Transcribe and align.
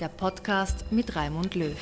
der 0.00 0.08
Podcast 0.08 0.90
mit 0.90 1.14
Raimund 1.14 1.54
Löw. 1.54 1.76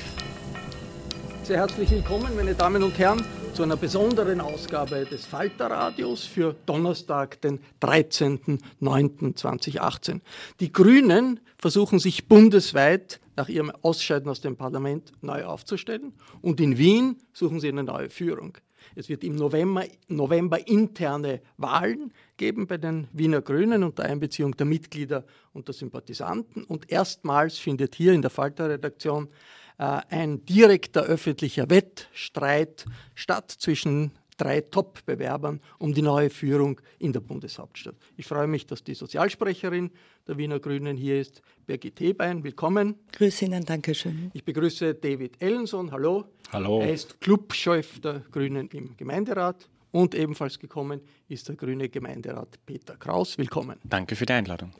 Sehr 1.43 1.57
herzlich 1.57 1.89
willkommen, 1.89 2.35
meine 2.35 2.53
Damen 2.53 2.83
und 2.83 2.99
Herren, 2.99 3.25
zu 3.53 3.63
einer 3.63 3.77
besonderen 3.77 4.41
Ausgabe 4.41 5.05
des 5.05 5.25
Falterradios 5.25 6.25
für 6.25 6.53
Donnerstag, 6.65 7.39
den 7.39 7.61
13.09.2018. 7.81 10.19
Die 10.59 10.73
Grünen 10.73 11.39
versuchen 11.57 11.99
sich 11.99 12.27
bundesweit 12.27 13.21
nach 13.37 13.47
ihrem 13.47 13.71
Ausscheiden 13.81 14.29
aus 14.29 14.41
dem 14.41 14.57
Parlament 14.57 15.13
neu 15.21 15.45
aufzustellen 15.45 16.11
und 16.41 16.59
in 16.59 16.77
Wien 16.77 17.15
suchen 17.31 17.61
sie 17.61 17.69
eine 17.69 17.83
neue 17.83 18.09
Führung. 18.09 18.57
Es 18.95 19.09
wird 19.09 19.23
im 19.23 19.35
November, 19.35 19.85
November 20.07 20.67
interne 20.67 21.41
Wahlen 21.57 22.13
geben 22.37 22.67
bei 22.67 22.77
den 22.77 23.07
Wiener 23.13 23.41
Grünen 23.41 23.83
unter 23.83 24.03
Einbeziehung 24.03 24.55
der 24.55 24.65
Mitglieder 24.65 25.25
und 25.53 25.67
der 25.67 25.73
Sympathisanten. 25.73 26.63
Und 26.63 26.91
erstmals 26.91 27.57
findet 27.57 27.95
hier 27.95 28.13
in 28.13 28.21
der 28.21 28.31
Falter-Redaktion 28.31 29.29
äh, 29.77 30.01
ein 30.09 30.45
direkter 30.45 31.03
öffentlicher 31.03 31.69
Wettstreit 31.69 32.85
statt 33.15 33.49
zwischen 33.49 34.11
drei 34.39 34.61
Top-Bewerbern 34.61 35.59
um 35.77 35.93
die 35.93 36.01
neue 36.01 36.29
Führung 36.29 36.81
in 36.97 37.13
der 37.13 37.19
Bundeshauptstadt. 37.19 37.95
Ich 38.17 38.25
freue 38.25 38.47
mich, 38.47 38.65
dass 38.65 38.83
die 38.83 38.95
Sozialsprecherin 38.95 39.91
der 40.27 40.37
Wiener 40.37 40.59
Grünen 40.59 40.97
hier 40.97 41.19
ist, 41.19 41.41
Birgit 41.67 41.99
Hebein. 41.99 42.43
Willkommen. 42.43 42.95
Grüße 43.11 43.45
Ihnen, 43.45 43.65
danke 43.65 43.93
schön. 43.93 44.31
Ich 44.33 44.43
begrüße 44.43 44.95
David 44.95 45.41
Ellenson. 45.41 45.91
Hallo. 45.91 46.25
Hallo. 46.51 46.81
Er 46.81 46.93
ist 46.93 47.19
Clubchef 47.21 47.99
der 47.99 48.21
Grünen 48.31 48.69
im 48.69 48.95
Gemeinderat. 48.97 49.69
Und 49.91 50.13
ebenfalls 50.13 50.59
gekommen 50.59 51.01
ist 51.29 51.47
der 51.47 51.55
grüne 51.55 51.89
Gemeinderat 51.89 52.63
Peter 52.65 52.95
Kraus. 52.95 53.39
Willkommen. 53.39 53.79
Danke 53.83 54.15
für 54.15 54.27
die 54.27 54.33
Einladung. 54.33 54.71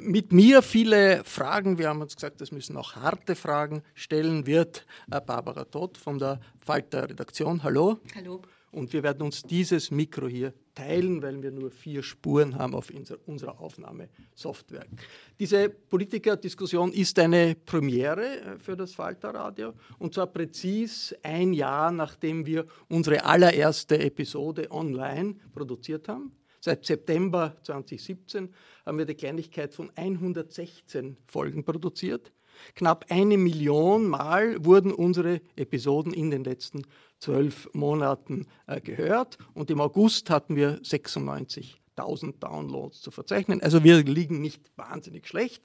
Mit 0.00 0.32
mir 0.32 0.62
viele 0.62 1.22
Fragen. 1.24 1.76
Wir 1.76 1.90
haben 1.90 2.00
uns 2.00 2.14
gesagt, 2.14 2.40
es 2.40 2.50
müssen 2.50 2.76
auch 2.78 2.96
harte 2.96 3.34
Fragen 3.34 3.82
stellen 3.94 4.46
wird 4.46 4.86
äh, 5.10 5.20
Barbara 5.20 5.64
Todt 5.64 5.98
von 5.98 6.18
der 6.18 6.40
Falter 6.64 7.10
Redaktion. 7.10 7.62
Hallo. 7.62 7.98
Hallo. 8.14 8.40
Und 8.74 8.92
wir 8.92 9.04
werden 9.04 9.22
uns 9.22 9.42
dieses 9.42 9.92
Mikro 9.92 10.26
hier 10.26 10.52
teilen, 10.74 11.22
weil 11.22 11.40
wir 11.40 11.52
nur 11.52 11.70
vier 11.70 12.02
Spuren 12.02 12.58
haben 12.58 12.74
auf 12.74 12.92
unserer 13.26 13.60
Aufnahmesoftware. 13.60 14.84
Diese 15.38 15.68
Politikerdiskussion 15.68 16.92
ist 16.92 17.16
eine 17.20 17.54
Premiere 17.54 18.40
äh, 18.40 18.58
für 18.58 18.76
das 18.76 18.92
Falterradio 18.92 19.74
und 19.98 20.14
zwar 20.14 20.26
präzis 20.26 21.14
ein 21.22 21.52
Jahr, 21.52 21.92
nachdem 21.92 22.44
wir 22.46 22.66
unsere 22.88 23.24
allererste 23.24 23.98
Episode 24.00 24.68
online 24.72 25.36
produziert 25.52 26.08
haben. 26.08 26.32
Seit 26.60 26.84
September 26.84 27.54
2017 27.62 28.52
haben 28.86 28.98
wir 28.98 29.04
die 29.04 29.14
Kleinigkeit 29.14 29.72
von 29.72 29.92
116 29.94 31.16
Folgen 31.26 31.62
produziert. 31.62 32.32
Knapp 32.74 33.06
eine 33.08 33.36
Million 33.36 34.06
Mal 34.06 34.64
wurden 34.64 34.92
unsere 34.92 35.40
Episoden 35.56 36.12
in 36.12 36.30
den 36.30 36.44
letzten 36.44 36.82
zwölf 37.18 37.68
Monaten 37.72 38.46
äh, 38.66 38.80
gehört 38.80 39.38
und 39.54 39.70
im 39.70 39.80
August 39.80 40.30
hatten 40.30 40.56
wir 40.56 40.80
96.000 40.82 42.38
Downloads 42.38 43.00
zu 43.00 43.10
verzeichnen. 43.10 43.62
Also 43.62 43.82
wir 43.82 44.02
liegen 44.02 44.40
nicht 44.40 44.70
wahnsinnig 44.76 45.26
schlecht. 45.26 45.62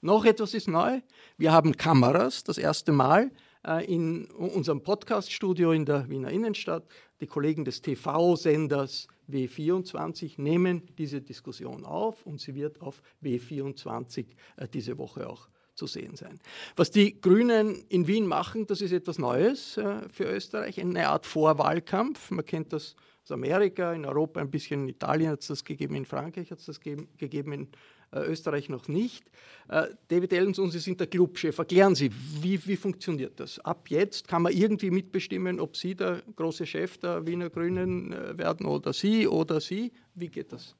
Noch 0.00 0.24
etwas 0.24 0.54
ist 0.54 0.68
neu. 0.68 1.00
Wir 1.38 1.52
haben 1.52 1.76
Kameras, 1.76 2.42
das 2.42 2.58
erste 2.58 2.92
Mal 2.92 3.30
äh, 3.66 3.84
in 3.84 4.26
unserem 4.32 4.82
Podcaststudio 4.82 5.72
in 5.72 5.84
der 5.84 6.08
Wiener 6.08 6.30
Innenstadt. 6.30 6.84
Die 7.20 7.26
Kollegen 7.26 7.64
des 7.64 7.82
TV-Senders 7.82 9.06
W24 9.30 10.40
nehmen 10.40 10.82
diese 10.98 11.20
Diskussion 11.20 11.84
auf 11.84 12.26
und 12.26 12.40
sie 12.40 12.54
wird 12.54 12.80
auf 12.80 13.02
W24 13.22 14.26
äh, 14.56 14.68
diese 14.68 14.98
Woche 14.98 15.28
auch 15.28 15.48
zu 15.82 15.88
sehen 15.88 16.14
sein. 16.16 16.38
Was 16.76 16.92
die 16.92 17.20
Grünen 17.20 17.84
in 17.88 18.06
Wien 18.06 18.26
machen, 18.26 18.66
das 18.66 18.80
ist 18.80 18.92
etwas 18.92 19.18
Neues 19.18 19.76
äh, 19.76 20.08
für 20.10 20.24
Österreich, 20.24 20.80
eine 20.80 21.08
Art 21.08 21.26
Vorwahlkampf. 21.26 22.30
Man 22.30 22.44
kennt 22.44 22.72
das 22.72 22.94
aus 23.24 23.32
Amerika, 23.32 23.92
in 23.92 24.04
Europa 24.04 24.40
ein 24.40 24.50
bisschen, 24.50 24.82
in 24.82 24.88
Italien 24.90 25.30
hat 25.30 25.40
es 25.40 25.48
das 25.48 25.64
gegeben, 25.64 25.96
in 25.96 26.04
Frankreich 26.04 26.50
hat 26.52 26.60
es 26.60 26.66
das 26.66 26.80
gegeben, 26.80 27.52
in 27.52 27.68
äh, 28.12 28.20
Österreich 28.20 28.68
noch 28.68 28.86
nicht. 28.86 29.24
Äh, 29.68 29.88
David 30.06 30.32
Ellenson, 30.32 30.70
Sie 30.70 30.78
sind 30.78 31.00
der 31.00 31.08
Clubchef. 31.08 31.58
Erklären 31.58 31.96
Sie, 31.96 32.10
wie, 32.40 32.64
wie 32.64 32.76
funktioniert 32.76 33.40
das? 33.40 33.58
Ab 33.58 33.90
jetzt 33.90 34.28
kann 34.28 34.42
man 34.42 34.52
irgendwie 34.52 34.92
mitbestimmen, 34.92 35.58
ob 35.58 35.76
Sie 35.76 35.96
der 35.96 36.22
große 36.36 36.64
Chef 36.64 36.98
der 36.98 37.26
Wiener 37.26 37.50
Grünen 37.50 38.14
werden 38.38 38.66
oder 38.66 38.92
Sie 38.92 39.26
oder 39.26 39.60
Sie. 39.60 39.90
Wie 40.14 40.28
geht 40.28 40.52
das? 40.52 40.76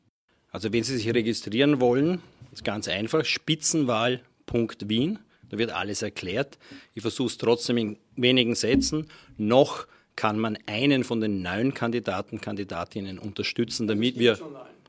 Also 0.53 0.73
wenn 0.73 0.85
Sie 0.85 0.97
sich 0.97 1.13
registrieren 1.13 1.81
wollen, 1.81 2.21
ist 2.53 2.63
ganz 2.63 2.87
einfach, 2.87 3.25
Spitzenwahl 3.25 4.23
Wien. 4.55 5.19
Da 5.51 5.59
wird 5.59 5.71
alles 5.71 6.03
erklärt. 6.03 6.59
Ich 6.95 7.03
versuche 7.03 7.29
es 7.29 7.39
trotzdem 7.39 7.77
in 7.77 7.97
wenigen 8.17 8.55
Sätzen. 8.55 9.09
Noch 9.37 9.87
kann 10.17 10.39
man 10.39 10.59
einen 10.67 11.05
von 11.05 11.21
den 11.21 11.43
neun 11.43 11.75
Kandidaten, 11.75 12.41
Kandidatinnen 12.41 13.19
unterstützen, 13.19 13.87
damit 13.87 14.19
wir. 14.19 14.39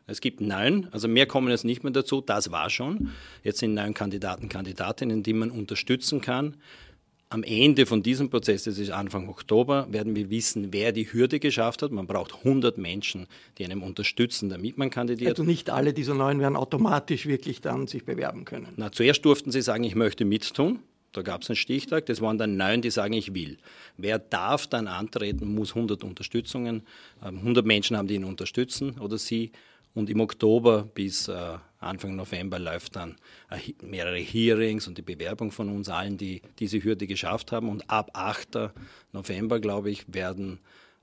Es 0.05 0.19
gibt 0.19 0.41
neun, 0.41 0.89
also 0.91 1.07
mehr 1.07 1.25
kommen 1.27 1.49
jetzt 1.49 1.63
nicht 1.63 1.83
mehr 1.83 1.93
dazu, 1.93 2.19
das 2.19 2.51
war 2.51 2.69
schon. 2.69 3.11
Jetzt 3.41 3.59
sind 3.59 3.73
neun 3.73 3.93
Kandidaten, 3.93 4.49
Kandidatinnen, 4.49 5.23
die 5.23 5.31
man 5.31 5.49
unterstützen 5.49 6.19
kann. 6.19 6.57
Am 7.33 7.43
Ende 7.43 7.87
von 7.87 8.03
diesem 8.03 8.29
Prozess, 8.29 8.63
das 8.63 8.77
ist 8.77 8.91
Anfang 8.91 9.27
Oktober, 9.27 9.87
werden 9.89 10.15
wir 10.15 10.29
wissen, 10.29 10.71
wer 10.71 10.91
die 10.91 11.11
Hürde 11.11 11.39
geschafft 11.39 11.81
hat. 11.81 11.91
Man 11.91 12.05
braucht 12.05 12.35
100 12.35 12.77
Menschen, 12.77 13.25
die 13.57 13.65
einem 13.65 13.81
unterstützen, 13.81 14.49
damit 14.49 14.77
man 14.77 14.91
kandidiert. 14.91 15.31
Also 15.31 15.43
nicht 15.43 15.71
alle 15.71 15.93
dieser 15.93 16.13
neuen 16.13 16.39
werden 16.39 16.55
automatisch 16.55 17.25
wirklich 17.25 17.59
dann 17.59 17.87
sich 17.87 18.05
bewerben 18.05 18.45
können. 18.45 18.73
Na, 18.77 18.91
zuerst 18.91 19.25
durften 19.25 19.51
sie 19.51 19.61
sagen, 19.61 19.83
ich 19.83 19.95
möchte 19.95 20.25
mittun. 20.25 20.79
Da 21.11 21.21
gab 21.21 21.43
es 21.43 21.49
einen 21.49 21.55
Stichtag. 21.55 22.05
Das 22.07 22.21
waren 22.21 22.37
dann 22.37 22.55
neun, 22.57 22.81
die 22.81 22.89
sagen, 22.89 23.13
ich 23.13 23.33
will. 23.33 23.57
Wer 23.97 24.19
darf 24.19 24.67
dann 24.67 24.87
antreten, 24.87 25.53
muss 25.53 25.75
100 25.75 26.03
Unterstützungen, 26.03 26.83
100 27.21 27.63
ähm, 27.63 27.67
Menschen 27.67 27.97
haben, 27.97 28.07
die 28.07 28.15
ihn 28.15 28.23
unterstützen 28.23 28.99
oder 28.99 29.17
sie. 29.17 29.51
Und 29.95 30.09
im 30.09 30.19
Oktober 30.21 30.83
bis 30.83 31.27
äh, 31.27 31.57
Anfang 31.79 32.15
November 32.15 32.57
läuft 32.57 32.95
dann 32.95 33.15
äh, 33.51 33.73
mehrere 33.85 34.17
Hearings 34.17 34.87
und 34.87 34.97
die 34.97 35.03
Bewerbung 35.03 35.51
von 35.51 35.69
uns 35.69 35.89
allen, 35.89 36.17
die 36.17 36.41
diese 36.59 36.83
Hürde 36.83 37.05
geschafft 37.05 37.51
haben. 37.51 37.69
Und 37.69 37.89
ab 37.89 38.11
8. 38.13 38.71
November, 39.11 39.59
glaube 39.59 39.91
ich, 39.91 40.05
werden 40.07 40.59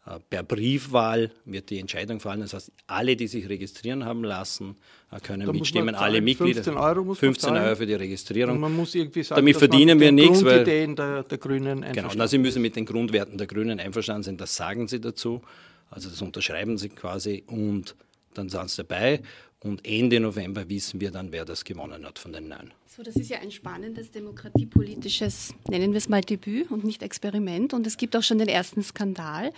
äh, 0.07 0.19
per 0.31 0.43
Briefwahl 0.43 1.31
wird 1.45 1.71
die 1.71 1.79
Entscheidung 1.79 2.21
fallen. 2.21 2.41
Das 2.41 2.55
heißt, 2.55 2.73
alle, 2.87 3.17
die 3.17 3.29
sich 3.29 3.49
registrieren 3.49 4.05
haben 4.05 4.25
lassen, 4.25 4.77
äh, 5.13 5.21
können 5.21 5.47
da 5.47 5.53
mitstimmen. 5.53 5.95
Alle 5.95 6.21
Mitglieder. 6.21 6.65
15 6.65 6.77
Euro, 6.77 7.05
muss 7.05 7.19
15 7.19 7.57
Euro 7.57 7.77
für 7.77 7.87
die 7.87 7.95
Registrierung. 7.95 8.55
Und 8.55 8.61
man 8.61 8.75
muss 8.75 8.95
irgendwie 8.95 9.23
sagen, 9.23 9.41
Damit 9.41 9.57
verdienen 9.57 10.01
wir 10.01 10.11
nichts. 10.11 10.45
Weil, 10.45 10.65
der, 10.65 11.23
der 11.23 11.39
Grünen 11.39 11.85
genau, 11.93 12.11
na, 12.17 12.27
Sie 12.27 12.39
müssen 12.39 12.63
mit 12.63 12.77
den 12.77 12.87
Grundwerten 12.87 13.37
der 13.37 13.47
Grünen 13.47 13.79
einverstanden 13.79 14.23
sein. 14.23 14.37
Das 14.37 14.57
sagen 14.57 14.89
Sie 14.89 15.01
dazu. 15.01 15.43
Also 15.91 16.09
das 16.09 16.23
unterschreiben 16.23 16.79
Sie 16.79 16.89
quasi 16.89 17.45
und 17.47 17.97
dann 18.35 18.49
sind 18.49 18.71
sie 18.71 18.85
dabei 18.85 19.23
und 19.63 19.87
Ende 19.87 20.21
November 20.21 20.69
wissen 20.69 21.01
wir 21.01 21.11
dann, 21.11 21.33
wer 21.33 21.45
das 21.45 21.65
gewonnen 21.65 22.07
hat 22.07 22.19
von 22.19 22.33
den 22.33 22.49
Neun. 22.49 22.73
So, 22.87 23.03
das 23.03 23.15
ist 23.17 23.31
ja 23.31 23.39
ein 23.39 23.51
spannendes 23.51 24.11
demokratiepolitisches, 24.11 25.55
nennen 25.69 25.93
wir 25.93 25.99
es 25.99 26.09
mal 26.09 26.23
Debüt 26.23 26.71
und 26.71 26.83
nicht 26.83 27.03
Experiment. 27.03 27.73
Und 27.73 27.87
es 27.87 27.97
gibt 27.97 28.17
auch 28.17 28.23
schon 28.23 28.39
den 28.39 28.49
ersten 28.49 28.83
Skandal. 28.83 29.53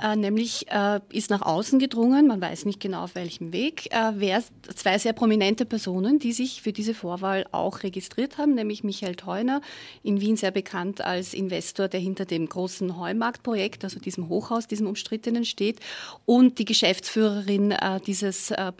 Äh, 0.00 0.16
nämlich 0.16 0.66
äh, 0.70 1.00
ist 1.12 1.30
nach 1.30 1.42
außen 1.42 1.78
gedrungen, 1.78 2.28
man 2.28 2.40
weiß 2.40 2.64
nicht 2.64 2.80
genau 2.80 3.02
auf 3.02 3.16
welchem 3.16 3.52
Weg, 3.52 3.92
äh, 3.92 4.12
wer, 4.14 4.42
zwei 4.74 4.98
sehr 4.98 5.12
prominente 5.12 5.66
Personen, 5.66 6.20
die 6.20 6.32
sich 6.32 6.62
für 6.62 6.72
diese 6.72 6.94
Vorwahl 6.94 7.44
auch 7.50 7.82
registriert 7.82 8.38
haben, 8.38 8.54
nämlich 8.54 8.84
Michael 8.84 9.16
Theuner, 9.16 9.60
in 10.02 10.20
Wien 10.20 10.36
sehr 10.36 10.52
bekannt 10.52 11.00
als 11.00 11.34
Investor, 11.34 11.88
der 11.88 12.00
hinter 12.00 12.24
dem 12.24 12.48
großen 12.48 12.98
Heumarktprojekt, 12.98 13.82
also 13.82 13.98
diesem 13.98 14.28
Hochhaus, 14.28 14.68
diesem 14.68 14.86
umstrittenen 14.86 15.44
steht, 15.44 15.80
und 16.24 16.58
die 16.60 16.64
Geschäftsführerin 16.66 17.72
äh, 17.72 18.00
dieses 18.06 18.52
äh, 18.52 18.72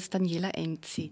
Projektes, 0.00 0.10
Daniela 0.10 0.50
Enzi. 0.50 1.10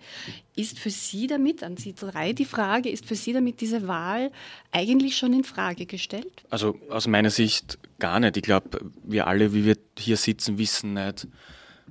Ist 0.56 0.78
für 0.78 0.90
Sie 0.90 1.26
damit, 1.26 1.62
an 1.62 1.76
Sie 1.76 1.94
drei 1.94 2.32
die 2.32 2.44
Frage, 2.44 2.88
ist 2.88 3.06
für 3.06 3.14
Sie 3.14 3.32
damit 3.32 3.60
diese 3.60 3.86
Wahl 3.86 4.30
eigentlich 4.72 5.16
schon 5.16 5.32
in 5.32 5.44
Frage 5.44 5.86
gestellt? 5.86 6.42
Also 6.50 6.78
aus 6.90 7.06
meiner 7.06 7.30
Sicht 7.30 7.78
gar 7.98 8.20
nicht. 8.20 8.36
Ich 8.36 8.42
glaube, 8.42 8.80
wir 9.04 9.26
alle, 9.26 9.52
wie 9.52 9.64
wir 9.64 9.76
hier 9.98 10.16
sitzen, 10.16 10.58
wissen 10.58 10.94
nicht, 10.94 11.28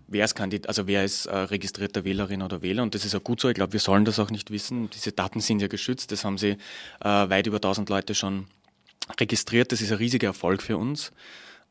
wer 0.08 0.26
ist 0.26 0.36
Kandidat, 0.36 0.70
also 0.70 0.88
wer 0.88 1.04
ist 1.04 1.26
äh, 1.26 1.36
registrierter 1.36 2.04
Wählerin 2.04 2.42
oder 2.42 2.62
Wähler 2.62 2.84
und 2.84 2.96
das 2.96 3.06
ist 3.06 3.14
auch 3.14 3.24
gut 3.24 3.40
so. 3.42 3.50
Ich 3.50 3.56
glaube, 3.56 3.74
wir 3.74 3.80
sollen 3.80 4.06
das 4.06 4.20
auch 4.20 4.32
nicht 4.32 4.52
wissen. 4.52 4.90
Diese 4.90 5.12
Daten 5.12 5.42
sind 5.42 5.62
ja 5.62 5.68
geschützt. 5.68 6.12
Das 6.12 6.24
haben 6.24 6.38
sie 6.38 6.58
äh, 7.02 7.30
weit 7.30 7.48
über 7.48 7.58
1000 7.58 7.90
Leute 7.90 8.16
schon 8.16 8.48
registriert. 9.20 9.72
Das 9.72 9.82
ist 9.82 9.92
ein 9.92 9.98
riesiger 9.98 10.28
Erfolg 10.28 10.62
für 10.62 10.78
uns. 10.78 11.12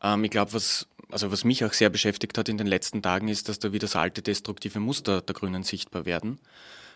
Ähm, 0.02 0.25
ich 0.25 0.31
glaube, 0.31 0.52
was 0.52 0.87
also 1.10 1.31
was 1.31 1.44
mich 1.44 1.64
auch 1.64 1.72
sehr 1.72 1.90
beschäftigt 1.90 2.37
hat 2.38 2.48
in 2.48 2.58
den 2.58 2.66
letzten 2.66 3.02
Tagen, 3.02 3.28
ist, 3.28 3.48
dass 3.48 3.58
da 3.58 3.72
wieder 3.72 3.87
so 3.87 3.98
alte 3.98 4.22
destruktive 4.22 4.81
Muster 4.81 5.20
der 5.20 5.34
Grünen 5.34 5.62
sichtbar 5.62 6.04
werden. 6.04 6.38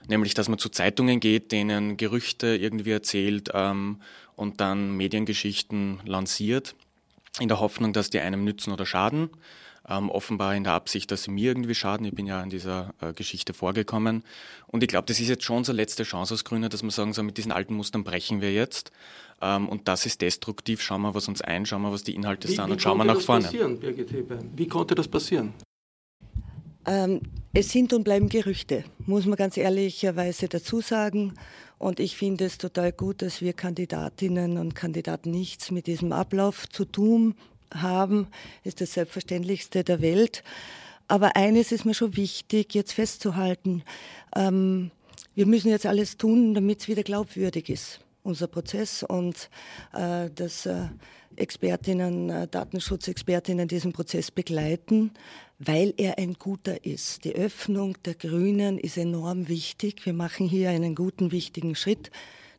Nämlich, 0.09 0.35
dass 0.35 0.49
man 0.49 0.59
zu 0.59 0.71
Zeitungen 0.71 1.21
geht, 1.21 1.53
denen 1.53 1.97
Gerüchte 1.97 2.57
irgendwie 2.57 2.91
erzählt 2.93 3.51
ähm, 3.53 4.01
und 4.35 4.61
dann 4.61 4.97
Mediengeschichten 4.97 6.01
lanciert 6.05 6.75
in 7.39 7.49
der 7.49 7.61
Hoffnung, 7.61 7.93
dass 7.93 8.11
die 8.11 8.19
einem 8.19 8.45
nützen 8.45 8.73
oder 8.73 8.87
schaden. 8.87 9.31
Ähm, 9.89 10.11
offenbar 10.11 10.55
in 10.55 10.65
der 10.65 10.75
Absicht, 10.75 11.11
dass 11.11 11.25
sie 11.25 11.31
mir 11.31 11.51
irgendwie 11.51 11.75
schaden. 11.75 12.07
Ich 12.07 12.15
bin 12.15 12.27
ja 12.27 12.43
in 12.43 12.51
dieser 12.51 12.95
äh, 13.01 13.13
Geschichte 13.13 13.55
vorgekommen. 13.55 14.25
Und 14.67 14.83
ich 14.83 14.89
glaube, 14.89 15.07
das 15.07 15.21
ist 15.21 15.29
jetzt 15.29 15.45
schon 15.45 15.65
so 15.65 15.73
letzte 15.73 16.03
Chance 16.03 16.35
als 16.35 16.45
Grüne, 16.45 16.69
dass 16.69 16.83
wir 16.83 16.91
sagen, 16.91 17.13
so 17.13 17.23
mit 17.23 17.39
diesen 17.39 17.53
alten 17.53 17.75
Mustern 17.75 18.05
brechen 18.05 18.41
wir 18.41 18.53
jetzt. 18.53 18.93
Ähm, 19.41 19.69
und 19.69 19.89
das 19.89 20.07
ist 20.07 20.21
destruktiv. 20.21 20.83
Schauen 20.83 21.03
wir, 21.03 21.15
was 21.15 21.29
uns 21.29 21.41
ein, 21.41 21.67
schauen 21.67 21.83
wir, 21.83 21.93
was 21.93 22.03
die 22.03 22.15
Inhalte 22.15 22.49
wie, 22.49 22.55
sind 22.55 22.67
wie 22.67 22.73
und 22.73 22.83
schauen 22.83 22.99
wir 22.99 23.05
nach 23.05 23.21
vorne. 23.21 23.49
Birgit 23.49 24.13
Wie 24.57 24.69
konnte 24.69 24.95
das 24.95 25.09
passieren? 25.09 25.53
Ähm, 26.87 27.21
es 27.53 27.71
sind 27.71 27.93
und 27.93 28.05
bleiben 28.05 28.29
Gerüchte, 28.29 28.85
muss 29.07 29.27
man 29.27 29.37
ganz 29.37 29.57
ehrlicherweise 29.57 30.49
dazu 30.49 30.81
sagen. 30.81 31.35
Und 31.79 32.01
ich 32.01 32.17
finde 32.17 32.45
es 32.45 32.59
total 32.59 32.93
gut, 32.93 33.23
dass 33.23 33.41
wir 33.41 33.53
Kandidatinnen 33.53 34.59
und 34.59 34.75
Kandidaten 34.75 35.31
nichts 35.31 35.71
mit 35.71 35.87
diesem 35.87 36.13
Ablauf 36.13 36.69
zu 36.69 36.85
tun 36.85 37.35
haben. 37.73 38.27
Ist 38.65 38.81
das 38.81 38.95
Selbstverständlichste 38.95 39.85
der 39.85 40.01
Welt. 40.01 40.43
Aber 41.09 41.37
eines 41.37 41.73
ist 41.73 41.85
mir 41.85 41.95
schon 41.95 42.17
wichtig, 42.17 42.75
jetzt 42.75 42.93
festzuhalten. 42.93 43.83
Ähm, 44.37 44.91
wir 45.35 45.47
müssen 45.47 45.71
jetzt 45.71 45.87
alles 45.87 46.17
tun, 46.17 46.55
damit 46.55 46.81
es 46.81 46.89
wieder 46.89 47.03
glaubwürdig 47.03 47.69
ist, 47.69 48.01
unser 48.23 48.47
Prozess 48.47 49.03
und 49.03 49.51
äh, 49.93 50.31
dass 50.31 50.67
äh, 50.67 50.87
Expertinnen, 51.37 52.31
äh, 52.31 52.49
Datenschutzexpertinnen 52.49 53.69
diesen 53.69 53.93
Prozess 53.93 54.31
begleiten 54.31 55.13
weil 55.61 55.93
er 55.99 56.19
ein 56.19 56.35
guter 56.35 56.87
ist. 56.87 57.25
Die 57.25 57.35
Öffnung 57.35 57.97
der 58.05 58.15
Grünen 58.15 58.79
ist 58.79 58.97
enorm 58.97 59.49
wichtig. 59.49 60.07
Wir 60.07 60.15
machen 60.15 60.49
hier 60.49 60.71
einen 60.71 60.95
guten, 60.95 61.33
wichtigen 61.33 61.75
Schritt. 61.75 62.11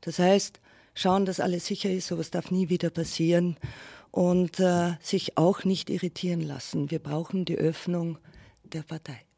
Das 0.01 0.19
heißt, 0.19 0.61
schauen, 0.93 1.25
dass 1.25 1.39
alles 1.39 1.65
sicher 1.65 1.89
ist, 1.89 2.07
sowas 2.07 2.29
darf 2.29 2.51
nie 2.51 2.69
wieder 2.69 2.91
passieren 2.91 3.57
und 4.11 4.59
äh, 4.59 4.93
sich 5.01 5.35
auch 5.37 5.63
nicht 5.63 5.89
irritieren 5.89 6.41
lassen. 6.41 6.91
Wir 6.91 6.99
brauchen 6.99 7.43
die 7.43 7.57
Öffnung 7.57 8.19
der 8.63 8.83
Partei. 8.83 9.30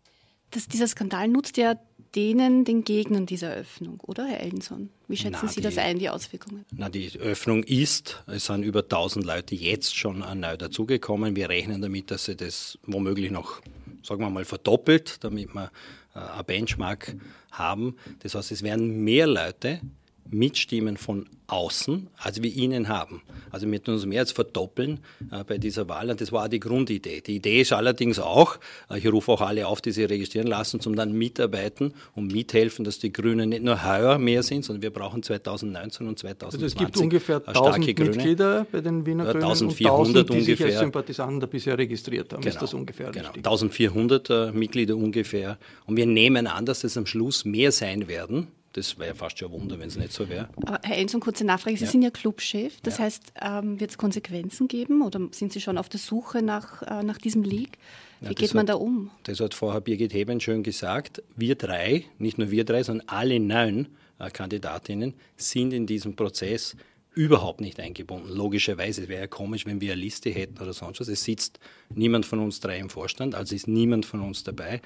Das, 0.54 0.68
dieser 0.68 0.88
Skandal 0.88 1.28
nutzt 1.28 1.58
ja 1.58 1.76
denen, 2.16 2.64
den 2.64 2.84
Gegnern 2.84 3.26
dieser 3.26 3.54
Öffnung, 3.54 4.00
oder 4.02 4.26
Herr 4.26 4.42
Ellenson? 4.42 4.90
Wie 5.08 5.18
schätzen 5.18 5.40
na, 5.44 5.48
Sie 5.48 5.56
die, 5.56 5.62
das 5.62 5.78
ein, 5.78 6.00
die 6.00 6.10
Auswirkungen? 6.10 6.66
Na, 6.76 6.90
die 6.90 7.18
Öffnung 7.20 7.64
ist, 7.64 8.24
es 8.28 8.46
sind 8.46 8.64
über 8.64 8.82
1000 8.82 9.26
Leute 9.26 9.56
jetzt 9.56 9.96
schon 9.96 10.20
neu 10.20 10.58
dazugekommen. 10.58 11.36
Wir 11.36 11.50
rechnen 11.50 11.82
damit, 11.82 12.12
dass 12.12 12.26
sie 12.26 12.36
das 12.36 12.78
womöglich 12.86 13.32
noch, 13.32 13.62
sagen 14.04 14.22
wir 14.22 14.30
mal, 14.30 14.46
verdoppelt, 14.46 15.24
damit 15.24 15.54
wir 15.54 15.72
äh, 16.16 16.20
ein 16.20 16.46
Benchmark 16.46 17.16
haben. 17.52 17.96
Das 18.20 18.36
heißt, 18.36 18.52
es 18.52 18.64
werden 18.64 19.04
mehr 19.04 19.28
Leute 19.28 19.82
mitstimmen 20.30 20.98
von 20.98 21.26
außen, 21.48 22.08
als 22.18 22.42
wir 22.42 22.52
ihnen 22.52 22.88
haben. 22.88 23.22
Also 23.52 23.70
wir 23.70 23.84
tun 23.84 23.96
uns 23.96 24.06
mehr 24.06 24.22
als 24.22 24.32
verdoppeln 24.32 25.00
äh, 25.32 25.44
bei 25.44 25.58
dieser 25.58 25.88
Wahl 25.88 26.10
und 26.10 26.20
das 26.20 26.32
war 26.32 26.46
auch 26.46 26.48
die 26.48 26.60
Grundidee. 26.60 27.22
Die 27.22 27.36
Idee 27.36 27.62
ist 27.62 27.74
allerdings 27.74 28.18
auch, 28.18 28.58
äh, 28.90 28.98
ich 28.98 29.12
rufe 29.12 29.32
auch 29.32 29.42
alle 29.42 29.68
auf, 29.68 29.82
die 29.82 29.92
sich 29.92 30.10
registrieren 30.10 30.48
lassen, 30.48 30.80
zum 30.80 30.96
dann 30.96 31.14
mitarbeiten 31.14 31.94
und 32.16 32.32
mithelfen, 32.32 32.86
dass 32.86 32.98
die 32.98 33.12
Grünen 33.14 33.50
nicht 33.50 33.64
nur 33.64 33.86
heuer 33.86 34.18
mehr 34.18 34.42
sind, 34.42 34.66
sondern 34.66 34.82
wir 34.82 34.92
brauchen 34.92 35.22
2019 35.22 36.08
und 36.08 36.18
2020 36.18 36.64
also 36.64 36.66
es 36.66 36.76
gibt 36.76 36.98
ungefähr 36.98 37.48
1000 37.48 38.00
Mitglieder 38.00 38.66
bei 38.72 38.82
den 38.82 39.06
Wiener 39.06 39.26
Grünen 39.26 39.44
1400 39.44 39.92
und 40.00 40.08
1000, 40.08 40.30
die 40.30 40.34
ungefähr. 40.34 40.56
sich 40.56 40.66
als 40.66 40.80
Sympathisanten 40.80 41.50
bisher 41.50 41.78
registriert 41.78 42.34
haben. 42.34 42.42
Genau, 42.42 42.54
ist 42.54 42.62
das 42.62 42.74
ungefähr 42.74 43.12
genau. 43.12 43.28
richtig? 43.28 43.46
1400 43.46 44.30
äh, 44.30 44.52
Mitglieder 44.52 44.96
ungefähr 44.96 45.58
und 45.86 45.98
wir 45.98 46.06
nehmen 46.06 46.48
an, 46.48 46.66
dass 46.66 46.84
es 46.84 46.98
am 46.98 47.06
Schluss 47.06 47.46
mehr 47.46 47.72
sein 47.72 48.08
werden, 48.08 48.48
das 48.74 48.98
wäre 48.98 49.10
ja 49.10 49.16
fast 49.16 49.38
schon 49.38 49.50
ein 49.50 49.62
Wunder, 49.62 49.80
wenn 49.80 49.88
es 49.88 49.98
nicht 49.98 50.12
so 50.12 50.28
wäre. 50.28 50.50
Herr 50.84 50.98
Enson, 50.98 51.22
kurze 51.22 51.46
Nachfrage. 51.46 51.78
Sie 51.78 51.86
ja. 51.86 51.92
sind 51.92 52.02
ja 52.02 52.10
Clubchef. 52.10 52.82
Das 52.82 52.98
ja. 52.98 53.06
heißt, 53.06 53.34
ähm, 53.42 53.80
wird 53.80 53.92
es 53.92 53.98
Konsequenzen 53.98 54.68
geben 54.68 55.04
oder 55.04 55.20
sind 55.32 55.54
Sie 55.54 55.62
schon 55.62 55.78
auf 55.78 55.90
der 55.90 56.00
Suche 56.00 56.42
nach, 56.42 56.82
äh, 56.82 57.04
nach 57.04 57.20
diesem 57.20 57.44
Leak? 57.44 57.78
Wie 58.20 58.28
ja, 58.28 58.34
geht 58.34 58.54
man 58.54 58.62
hat, 58.62 58.70
da 58.70 58.74
um? 58.76 59.12
Das 59.24 59.40
hat 59.40 59.54
vorher 59.54 59.82
Birgit 59.82 60.14
Heben 60.14 60.40
schön 60.40 60.64
gesagt. 60.64 61.22
Wir 61.36 61.56
drei, 61.56 62.06
nicht 62.18 62.38
nur 62.38 62.50
wir 62.50 62.66
drei, 62.66 62.84
sondern 62.84 63.08
alle 63.08 63.40
neun 63.40 63.90
äh, 64.18 64.30
Kandidatinnen 64.32 65.14
sind 65.38 65.72
in 65.72 65.86
diesem 65.86 66.16
Prozess 66.16 66.76
überhaupt 67.14 67.62
nicht 67.62 67.80
eingebunden. 67.80 68.30
Logischerweise, 68.30 69.04
es 69.04 69.08
wäre 69.08 69.22
ja 69.22 69.28
komisch, 69.28 69.68
wenn 69.68 69.82
wir 69.82 69.94
eine 69.94 70.02
Liste 70.02 70.32
hätten 70.32 70.60
oder 70.60 70.74
sonst 70.74 71.00
was. 71.00 71.08
Es 71.08 71.24
sitzt 71.24 71.60
niemand 71.94 72.26
von 72.26 72.40
uns 72.40 72.60
drei 72.60 72.80
im 72.80 72.90
Vorstand, 72.90 73.36
also 73.36 73.54
ist 73.54 73.68
niemand 73.68 74.08
von 74.08 74.22
uns 74.22 74.44
dabei. 74.44 74.82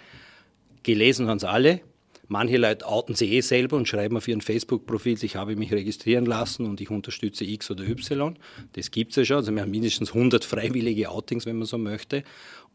Gelesen 0.84 1.28
haben 1.28 1.38
es 1.38 1.46
alle, 1.46 1.82
Manche 2.30 2.58
Leute 2.58 2.86
outen 2.86 3.16
sich 3.16 3.32
eh 3.32 3.42
selber 3.42 3.78
und 3.78 3.88
schreiben 3.88 4.18
auf 4.18 4.28
ihren 4.28 4.42
Facebook-Profil, 4.42 5.18
ich 5.24 5.36
habe 5.38 5.56
mich 5.56 5.72
registrieren 5.72 6.26
lassen 6.26 6.66
und 6.66 6.82
ich 6.82 6.90
unterstütze 6.90 7.46
X 7.46 7.72
oder 7.72 7.84
Y. 7.88 8.38
Das 8.74 8.92
gibt 8.92 9.12
es 9.12 9.16
ja 9.18 9.26
schon. 9.26 9.38
Also 9.38 9.54
wir 9.54 9.62
haben 9.62 9.72
mindestens 9.72 10.14
100 10.14 10.44
freiwillige 10.44 11.10
Outings, 11.10 11.46
wenn 11.46 11.58
man 11.58 11.68
so 11.68 11.78
möchte. 11.78 12.24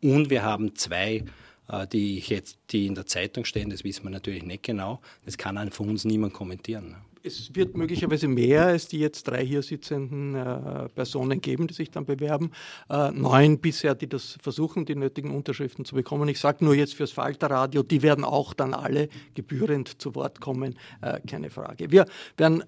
Und 0.01 0.31
wir 0.31 0.43
haben 0.43 0.75
zwei, 0.75 1.25
äh, 1.69 1.87
die, 1.87 2.19
jetzt, 2.19 2.59
die 2.71 2.87
in 2.87 2.95
der 2.95 3.07
Zeitung 3.07 3.45
stehen, 3.45 3.71
das 3.71 3.85
wissen 3.85 4.05
wir 4.05 4.11
natürlich 4.11 4.43
nicht 4.43 4.63
genau. 4.63 5.01
Das 5.25 5.39
kann 5.39 5.71
von 5.71 5.89
uns 5.89 6.05
niemand 6.05 6.33
kommentieren 6.33 6.97
es 7.25 7.55
wird 7.55 7.77
möglicherweise 7.77 8.29
mehr 8.29 8.67
als 8.67 8.89
die 8.89 8.99
jetzt 8.99 9.25
drei 9.25 9.45
hier 9.45 9.63
sitzenden 9.63 10.35
äh, 10.35 10.89
Personen 10.89 11.41
geben, 11.41 11.67
die 11.67 11.75
sich 11.75 11.91
dann 11.91 12.05
bewerben. 12.05 12.53
Äh, 12.91 13.11
neun 13.13 13.59
bisher, 13.59 13.95
die 13.95 14.09
das 14.09 14.39
versuchen, 14.43 14.85
die 14.85 14.97
nötigen 14.97 15.35
Unterschriften 15.35 15.85
zu 15.85 15.95
bekommen. 15.95 16.29
Ich 16.29 16.41
sage 16.41 16.65
nur 16.65 16.75
jetzt 16.75 16.95
fürs 16.95 17.13
Falterradio, 17.13 17.83
die 17.83 18.03
werden 18.03 18.25
auch 18.25 18.55
dann 18.55 18.75
alle 18.75 19.09
gebührend 19.35 20.01
zu 20.01 20.15
Wort 20.15 20.41
kommen, 20.41 20.77
äh, 21.01 21.21
keine 21.21 21.51
Frage. 21.51 21.91
Wir 21.91 22.07
werden 22.37 22.65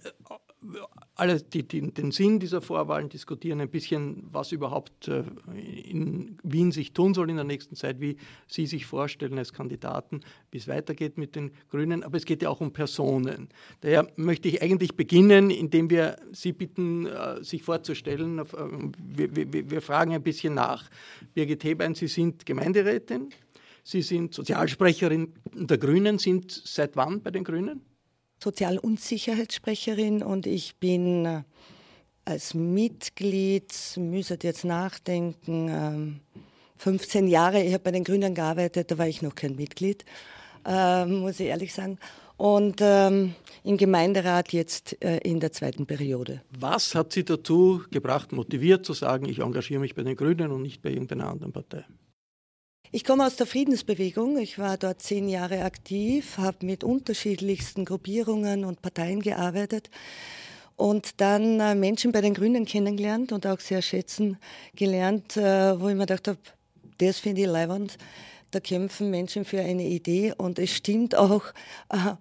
alle, 1.17 1.41
die, 1.41 1.63
die, 1.63 1.93
den 1.93 2.11
Sinn 2.11 2.41
dieser 2.41 2.61
Vorwahlen 2.61 3.09
diskutieren, 3.09 3.61
ein 3.61 3.69
bisschen, 3.69 4.25
was 4.33 4.53
überhaupt 4.53 5.09
äh, 5.09 5.23
in 5.55 6.39
Wien 6.43 6.73
sich 6.73 6.93
tun 6.93 7.15
soll 7.15 7.31
in 7.31 7.37
der 7.37 7.45
nächsten 7.45 7.77
Zeit, 7.77 8.01
wie 8.01 8.17
Sie 8.49 8.67
sich 8.67 8.87
vorstellen 8.87 9.39
als 9.39 9.53
Kandidaten, 9.53 10.21
wie 10.51 10.59
es 10.59 10.67
weitergeht 10.67 11.17
mit 11.19 11.37
den 11.37 11.53
Grünen. 11.71 12.03
Aber 12.03 12.17
es 12.17 12.25
geht 12.25 12.43
ja 12.43 12.49
auch 12.49 12.61
um 12.61 12.73
Personen. 12.73 13.49
Daher 13.81 14.09
möchte 14.17 14.49
ich 14.49 14.63
eigentlich 14.63 14.97
beginnen, 14.97 15.51
indem 15.51 15.91
wir 15.91 16.17
Sie 16.33 16.53
bitten, 16.53 17.07
äh, 17.07 17.43
sich 17.45 17.63
vorzustellen. 17.63 18.41
Äh, 18.41 18.45
wir, 18.99 19.37
wir, 19.37 19.71
wir 19.71 19.83
fragen 19.83 20.13
ein 20.15 20.23
bisschen 20.23 20.55
nach. 20.55 20.91
Birgit 21.35 21.63
Hebein, 21.65 21.95
Sie 21.95 22.09
sind 22.09 22.45
Gemeinderätin, 22.45 23.31
Sie 23.85 24.03
sind 24.03 24.35
Sozialsprecherin 24.35 25.35
der 25.55 25.79
Grünen, 25.79 26.19
sind 26.19 26.51
seit 26.51 26.97
wann 26.97 27.23
bei 27.23 27.31
den 27.31 27.45
Grünen? 27.45 27.83
Sozial- 28.45 28.79
und 30.23 30.47
ich 30.47 30.77
bin 30.77 31.25
äh, 31.25 31.43
als 32.27 32.53
Mitglied, 32.53 33.73
müsstet 33.97 34.45
jetzt 34.45 34.67
nachdenken, 34.67 36.21
15 36.77 37.25
ähm, 37.25 37.31
Jahre, 37.31 37.63
ich 37.63 37.73
habe 37.73 37.85
bei 37.85 37.91
den 37.91 38.05
Grünen 38.05 38.35
gearbeitet, 38.35 38.91
da 38.91 38.99
war 38.99 39.09
ich 39.09 39.23
noch 39.23 39.35
kein 39.35 39.57
Mitglied, 39.57 40.05
ähm, 40.67 41.21
muss 41.21 41.41
ich 41.41 41.47
ehrlich 41.47 41.73
sagen. 41.73 41.99
Und 42.37 42.81
ähm, 42.83 43.35
im 43.63 43.79
Gemeinderat 43.79 44.53
jetzt 44.53 45.03
äh, 45.03 45.19
in 45.19 45.41
der 45.41 45.53
zweiten 45.53 45.87
Periode. 45.87 46.43
Was 46.59 46.95
hat 46.95 47.15
Sie 47.15 47.25
dazu 47.25 47.83
gebracht, 47.91 48.33
motiviert 48.33 48.85
zu 48.85 48.93
sagen, 48.93 49.27
ich 49.27 49.39
engagiere 49.39 49.81
mich 49.81 49.95
bei 49.95 50.03
den 50.03 50.17
Grünen 50.17 50.51
und 50.51 50.61
nicht 50.61 50.83
bei 50.83 50.91
irgendeiner 50.91 51.29
anderen 51.31 51.53
Partei? 51.53 51.87
Ich 52.97 53.03
komme 53.03 53.27
aus 53.27 53.35
der 53.35 53.49
Friedensbewegung. 53.49 54.39
Ich 54.39 54.57
war 54.61 54.77
dort 54.77 55.03
zehn 55.03 55.29
Jahre 55.29 55.65
aktiv, 55.65 56.39
habe 56.39 56.65
mit 56.65 56.85
unterschiedlichsten 56.85 57.85
Gruppierungen 57.85 58.65
und 58.65 58.83
Parteien 58.83 59.19
gearbeitet 59.19 59.91
und 60.77 61.21
dann 61.21 61.59
äh, 61.59 61.75
Menschen 61.75 62.13
bei 62.13 62.21
den 62.21 62.35
Grünen 62.35 62.67
kennengelernt 62.67 63.33
und 63.33 63.49
auch 63.49 63.59
sehr 63.59 63.83
schätzen 63.83 64.39
gelernt, 64.77 65.37
äh, 65.37 65.81
wo 65.81 65.89
ich 65.89 65.97
mir 65.97 66.07
gedacht 66.07 66.29
habe, 66.29 66.39
das 66.99 67.19
finde 67.19 67.41
ich 67.41 67.49
leibend. 67.49 67.99
Da 68.53 68.61
kämpfen 68.61 69.11
Menschen 69.11 69.45
für 69.45 69.61
eine 69.61 69.83
Idee 69.83 70.33
und 70.39 70.61
es 70.61 70.71
stimmt 70.71 71.17
auch 71.17 71.47
äh, 71.89 72.15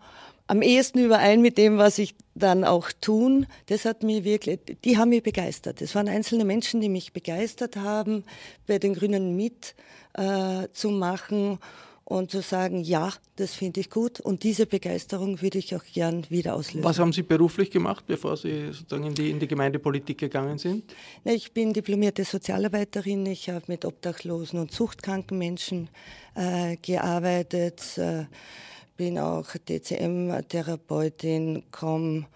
am 0.48 0.64
ehesten 0.64 1.06
überein 1.06 1.42
mit 1.42 1.60
dem, 1.60 1.78
was 1.78 2.00
ich 2.00 2.16
dann 2.34 2.64
auch 2.64 2.92
tun. 3.00 3.46
Das 3.68 3.86
hat 3.86 4.02
mich 4.02 4.24
wirklich, 4.24 4.60
die 4.84 4.98
haben 4.98 5.10
mich 5.10 5.24
begeistert. 5.24 5.84
Es 5.84 5.94
waren 5.94 6.08
einzelne 6.08 6.46
Menschen, 6.46 6.82
die 6.82 6.90
mich 6.90 7.14
begeistert 7.14 7.76
haben, 7.76 8.24
bei 8.66 8.80
den 8.80 8.96
Grünen 8.96 9.36
mit 9.36 9.76
äh, 10.14 10.68
zu 10.74 10.90
machen 10.90 11.60
und 12.06 12.32
zu 12.32 12.42
sagen, 12.42 12.84
ja, 12.84 13.14
das 13.38 13.54
finde 13.56 13.80
ich 13.80 13.90
gut 13.90 14.20
und 14.20 14.44
diese 14.44 14.66
Begeisterung 14.66 15.42
würde 15.42 15.58
ich 15.58 15.74
auch 15.76 15.84
gern 15.94 16.30
wieder 16.30 16.54
auslösen. 16.56 16.84
Was 16.84 17.00
haben 17.00 17.14
Sie 17.14 17.24
beruflich 17.24 17.72
gemacht, 17.72 18.04
bevor 18.06 18.36
Sie 18.38 18.68
sozusagen 18.74 19.06
in 19.06 19.16
die, 19.16 19.32
in 19.32 19.40
die 19.40 19.48
Gemeindepolitik 19.48 20.18
gegangen 20.18 20.58
sind? 20.58 20.94
Ich 21.24 21.54
bin 21.54 21.72
diplomierte 21.74 22.26
Sozialarbeiterin, 22.26 23.26
ich 23.26 23.50
habe 23.50 23.64
mit 23.68 23.86
obdachlosen 23.86 24.60
und 24.60 24.72
suchtkranken 24.72 25.38
Menschen 25.38 25.90
äh, 26.36 26.76
gearbeitet, 26.78 27.98
äh, 27.98 28.26
bin 28.98 29.18
auch 29.18 29.48
DCM-Therapeutin, 29.68 31.64
komme 31.72 32.28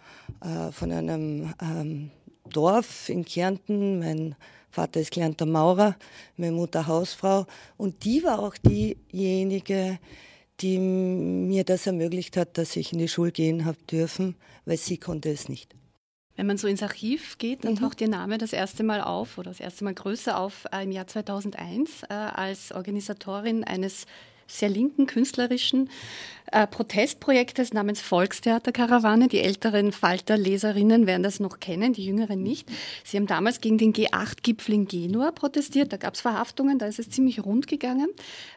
äh, 0.41 0.71
von 0.71 0.91
einem 0.91 1.53
ähm, 1.61 2.09
Dorf 2.49 3.09
in 3.09 3.25
Kärnten, 3.25 3.99
mein 3.99 4.35
Vater 4.69 4.99
ist 4.99 5.11
gelernter 5.11 5.45
Maurer, 5.45 5.95
meine 6.35 6.51
Mutter 6.51 6.87
Hausfrau. 6.87 7.45
Und 7.77 8.03
die 8.03 8.23
war 8.23 8.39
auch 8.39 8.55
diejenige, 8.57 9.99
die 10.59 10.79
mir 10.79 11.63
das 11.63 11.87
ermöglicht 11.87 12.37
hat, 12.37 12.57
dass 12.57 12.75
ich 12.75 12.93
in 12.93 12.99
die 12.99 13.07
Schule 13.07 13.31
gehen 13.31 13.65
habe 13.65 13.77
dürfen, 13.89 14.35
weil 14.65 14.77
sie 14.77 14.97
konnte 14.97 15.29
es 15.29 15.49
nicht. 15.49 15.75
Wenn 16.35 16.45
man 16.45 16.57
so 16.57 16.67
ins 16.67 16.83
Archiv 16.83 17.39
geht, 17.39 17.65
dann 17.65 17.73
mhm. 17.73 17.79
taucht 17.79 17.99
Ihr 17.99 18.09
Name 18.09 18.37
das 18.37 18.53
erste 18.53 18.83
Mal 18.83 19.01
auf 19.01 19.39
oder 19.39 19.49
das 19.49 19.59
erste 19.59 19.83
Mal 19.83 19.95
größer 19.95 20.39
auf 20.39 20.65
äh, 20.71 20.83
im 20.83 20.91
Jahr 20.91 21.07
2001 21.07 22.03
äh, 22.03 22.13
als 22.13 22.71
Organisatorin 22.71 23.63
eines 23.63 24.05
sehr 24.47 24.69
linken 24.69 25.05
künstlerischen 25.05 25.89
äh, 26.51 26.65
Protestprojektes 26.65 27.73
namens 27.73 27.99
Volkstheaterkarawane. 28.01 29.27
Die 29.27 29.39
älteren 29.39 29.91
Falter-Leserinnen 29.91 31.05
werden 31.05 31.23
das 31.23 31.39
noch 31.39 31.59
kennen, 31.59 31.93
die 31.93 32.05
jüngeren 32.05 32.41
nicht. 32.41 32.69
Sie 33.03 33.17
haben 33.17 33.27
damals 33.27 33.59
gegen 33.59 33.77
den 33.77 33.93
G8-Gipfel 33.93 34.73
in 34.73 34.87
Genua 34.87 35.31
protestiert. 35.31 35.91
Da 35.91 35.97
gab 35.97 36.13
es 36.13 36.21
Verhaftungen, 36.21 36.79
da 36.79 36.85
ist 36.87 36.99
es 36.99 37.09
ziemlich 37.09 37.43
rund 37.43 37.67
gegangen. 37.67 38.07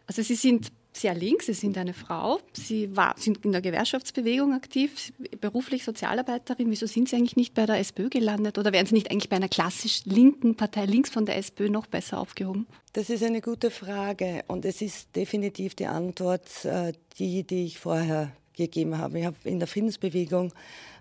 Also 0.06 0.22
Sie 0.22 0.36
sind 0.36 0.70
sehr 0.92 1.14
links, 1.14 1.46
Sie 1.46 1.52
sind 1.52 1.78
eine 1.78 1.94
Frau, 1.94 2.40
Sie 2.52 2.96
war, 2.96 3.14
sind 3.16 3.44
in 3.44 3.52
der 3.52 3.60
Gewerkschaftsbewegung 3.60 4.52
aktiv, 4.52 5.12
beruflich 5.40 5.84
Sozialarbeiterin. 5.84 6.70
Wieso 6.70 6.86
sind 6.86 7.08
Sie 7.08 7.16
eigentlich 7.16 7.36
nicht 7.36 7.54
bei 7.54 7.66
der 7.66 7.78
SPÖ 7.78 8.08
gelandet 8.08 8.58
oder 8.58 8.72
wären 8.72 8.86
Sie 8.86 8.94
nicht 8.94 9.10
eigentlich 9.10 9.28
bei 9.28 9.36
einer 9.36 9.48
klassisch 9.48 10.04
linken 10.04 10.56
Partei 10.56 10.84
links 10.84 11.10
von 11.10 11.26
der 11.26 11.36
SPÖ 11.36 11.68
noch 11.68 11.86
besser 11.86 12.18
aufgehoben? 12.18 12.66
Das 12.92 13.08
ist 13.08 13.22
eine 13.22 13.40
gute 13.40 13.70
Frage 13.70 14.44
und 14.48 14.64
es 14.64 14.82
ist 14.82 15.14
definitiv 15.14 15.74
die 15.74 15.86
Antwort, 15.86 16.64
äh, 16.64 16.92
die, 17.18 17.44
die 17.44 17.66
ich 17.66 17.78
vorher 17.78 18.32
gegeben 18.56 18.98
habe. 18.98 19.20
Ich 19.20 19.26
habe 19.26 19.36
in 19.44 19.58
der 19.58 19.68
Friedensbewegung 19.68 20.52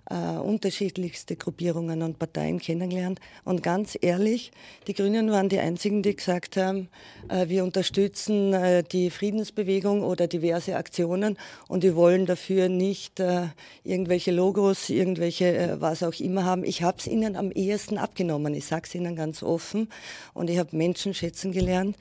äh, 0.09 0.37
unterschiedlichste 0.37 1.35
Gruppierungen 1.35 2.01
und 2.01 2.19
Parteien 2.19 2.59
kennengelernt. 2.59 3.19
Und 3.43 3.63
ganz 3.63 3.97
ehrlich, 4.01 4.51
die 4.87 4.93
Grünen 4.93 5.31
waren 5.31 5.49
die 5.49 5.59
einzigen, 5.59 6.01
die 6.01 6.15
gesagt 6.15 6.57
haben, 6.57 6.89
äh, 7.29 7.47
wir 7.47 7.63
unterstützen 7.63 8.53
äh, 8.53 8.83
die 8.83 9.11
Friedensbewegung 9.11 10.03
oder 10.03 10.27
diverse 10.27 10.75
Aktionen 10.75 11.37
und 11.67 11.83
die 11.83 11.95
wollen 11.95 12.25
dafür 12.25 12.69
nicht 12.69 13.19
äh, 13.19 13.47
irgendwelche 13.83 14.31
Logos, 14.31 14.89
irgendwelche 14.89 15.55
äh, 15.55 15.81
was 15.81 16.01
auch 16.03 16.19
immer 16.19 16.43
haben. 16.43 16.63
Ich 16.63 16.81
habe 16.81 16.97
es 16.97 17.07
ihnen 17.07 17.35
am 17.35 17.51
ehesten 17.51 17.97
abgenommen. 17.97 18.53
Ich 18.53 18.65
sage 18.65 18.83
es 18.87 18.95
ihnen 18.95 19.15
ganz 19.15 19.43
offen. 19.43 19.89
Und 20.33 20.49
ich 20.49 20.57
habe 20.57 20.75
Menschen 20.75 21.13
schätzen 21.13 21.51
gelernt, 21.51 21.95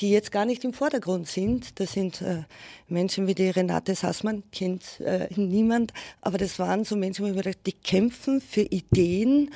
die 0.00 0.10
jetzt 0.10 0.32
gar 0.32 0.44
nicht 0.44 0.64
im 0.64 0.72
Vordergrund 0.72 1.28
sind. 1.28 1.78
Das 1.78 1.92
sind 1.92 2.20
äh, 2.20 2.42
Menschen 2.88 3.26
wie 3.26 3.34
die 3.34 3.48
Renate 3.48 3.94
Sassmann, 3.94 4.42
kennt 4.52 5.02
niemand, 5.36 5.92
aber 6.20 6.36
das 6.36 6.58
waren 6.58 6.84
so 6.84 6.96
Menschen, 6.96 7.24
wo 7.24 7.30
ich 7.30 7.34
mir 7.34 7.43
die 7.52 7.72
kämpfen 7.72 8.40
für 8.40 8.62
Ideen 8.62 9.50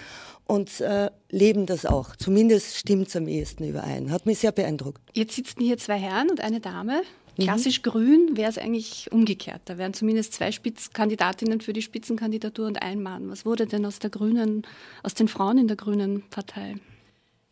und 0.46 0.80
äh, 0.80 1.10
leben 1.30 1.66
das 1.66 1.86
auch. 1.86 2.16
Zumindest 2.16 2.76
stimmt 2.76 3.08
es 3.08 3.16
am 3.16 3.28
ehesten 3.28 3.64
überein. 3.64 4.10
Hat 4.10 4.26
mich 4.26 4.38
sehr 4.38 4.52
beeindruckt. 4.52 5.00
Jetzt 5.14 5.36
sitzen 5.36 5.62
hier 5.62 5.78
zwei 5.78 5.98
Herren 5.98 6.30
und 6.30 6.40
eine 6.40 6.60
Dame. 6.60 7.02
Mhm. 7.36 7.42
Klassisch 7.42 7.80
mhm. 7.80 7.90
grün 7.90 8.36
wäre 8.36 8.50
es 8.50 8.58
eigentlich 8.58 9.12
umgekehrt. 9.12 9.62
Da 9.66 9.78
wären 9.78 9.94
zumindest 9.94 10.32
zwei 10.32 10.50
Spitzkandidatinnen 10.50 11.60
für 11.60 11.72
die 11.72 11.82
Spitzenkandidatur 11.82 12.66
und 12.66 12.82
ein 12.82 13.02
Mann. 13.02 13.30
Was 13.30 13.44
wurde 13.44 13.66
denn 13.66 13.84
aus 13.84 13.98
der 13.98 14.10
Grünen, 14.10 14.62
aus 15.02 15.14
den 15.14 15.28
Frauen 15.28 15.58
in 15.58 15.68
der 15.68 15.76
Grünen 15.76 16.22
Partei? 16.30 16.76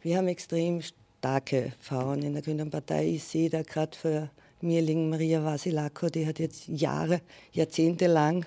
Wir 0.00 0.18
haben 0.18 0.28
extrem 0.28 0.80
starke 0.82 1.72
Frauen 1.80 2.22
in 2.22 2.32
der 2.32 2.42
Grünen 2.42 2.70
Partei. 2.70 3.08
Ich 3.10 3.24
sehe 3.24 3.50
da 3.50 3.62
gerade 3.62 3.96
für 3.96 4.30
mir 4.60 4.82
liegen 4.82 5.10
Maria 5.10 5.44
Vasilako, 5.44 6.08
die 6.08 6.26
hat 6.26 6.38
jetzt 6.38 6.68
Jahre, 6.68 7.20
Jahrzehnte 7.52 8.06
lang 8.06 8.46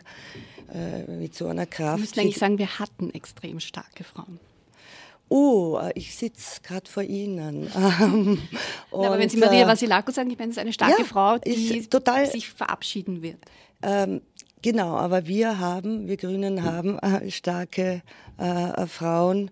äh, 0.74 1.10
mit 1.12 1.36
so 1.36 1.48
einer 1.48 1.66
Kraft. 1.66 1.98
Sie 1.98 2.02
müssen 2.02 2.20
eigentlich 2.20 2.38
sagen, 2.38 2.58
wir 2.58 2.80
hatten 2.80 3.14
extrem 3.14 3.60
starke 3.60 4.04
Frauen. 4.04 4.40
Oh, 5.32 5.80
ich 5.94 6.16
sitze 6.16 6.60
gerade 6.62 6.90
vor 6.90 7.04
Ihnen. 7.04 7.68
und, 8.92 9.06
aber 9.06 9.20
wenn 9.20 9.30
Sie 9.30 9.38
Maria 9.38 9.66
äh, 9.66 9.68
Vasilako 9.68 10.12
sagen, 10.12 10.32
ich 10.32 10.40
meine, 10.40 10.50
es 10.50 10.58
ist 10.58 10.62
eine 10.62 10.74
starke 10.74 11.02
ja, 11.02 11.06
Frau, 11.06 11.38
die 11.38 11.88
total, 11.88 12.26
sich 12.26 12.50
verabschieden 12.50 13.22
wird. 13.22 13.38
Ähm, 13.84 14.22
genau, 14.64 14.96
aber 14.96 15.28
wir 15.28 15.60
haben, 15.60 16.08
wir 16.08 16.18
Grünen 16.18 16.64
haben 16.64 16.98
äh, 17.00 17.30
starke 17.30 18.02
äh, 18.38 18.88
Frauen. 18.88 19.52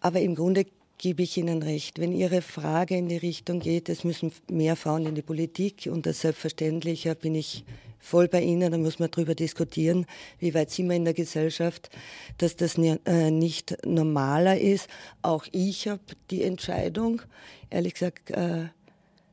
Aber 0.00 0.20
im 0.20 0.34
Grunde 0.34 0.66
gebe 0.98 1.22
ich 1.22 1.36
Ihnen 1.36 1.62
recht. 1.62 1.98
Wenn 1.98 2.12
Ihre 2.12 2.42
Frage 2.42 2.96
in 2.96 3.08
die 3.08 3.16
Richtung 3.16 3.60
geht, 3.60 3.88
es 3.88 4.04
müssen 4.04 4.32
mehr 4.50 4.76
Frauen 4.76 5.06
in 5.06 5.14
die 5.14 5.22
Politik 5.22 5.88
und 5.90 6.06
das 6.06 6.20
selbstverständlich 6.20 7.08
bin 7.20 7.34
ich 7.34 7.64
voll 7.98 8.28
bei 8.28 8.40
Ihnen, 8.40 8.70
da 8.70 8.78
muss 8.78 8.98
man 8.98 9.10
darüber 9.10 9.34
diskutieren, 9.34 10.06
wie 10.38 10.54
weit 10.54 10.70
sind 10.70 10.88
wir 10.88 10.96
in 10.96 11.04
der 11.04 11.14
Gesellschaft, 11.14 11.90
dass 12.38 12.56
das 12.56 12.78
äh, 12.78 13.30
nicht 13.30 13.76
normaler 13.84 14.58
ist. 14.58 14.88
Auch 15.22 15.44
ich 15.50 15.88
habe 15.88 16.00
die 16.30 16.44
Entscheidung, 16.44 17.22
ehrlich 17.68 17.94
gesagt, 17.94 18.30
äh, 18.30 18.66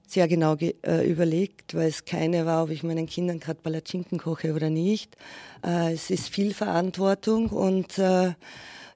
sehr 0.08 0.28
genau 0.28 0.56
äh, 0.56 1.08
überlegt, 1.08 1.76
weil 1.76 1.88
es 1.88 2.06
keine 2.06 2.46
war, 2.46 2.64
ob 2.64 2.72
ich 2.72 2.84
meinen 2.84 3.06
Kindern 3.06 3.40
gerade 3.40 3.62
Palatschinken 3.62 4.20
koche 4.20 4.54
oder 4.54 4.70
nicht. 4.70 5.18
Es 5.62 6.10
ist 6.10 6.30
viel 6.30 6.54
Verantwortung 6.54 7.50
und 7.50 8.00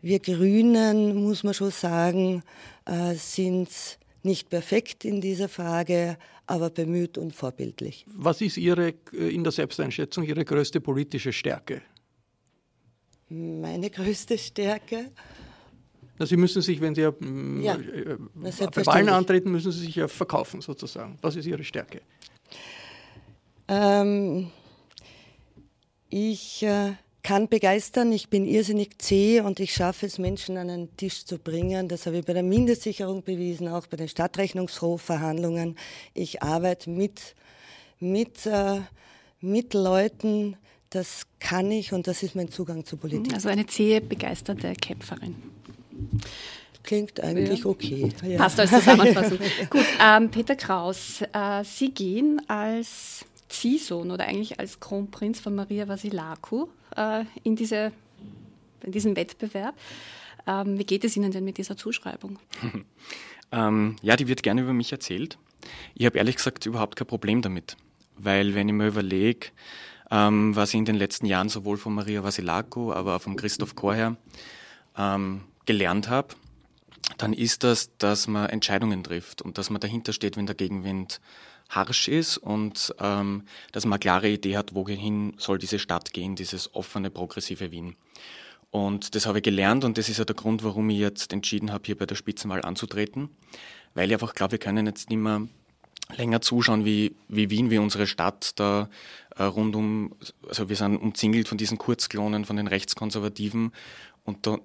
wir 0.01 0.19
Grünen, 0.19 1.15
muss 1.15 1.43
man 1.43 1.53
schon 1.53 1.71
sagen, 1.71 2.43
äh, 2.85 3.15
sind 3.15 3.69
nicht 4.23 4.49
perfekt 4.49 5.05
in 5.05 5.21
dieser 5.21 5.49
Frage, 5.49 6.17
aber 6.45 6.69
bemüht 6.69 7.17
und 7.17 7.35
vorbildlich. 7.35 8.05
Was 8.07 8.41
ist 8.41 8.57
Ihre 8.57 8.93
äh, 9.13 9.33
in 9.33 9.43
der 9.43 9.51
Selbsteinschätzung 9.51 10.23
Ihre 10.23 10.45
größte 10.45 10.81
politische 10.81 11.33
Stärke? 11.33 11.81
Meine 13.29 13.89
größte 13.89 14.37
Stärke? 14.37 15.11
Na, 16.17 16.25
Sie 16.25 16.37
müssen 16.37 16.61
sich, 16.61 16.81
wenn 16.81 16.95
Sie 16.95 17.01
ja, 17.01 17.13
ja 17.61 17.75
äh, 17.75 18.17
bei 18.35 18.85
Wahlen 18.85 19.09
antreten, 19.09 19.51
müssen 19.51 19.71
Sie 19.71 19.85
sich 19.85 19.95
ja 19.95 20.07
verkaufen 20.07 20.61
sozusagen. 20.61 21.17
Was 21.21 21.35
ist 21.35 21.45
Ihre 21.45 21.63
Stärke? 21.63 22.01
Ähm, 23.67 24.49
ich 26.09 26.63
äh, 26.63 26.93
kann 27.27 27.49
begeistern, 27.49 28.13
ich 28.13 28.29
bin 28.29 28.45
irrsinnig 28.45 28.99
zäh 28.99 29.41
und 29.41 29.59
ich 29.59 29.73
schaffe 29.73 30.05
es, 30.05 30.17
Menschen 30.17 30.55
an 30.55 30.69
einen 30.69 30.95
Tisch 30.95 31.25
zu 31.25 31.37
bringen. 31.37 31.89
Das 31.89 32.05
habe 32.05 32.19
ich 32.19 32.25
bei 32.25 32.31
der 32.31 32.41
Mindestsicherung 32.41 33.21
bewiesen, 33.21 33.67
auch 33.67 33.85
bei 33.85 33.97
den 33.97 34.07
Stadtrechnungshofverhandlungen. 34.07 35.75
Ich 36.13 36.41
arbeite 36.41 36.89
mit, 36.89 37.35
mit, 37.99 38.45
äh, 38.45 38.79
mit 39.41 39.73
Leuten, 39.73 40.55
das 40.89 41.23
kann 41.41 41.69
ich 41.69 41.91
und 41.91 42.07
das 42.07 42.23
ist 42.23 42.33
mein 42.33 42.49
Zugang 42.49 42.85
zur 42.85 42.97
Politik. 42.97 43.33
Also 43.33 43.49
eine 43.49 43.65
zähe, 43.65 43.99
begeisterte 43.99 44.71
Kämpferin. 44.71 45.35
Klingt 46.81 47.19
eigentlich 47.19 47.59
ja. 47.59 47.65
okay. 47.65 48.09
Ja. 48.25 48.37
Passt 48.37 48.57
als 48.57 48.71
Zusammenfassung. 48.71 49.39
Gut, 49.69 49.85
ähm, 50.01 50.31
Peter 50.31 50.55
Kraus, 50.55 51.21
äh, 51.33 51.61
Sie 51.65 51.91
gehen 51.93 52.41
als 52.47 53.25
Ziehsohn 53.49 54.11
oder 54.11 54.25
eigentlich 54.25 54.59
als 54.59 54.79
Kronprinz 54.79 55.39
von 55.39 55.55
Maria 55.55 55.87
Vasilaku 55.87 56.67
äh, 56.95 57.25
in, 57.43 57.55
diese, 57.55 57.91
in 58.83 58.91
diesen 58.91 59.15
Wettbewerb. 59.15 59.75
Ähm, 60.45 60.77
wie 60.77 60.85
geht 60.85 61.03
es 61.03 61.17
Ihnen 61.17 61.31
denn 61.31 61.43
mit 61.43 61.57
dieser 61.57 61.77
Zuschreibung? 61.77 62.39
ähm, 63.51 63.95
ja, 64.01 64.15
die 64.15 64.27
wird 64.27 64.43
gerne 64.43 64.61
über 64.61 64.73
mich 64.73 64.91
erzählt. 64.91 65.37
Ich 65.95 66.05
habe 66.05 66.17
ehrlich 66.17 66.37
gesagt 66.37 66.65
überhaupt 66.65 66.95
kein 66.95 67.07
Problem 67.07 67.41
damit, 67.41 67.75
weil 68.15 68.55
wenn 68.55 68.69
ich 68.69 68.75
mir 68.75 68.87
überlege, 68.87 69.47
ähm, 70.09 70.55
was 70.55 70.69
ich 70.69 70.75
in 70.75 70.85
den 70.85 70.95
letzten 70.95 71.25
Jahren 71.25 71.49
sowohl 71.49 71.77
von 71.77 71.93
Maria 71.93 72.23
Vasilaku, 72.23 72.93
aber 72.93 73.17
auch 73.17 73.21
von 73.21 73.35
Christoph 73.35 73.75
Chorherr 73.75 74.15
ähm, 74.97 75.41
gelernt 75.65 76.07
habe, 76.09 76.35
dann 77.17 77.33
ist 77.33 77.63
das, 77.63 77.95
dass 77.97 78.27
man 78.27 78.49
Entscheidungen 78.49 79.03
trifft 79.03 79.41
und 79.41 79.57
dass 79.57 79.69
man 79.69 79.81
dahinter 79.81 80.13
steht, 80.13 80.37
wenn 80.37 80.45
der 80.45 80.55
Gegenwind 80.55 81.19
harsch 81.69 82.07
ist 82.07 82.37
und 82.37 82.93
ähm, 82.99 83.43
dass 83.71 83.85
man 83.85 83.93
eine 83.93 83.99
klare 83.99 84.29
Idee 84.29 84.57
hat, 84.57 84.73
wohin 84.75 85.33
soll 85.37 85.57
diese 85.57 85.79
Stadt 85.79 86.13
gehen, 86.13 86.35
dieses 86.35 86.73
offene, 86.75 87.09
progressive 87.09 87.71
Wien. 87.71 87.95
Und 88.71 89.15
das 89.15 89.25
habe 89.25 89.39
ich 89.39 89.43
gelernt 89.43 89.85
und 89.85 89.97
das 89.97 90.09
ist 90.09 90.17
ja 90.17 90.25
der 90.25 90.35
Grund, 90.35 90.63
warum 90.63 90.89
ich 90.89 90.99
jetzt 90.99 91.31
entschieden 91.33 91.71
habe, 91.71 91.83
hier 91.85 91.97
bei 91.97 92.05
der 92.05 92.15
Spitzenwahl 92.15 92.61
anzutreten, 92.63 93.29
weil 93.93 94.07
ich 94.07 94.13
einfach 94.13 94.35
glaube, 94.35 94.53
wir 94.53 94.59
können 94.59 94.85
jetzt 94.85 95.09
nicht 95.09 95.19
mehr 95.19 95.47
länger 96.15 96.41
zuschauen, 96.41 96.85
wie, 96.85 97.15
wie 97.27 97.49
Wien, 97.49 97.69
wie 97.69 97.77
unsere 97.77 98.07
Stadt 98.07 98.59
da 98.59 98.89
äh, 99.35 99.43
rund 99.43 99.75
um, 99.75 100.15
also 100.47 100.69
wir 100.69 100.75
sind 100.75 100.97
umzingelt 100.97 101.47
von 101.47 101.57
diesen 101.57 101.77
Kurzklonen, 101.77 102.45
von 102.45 102.55
den 102.55 102.67
Rechtskonservativen 102.67 103.71
und 104.23 104.45
da 104.47 104.57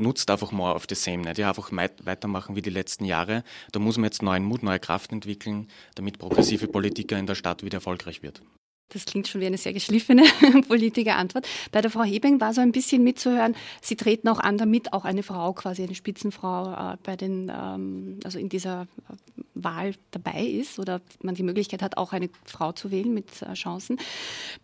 nutzt 0.00 0.30
einfach 0.30 0.52
more 0.52 0.74
of 0.74 0.86
the 0.88 0.94
same 0.94 1.18
nicht. 1.18 1.38
Ja, 1.38 1.48
einfach 1.48 1.70
weitermachen 1.72 2.56
wie 2.56 2.62
die 2.62 2.70
letzten 2.70 3.04
Jahre. 3.04 3.44
Da 3.72 3.78
muss 3.78 3.96
man 3.96 4.04
jetzt 4.04 4.22
neuen 4.22 4.44
Mut, 4.44 4.62
neue 4.62 4.80
Kraft 4.80 5.12
entwickeln, 5.12 5.68
damit 5.94 6.18
progressive 6.18 6.66
Politiker 6.66 7.18
in 7.18 7.26
der 7.26 7.34
Stadt 7.34 7.62
wieder 7.62 7.76
erfolgreich 7.76 8.22
wird. 8.22 8.42
Das 8.90 9.04
klingt 9.04 9.28
schon 9.28 9.40
wie 9.40 9.46
eine 9.46 9.56
sehr 9.56 9.72
geschliffene 9.72 10.24
Politikerantwort. 10.68 11.46
Bei 11.70 11.80
der 11.80 11.90
Frau 11.90 12.02
Hebing 12.02 12.40
war 12.40 12.52
so 12.52 12.60
ein 12.60 12.72
bisschen 12.72 13.02
mitzuhören, 13.04 13.54
Sie 13.80 13.96
treten 13.96 14.28
auch 14.28 14.40
an, 14.40 14.58
damit 14.58 14.92
auch 14.92 15.04
eine 15.04 15.22
Frau, 15.22 15.52
quasi 15.52 15.84
eine 15.84 15.94
Spitzenfrau, 15.94 16.72
äh, 16.72 16.96
bei 17.02 17.16
den, 17.16 17.50
ähm, 17.54 18.18
also 18.24 18.38
in 18.38 18.48
dieser 18.48 18.82
äh, 19.08 19.42
Wahl 19.54 19.94
dabei 20.10 20.44
ist 20.44 20.78
oder 20.78 21.00
man 21.22 21.36
die 21.36 21.44
Möglichkeit 21.44 21.82
hat, 21.82 21.96
auch 21.96 22.12
eine 22.12 22.30
Frau 22.44 22.72
zu 22.72 22.90
wählen 22.90 23.14
mit 23.14 23.42
äh, 23.42 23.54
Chancen. 23.54 23.98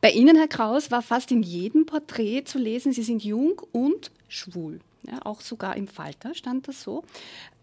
Bei 0.00 0.10
Ihnen, 0.10 0.36
Herr 0.36 0.48
Kraus, 0.48 0.90
war 0.90 1.02
fast 1.02 1.30
in 1.30 1.42
jedem 1.44 1.86
Porträt 1.86 2.44
zu 2.46 2.58
lesen, 2.58 2.92
Sie 2.92 3.04
sind 3.04 3.22
jung 3.22 3.62
und 3.70 4.10
schwul. 4.28 4.80
Ja, 5.08 5.24
auch 5.24 5.40
sogar 5.40 5.76
im 5.76 5.86
Falter 5.88 6.34
stand 6.34 6.68
das 6.68 6.82
so. 6.82 7.04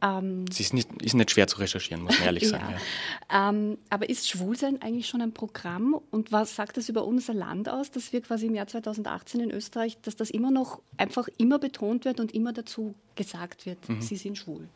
Ähm, 0.01 0.45
es 0.49 0.59
ist 0.59 0.73
nicht, 0.73 0.89
ist 1.01 1.13
nicht 1.13 1.31
schwer 1.31 1.47
zu 1.47 1.59
recherchieren, 1.59 2.03
muss 2.03 2.17
man 2.17 2.27
ehrlich 2.27 2.47
sagen. 2.49 2.65
ja. 2.69 2.77
Ja. 3.31 3.49
Ähm, 3.49 3.77
aber 3.89 4.09
ist 4.09 4.29
Schwulsein 4.29 4.81
eigentlich 4.81 5.07
schon 5.07 5.21
ein 5.21 5.33
Programm? 5.33 5.99
Und 6.11 6.31
was 6.31 6.55
sagt 6.55 6.77
das 6.77 6.89
über 6.89 7.05
unser 7.05 7.33
Land 7.33 7.69
aus, 7.69 7.91
dass 7.91 8.13
wir 8.13 8.21
quasi 8.21 8.47
im 8.47 8.55
Jahr 8.55 8.67
2018 8.67 9.41
in 9.41 9.51
Österreich, 9.51 9.97
dass 10.01 10.15
das 10.15 10.29
immer 10.29 10.51
noch 10.51 10.81
einfach 10.97 11.27
immer 11.37 11.59
betont 11.59 12.05
wird 12.05 12.19
und 12.19 12.33
immer 12.33 12.53
dazu 12.53 12.95
gesagt 13.15 13.65
wird, 13.65 13.89
mhm. 13.89 14.01
sie 14.01 14.15
sind 14.15 14.37
schwul? 14.37 14.67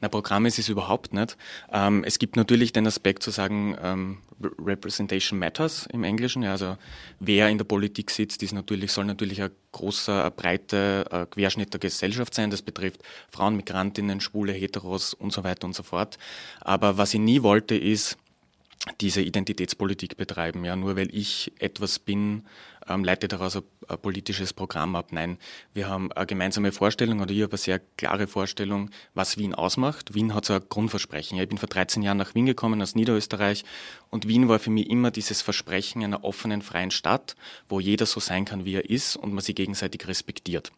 Na, 0.00 0.08
Programm 0.08 0.46
ist 0.46 0.58
es 0.58 0.68
überhaupt 0.68 1.12
nicht. 1.12 1.36
Ähm, 1.70 2.02
es 2.04 2.18
gibt 2.18 2.36
natürlich 2.36 2.72
den 2.72 2.86
Aspekt 2.86 3.22
zu 3.22 3.30
sagen, 3.30 3.76
ähm, 3.82 4.18
Representation 4.40 5.38
matters 5.38 5.86
im 5.92 6.04
Englischen. 6.04 6.42
Ja, 6.42 6.52
also 6.52 6.76
wer 7.20 7.48
in 7.48 7.58
der 7.58 7.64
Politik 7.64 8.10
sitzt, 8.10 8.42
ist 8.42 8.52
natürlich, 8.52 8.92
soll 8.92 9.04
natürlich 9.04 9.42
ein 9.42 9.50
großer, 9.72 10.24
ein 10.24 10.32
breiter 10.32 11.26
Querschnitt 11.30 11.72
der 11.72 11.80
Gesellschaft 11.80 12.34
sein. 12.34 12.50
Das 12.50 12.62
betrifft 12.62 13.02
Frauen, 13.30 13.56
Migrantinnen, 13.56 14.20
Schwule, 14.20 14.52
Heteros 14.52 15.14
und 15.14 15.32
so 15.32 15.44
weiter 15.44 15.66
und 15.66 15.74
so 15.74 15.82
fort. 15.82 16.18
Aber 16.60 16.98
was 16.98 17.14
ich 17.14 17.20
nie 17.20 17.42
wollte, 17.42 17.76
ist, 17.76 18.18
diese 19.00 19.20
Identitätspolitik 19.20 20.16
betreiben. 20.16 20.64
Ja, 20.64 20.76
nur 20.76 20.96
weil 20.96 21.14
ich 21.14 21.52
etwas 21.58 21.98
bin, 21.98 22.46
ähm, 22.88 23.04
leitet 23.04 23.32
daraus 23.32 23.56
ein, 23.56 23.62
ein, 23.88 23.98
politisches 23.98 24.52
Programm 24.52 24.94
ab. 24.94 25.08
Nein, 25.10 25.38
wir 25.74 25.88
haben 25.88 26.12
eine 26.12 26.26
gemeinsame 26.26 26.72
Vorstellung 26.72 27.20
oder 27.20 27.32
ich 27.32 27.42
habe 27.42 27.52
eine 27.52 27.58
sehr 27.58 27.80
klare 27.96 28.26
Vorstellung, 28.26 28.90
was 29.14 29.38
Wien 29.38 29.54
ausmacht. 29.54 30.14
Wien 30.14 30.34
hat 30.34 30.44
so 30.44 30.54
ein 30.54 30.62
Grundversprechen. 30.68 31.36
Ja, 31.36 31.42
ich 31.42 31.48
bin 31.48 31.58
vor 31.58 31.68
13 31.68 32.02
Jahren 32.02 32.18
nach 32.18 32.34
Wien 32.34 32.46
gekommen 32.46 32.80
aus 32.80 32.94
Niederösterreich 32.94 33.64
und 34.10 34.28
Wien 34.28 34.48
war 34.48 34.58
für 34.58 34.70
mich 34.70 34.88
immer 34.88 35.10
dieses 35.10 35.42
Versprechen 35.42 36.04
einer 36.04 36.24
offenen, 36.24 36.62
freien 36.62 36.90
Stadt, 36.90 37.34
wo 37.68 37.80
jeder 37.80 38.06
so 38.06 38.20
sein 38.20 38.44
kann, 38.44 38.64
wie 38.64 38.74
er 38.74 38.88
ist 38.88 39.16
und 39.16 39.32
man 39.32 39.42
sich 39.42 39.56
gegenseitig 39.56 40.06
respektiert. 40.06 40.72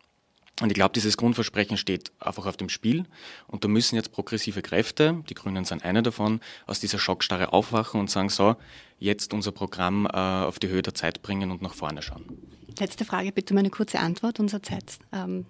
Und 0.60 0.70
ich 0.70 0.74
glaube, 0.74 0.92
dieses 0.92 1.16
Grundversprechen 1.16 1.76
steht 1.76 2.10
einfach 2.18 2.46
auf 2.46 2.56
dem 2.56 2.68
Spiel. 2.68 3.04
Und 3.46 3.64
da 3.64 3.68
müssen 3.68 3.96
jetzt 3.96 4.10
progressive 4.10 4.60
Kräfte, 4.62 5.22
die 5.28 5.34
Grünen 5.34 5.64
sind 5.64 5.84
eine 5.84 6.02
davon, 6.02 6.40
aus 6.66 6.80
dieser 6.80 6.98
Schockstarre 6.98 7.52
aufwachen 7.52 8.00
und 8.00 8.10
sagen, 8.10 8.28
so, 8.28 8.56
jetzt 8.98 9.32
unser 9.32 9.52
Programm 9.52 10.06
äh, 10.06 10.16
auf 10.16 10.58
die 10.58 10.68
Höhe 10.68 10.82
der 10.82 10.94
Zeit 10.94 11.22
bringen 11.22 11.50
und 11.50 11.62
nach 11.62 11.74
vorne 11.74 12.02
schauen. 12.02 12.24
Letzte 12.78 13.04
Frage, 13.04 13.32
bitte 13.32 13.54
um 13.54 13.58
eine 13.58 13.70
kurze 13.70 14.00
Antwort. 14.00 14.40
Unser 14.40 14.62
Zeit. 14.62 14.98
Ähm 15.12 15.46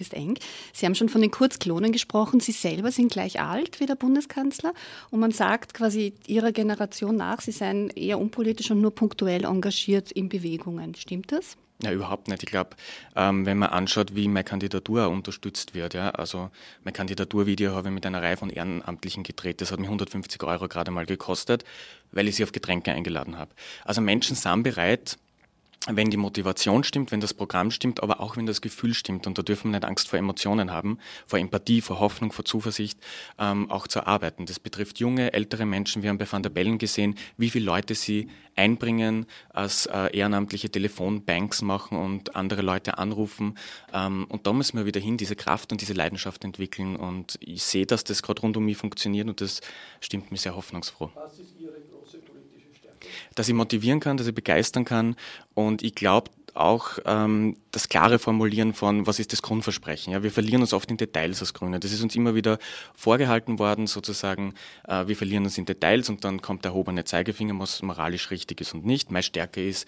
ist 0.00 0.14
eng. 0.14 0.38
Sie 0.72 0.86
haben 0.86 0.94
schon 0.94 1.10
von 1.10 1.20
den 1.20 1.30
Kurzklonen 1.30 1.92
gesprochen. 1.92 2.40
Sie 2.40 2.52
selber 2.52 2.90
sind 2.90 3.12
gleich 3.12 3.38
alt 3.38 3.80
wie 3.80 3.86
der 3.86 3.96
Bundeskanzler. 3.96 4.72
Und 5.10 5.20
man 5.20 5.30
sagt 5.30 5.74
quasi 5.74 6.14
Ihrer 6.26 6.52
Generation 6.52 7.16
nach, 7.16 7.42
Sie 7.42 7.52
seien 7.52 7.90
eher 7.90 8.18
unpolitisch 8.18 8.70
und 8.70 8.80
nur 8.80 8.94
punktuell 8.94 9.44
engagiert 9.44 10.10
in 10.10 10.30
Bewegungen. 10.30 10.94
Stimmt 10.94 11.32
das? 11.32 11.58
Ja, 11.80 11.92
überhaupt 11.92 12.26
nicht. 12.26 12.42
Ich 12.42 12.50
glaube, 12.50 12.70
ähm, 13.14 13.46
wenn 13.46 13.56
man 13.58 13.70
anschaut, 13.70 14.16
wie 14.16 14.26
meine 14.26 14.42
Kandidatur 14.42 15.08
unterstützt 15.08 15.74
wird, 15.74 15.94
ja, 15.94 16.10
also 16.10 16.50
mein 16.82 16.92
Kandidaturvideo 16.92 17.72
habe 17.72 17.88
ich 17.88 17.94
mit 17.94 18.04
einer 18.04 18.20
Reihe 18.20 18.36
von 18.36 18.50
Ehrenamtlichen 18.50 19.22
gedreht. 19.22 19.60
Das 19.60 19.70
hat 19.70 19.78
mir 19.78 19.86
150 19.86 20.42
Euro 20.42 20.66
gerade 20.66 20.90
mal 20.90 21.06
gekostet, 21.06 21.64
weil 22.10 22.26
ich 22.26 22.34
sie 22.34 22.42
auf 22.42 22.50
Getränke 22.50 22.90
eingeladen 22.90 23.38
habe. 23.38 23.52
Also 23.84 24.00
Menschen 24.00 24.34
sind 24.34 24.64
bereit, 24.64 25.18
wenn 25.90 26.10
die 26.10 26.16
Motivation 26.16 26.84
stimmt, 26.84 27.12
wenn 27.12 27.20
das 27.20 27.34
Programm 27.34 27.70
stimmt, 27.70 28.02
aber 28.02 28.20
auch 28.20 28.36
wenn 28.36 28.46
das 28.46 28.60
Gefühl 28.60 28.94
stimmt. 28.94 29.26
Und 29.26 29.38
da 29.38 29.42
dürfen 29.42 29.70
wir 29.70 29.78
nicht 29.78 29.88
Angst 29.88 30.08
vor 30.08 30.18
Emotionen 30.18 30.70
haben, 30.70 30.98
vor 31.26 31.38
Empathie, 31.38 31.80
vor 31.80 32.00
Hoffnung, 32.00 32.32
vor 32.32 32.44
Zuversicht, 32.44 32.98
ähm, 33.38 33.70
auch 33.70 33.88
zu 33.88 34.06
arbeiten. 34.06 34.46
Das 34.46 34.60
betrifft 34.60 34.98
junge, 35.00 35.32
ältere 35.32 35.66
Menschen. 35.66 36.02
Wir 36.02 36.10
haben 36.10 36.18
bei 36.18 36.30
Van 36.30 36.42
der 36.42 36.50
Bellen 36.50 36.78
gesehen, 36.78 37.16
wie 37.36 37.50
viele 37.50 37.64
Leute 37.64 37.94
sie 37.94 38.28
einbringen, 38.54 39.26
als 39.50 39.86
äh, 39.86 40.16
ehrenamtliche 40.16 40.68
Telefonbanks 40.68 41.62
machen 41.62 41.96
und 41.96 42.34
andere 42.34 42.62
Leute 42.62 42.98
anrufen. 42.98 43.56
Ähm, 43.92 44.26
und 44.28 44.46
da 44.46 44.52
müssen 44.52 44.76
wir 44.76 44.84
wieder 44.84 45.00
hin, 45.00 45.16
diese 45.16 45.36
Kraft 45.36 45.72
und 45.72 45.80
diese 45.80 45.92
Leidenschaft 45.94 46.44
entwickeln. 46.44 46.96
Und 46.96 47.38
ich 47.40 47.62
sehe, 47.62 47.86
dass 47.86 48.04
das 48.04 48.22
gerade 48.22 48.42
rund 48.42 48.56
um 48.56 48.64
mich 48.64 48.76
funktioniert 48.76 49.28
und 49.28 49.40
das 49.40 49.60
stimmt 50.00 50.30
mir 50.32 50.38
sehr 50.38 50.56
hoffnungsfroh. 50.56 51.10
Dass 53.38 53.48
ich 53.48 53.54
motivieren 53.54 54.00
kann, 54.00 54.16
dass 54.16 54.26
ich 54.26 54.34
begeistern 54.34 54.84
kann. 54.84 55.14
Und 55.54 55.82
ich 55.82 55.94
glaube 55.94 56.30
auch 56.54 56.98
ähm, 57.04 57.56
das 57.70 57.88
klare 57.88 58.18
Formulieren 58.18 58.72
von, 58.72 59.06
was 59.06 59.20
ist 59.20 59.32
das 59.32 59.42
Grundversprechen. 59.42 60.12
Ja, 60.12 60.24
wir 60.24 60.32
verlieren 60.32 60.60
uns 60.60 60.72
oft 60.72 60.90
in 60.90 60.96
Details 60.96 61.40
als 61.40 61.54
Grüne. 61.54 61.78
Das 61.78 61.92
ist 61.92 62.02
uns 62.02 62.16
immer 62.16 62.34
wieder 62.34 62.58
vorgehalten 62.94 63.60
worden, 63.60 63.86
sozusagen, 63.86 64.54
äh, 64.88 65.06
wir 65.06 65.14
verlieren 65.14 65.44
uns 65.44 65.56
in 65.56 65.66
Details 65.66 66.08
und 66.08 66.24
dann 66.24 66.42
kommt 66.42 66.64
der 66.64 66.72
erhobene 66.72 67.04
Zeigefinger, 67.04 67.56
was 67.60 67.80
moralisch 67.82 68.32
richtig 68.32 68.60
ist 68.60 68.74
und 68.74 68.84
nicht. 68.84 69.12
Meine 69.12 69.22
Stärke 69.22 69.64
ist, 69.64 69.86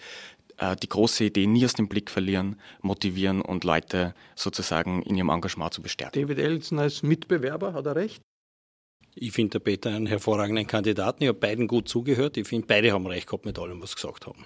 äh, 0.57 0.77
die 0.77 0.87
große 0.87 1.25
Idee 1.25 1.45
nie 1.45 1.65
aus 1.65 1.73
dem 1.73 1.89
Blick 1.89 2.09
verlieren, 2.09 2.57
motivieren 2.81 3.41
und 3.41 3.65
Leute 3.65 4.13
sozusagen 4.35 5.01
in 5.01 5.17
ihrem 5.17 5.29
Engagement 5.29 5.73
zu 5.73 5.81
bestärken. 5.81 6.21
David 6.21 6.39
Ellison 6.39 6.79
als 6.79 7.03
Mitbewerber, 7.03 7.73
hat 7.73 7.85
er 7.85 7.97
recht? 7.97 8.21
Ich 9.15 9.31
finde 9.31 9.51
der 9.51 9.59
Peter 9.59 9.89
einen 9.89 10.07
hervorragenden 10.07 10.67
Kandidaten. 10.67 11.23
Ich 11.23 11.29
habe 11.29 11.39
beiden 11.39 11.67
gut 11.67 11.89
zugehört. 11.89 12.37
Ich 12.37 12.47
finde, 12.47 12.67
beide 12.67 12.91
haben 12.91 13.05
recht 13.07 13.27
gehabt 13.27 13.45
mit 13.45 13.59
allem, 13.59 13.81
was 13.81 13.91
sie 13.91 13.95
gesagt 13.95 14.25
haben. 14.25 14.45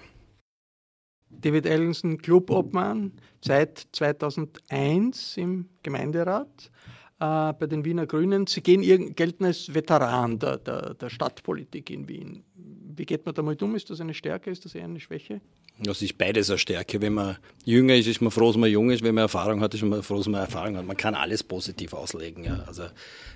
David 1.30 1.66
Ellenson, 1.66 2.18
Clubobmann, 2.18 3.12
seit 3.40 3.86
2001 3.92 5.36
im 5.36 5.68
Gemeinderat 5.82 6.70
äh, 7.20 7.52
bei 7.52 7.66
den 7.66 7.84
Wiener 7.84 8.06
Grünen. 8.06 8.46
Sie 8.46 8.62
gehen, 8.62 9.14
gelten 9.14 9.44
als 9.44 9.72
Veteran 9.74 10.38
der, 10.38 10.58
der, 10.58 10.94
der 10.94 11.10
Stadtpolitik 11.10 11.90
in 11.90 12.08
Wien. 12.08 12.44
Wie 12.54 13.04
geht 13.04 13.26
man 13.26 13.34
damit 13.34 13.62
um? 13.62 13.74
Ist 13.74 13.90
das 13.90 14.00
eine 14.00 14.14
Stärke, 14.14 14.50
ist 14.50 14.64
das 14.64 14.74
eher 14.74 14.84
eine 14.84 15.00
Schwäche? 15.00 15.40
Das 15.78 16.00
ist 16.00 16.16
beides 16.16 16.48
eine 16.48 16.58
Stärke. 16.58 17.02
Wenn 17.02 17.14
man 17.14 17.36
jünger 17.64 17.94
ist, 17.94 18.06
ist 18.06 18.22
man 18.22 18.30
froh, 18.30 18.46
dass 18.46 18.56
man 18.56 18.70
jung 18.70 18.90
ist. 18.90 19.02
Wenn 19.02 19.14
man 19.14 19.22
Erfahrung 19.22 19.60
hat, 19.60 19.74
ist 19.74 19.82
man 19.82 20.02
froh, 20.02 20.16
dass 20.16 20.28
man 20.28 20.40
Erfahrung 20.40 20.76
hat. 20.76 20.86
Man 20.86 20.96
kann 20.96 21.14
alles 21.14 21.42
positiv 21.42 21.92
auslegen. 21.92 22.44
Ja. 22.44 22.64
Also 22.66 22.84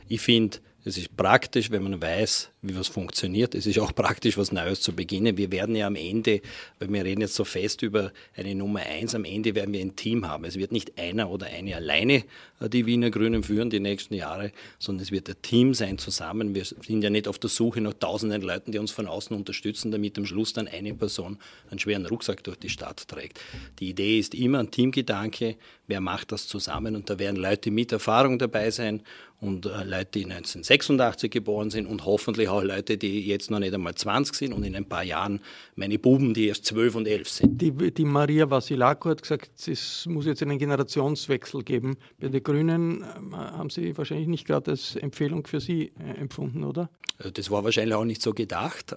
ich 0.09 0.21
finde, 0.21 0.59
Es 0.83 0.97
ist 0.97 1.15
praktisch, 1.15 1.71
wenn 1.71 1.83
man 1.83 2.01
weiß, 2.01 2.51
wie 2.63 2.75
was 2.75 2.89
funktioniert. 2.89 3.55
Es 3.55 3.67
ist 3.67 3.79
auch 3.79 3.95
praktisch, 3.95 4.39
was 4.39 4.51
Neues 4.51 4.81
zu 4.81 4.95
beginnen. 4.95 5.37
Wir 5.37 5.53
werden 5.53 5.77
ja 5.77 5.87
am 5.87 5.95
Ende, 5.95 6.41
weil 6.79 6.91
wir 6.91 7.05
reden 7.05 7.21
jetzt 7.21 7.35
so 7.35 7.45
fest 7.45 7.83
über 7.83 8.13
eine 8.35 8.55
Nummer 8.55 8.81
eins, 8.81 9.15
am 9.15 9.25
Ende 9.25 9.55
werden 9.55 9.75
wir 9.75 9.81
ein 9.83 9.95
Team 9.95 10.27
haben. 10.27 10.45
Es 10.45 10.57
wird 10.57 10.73
nicht 10.73 10.99
einer 10.99 11.31
oder 11.31 11.47
eine 11.47 11.77
alleine 11.77 12.25
äh, 12.61 12.69
die 12.69 12.87
Wiener 12.87 13.11
Grünen 13.11 13.43
führen 13.43 13.71
die 13.71 13.81
nächsten 13.81 14.15
Jahre, 14.15 14.53
sondern 14.79 15.03
es 15.03 15.11
wird 15.11 15.29
ein 15.29 15.37
Team 15.43 15.75
sein 15.75 15.99
zusammen. 15.99 16.55
Wir 16.55 16.65
sind 16.65 17.03
ja 17.03 17.11
nicht 17.11 17.27
auf 17.27 17.39
der 17.39 17.51
Suche 17.51 17.81
nach 17.81 17.95
tausenden 17.95 18.43
Leuten, 18.43 18.73
die 18.73 18.79
uns 18.79 18.91
von 18.91 19.07
außen 19.07 19.35
unterstützen, 19.37 19.91
damit 19.91 20.19
am 20.19 20.27
Schluss 20.27 20.53
dann 20.53 20.69
eine 20.69 20.95
Person 20.95 21.39
einen 21.71 21.79
schweren 21.79 22.07
Rucksack 22.07 22.45
durch 22.45 22.59
die 22.59 22.69
Stadt 22.69 23.09
trägt. 23.09 23.41
Die 23.79 23.91
Idee 23.91 24.19
ist 24.19 24.35
immer 24.35 24.61
ein 24.61 24.71
Teamgedanke. 24.71 25.57
Wer 25.87 26.01
macht 26.01 26.33
das 26.33 26.47
zusammen? 26.47 26.95
Und 26.95 27.11
da 27.11 27.19
werden 27.19 27.37
Leute 27.37 27.71
mit 27.71 27.93
Erfahrung 27.93 28.39
dabei 28.39 28.71
sein 28.71 29.03
und 29.41 29.67
äh, 29.67 29.85
Leute, 29.85 30.11
die 30.13 30.25
1986 30.25 31.31
geboren 31.31 31.71
sind 31.71 31.87
und 31.87 32.05
hoffentlich 32.05 32.49
auch 32.49 32.63
Leute, 32.63 32.99
die 32.99 33.27
jetzt 33.27 33.51
noch 33.51 33.59
nicht 33.59 33.75
einmal 33.75 33.95
20 33.95 34.35
sind 34.35 34.53
und 34.53 34.65
in 34.65 34.77
ein 34.77 34.85
paar 34.85 35.03
Jahren 35.03 35.41
meine 35.77 35.99
Buben, 35.99 36.35
die 36.35 36.49
erst 36.49 36.67
12 36.67 36.95
und 36.97 37.09
11 37.09 37.29
sind. 37.29 37.63
Die, 37.63 37.73
die 37.73 38.05
Maria 38.05 38.51
Vasilako 38.51 39.11
hat 39.11 39.23
gesagt, 39.23 39.67
es 39.67 40.07
muss 40.07 40.27
jetzt 40.27 40.43
einen 40.43 40.59
Generationswechsel 40.59 41.63
geben. 41.63 41.97
Bei 42.19 42.29
den 42.29 42.43
Grünen 42.43 43.03
äh, 43.03 43.37
haben 43.37 43.71
Sie 43.71 43.97
wahrscheinlich 43.97 44.29
nicht 44.29 44.47
gerade 44.47 44.73
als 44.73 44.97
Empfehlung 44.97 45.47
für 45.47 45.61
Sie 45.61 45.93
äh, 45.99 46.21
empfunden, 46.21 46.65
oder? 46.65 46.91
Das 47.35 47.51
war 47.51 47.65
wahrscheinlich 47.65 47.95
auch 47.95 48.05
nicht 48.05 48.23
so 48.23 48.33
gedacht. 48.33 48.95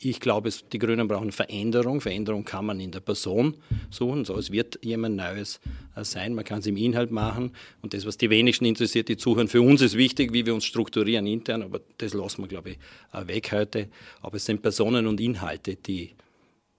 Ich 0.00 0.20
glaube, 0.20 0.50
die 0.72 0.78
Grünen 0.78 1.08
brauchen 1.08 1.32
Veränderung. 1.32 2.00
Veränderung 2.00 2.44
kann 2.44 2.66
man 2.66 2.78
in 2.78 2.92
der 2.92 3.00
Person 3.00 3.56
suchen. 3.90 4.24
So, 4.24 4.36
es 4.36 4.52
wird 4.52 4.78
jemand 4.82 5.16
Neues 5.16 5.60
äh, 5.96 6.04
sein. 6.04 6.34
Man 6.34 6.44
kann 6.44 6.60
es 6.60 6.66
im 6.66 6.76
Inhalt 6.76 7.10
machen. 7.10 7.50
Und 7.82 7.94
das, 7.94 8.06
was 8.06 8.16
die 8.16 8.30
wenigsten 8.30 8.64
interessiert, 8.64 9.08
die 9.08 9.16
zuhören, 9.16 9.48
für 9.48 9.60
uns 9.60 9.80
ist 9.80 9.96
wichtig, 9.96 10.32
wie 10.32 10.46
wir 10.46 10.54
uns 10.54 10.64
strukturieren 10.64 11.26
intern. 11.26 11.62
Aber 11.62 11.80
das 11.98 12.14
lassen 12.14 12.42
wir, 12.42 12.48
glaube 12.48 12.70
ich, 12.70 12.78
äh, 13.12 13.26
weg 13.26 13.50
heute. 13.50 13.88
Aber 14.20 14.36
es 14.36 14.44
sind 14.44 14.62
Personen 14.62 15.08
und 15.08 15.20
Inhalte, 15.20 15.74
die 15.74 16.14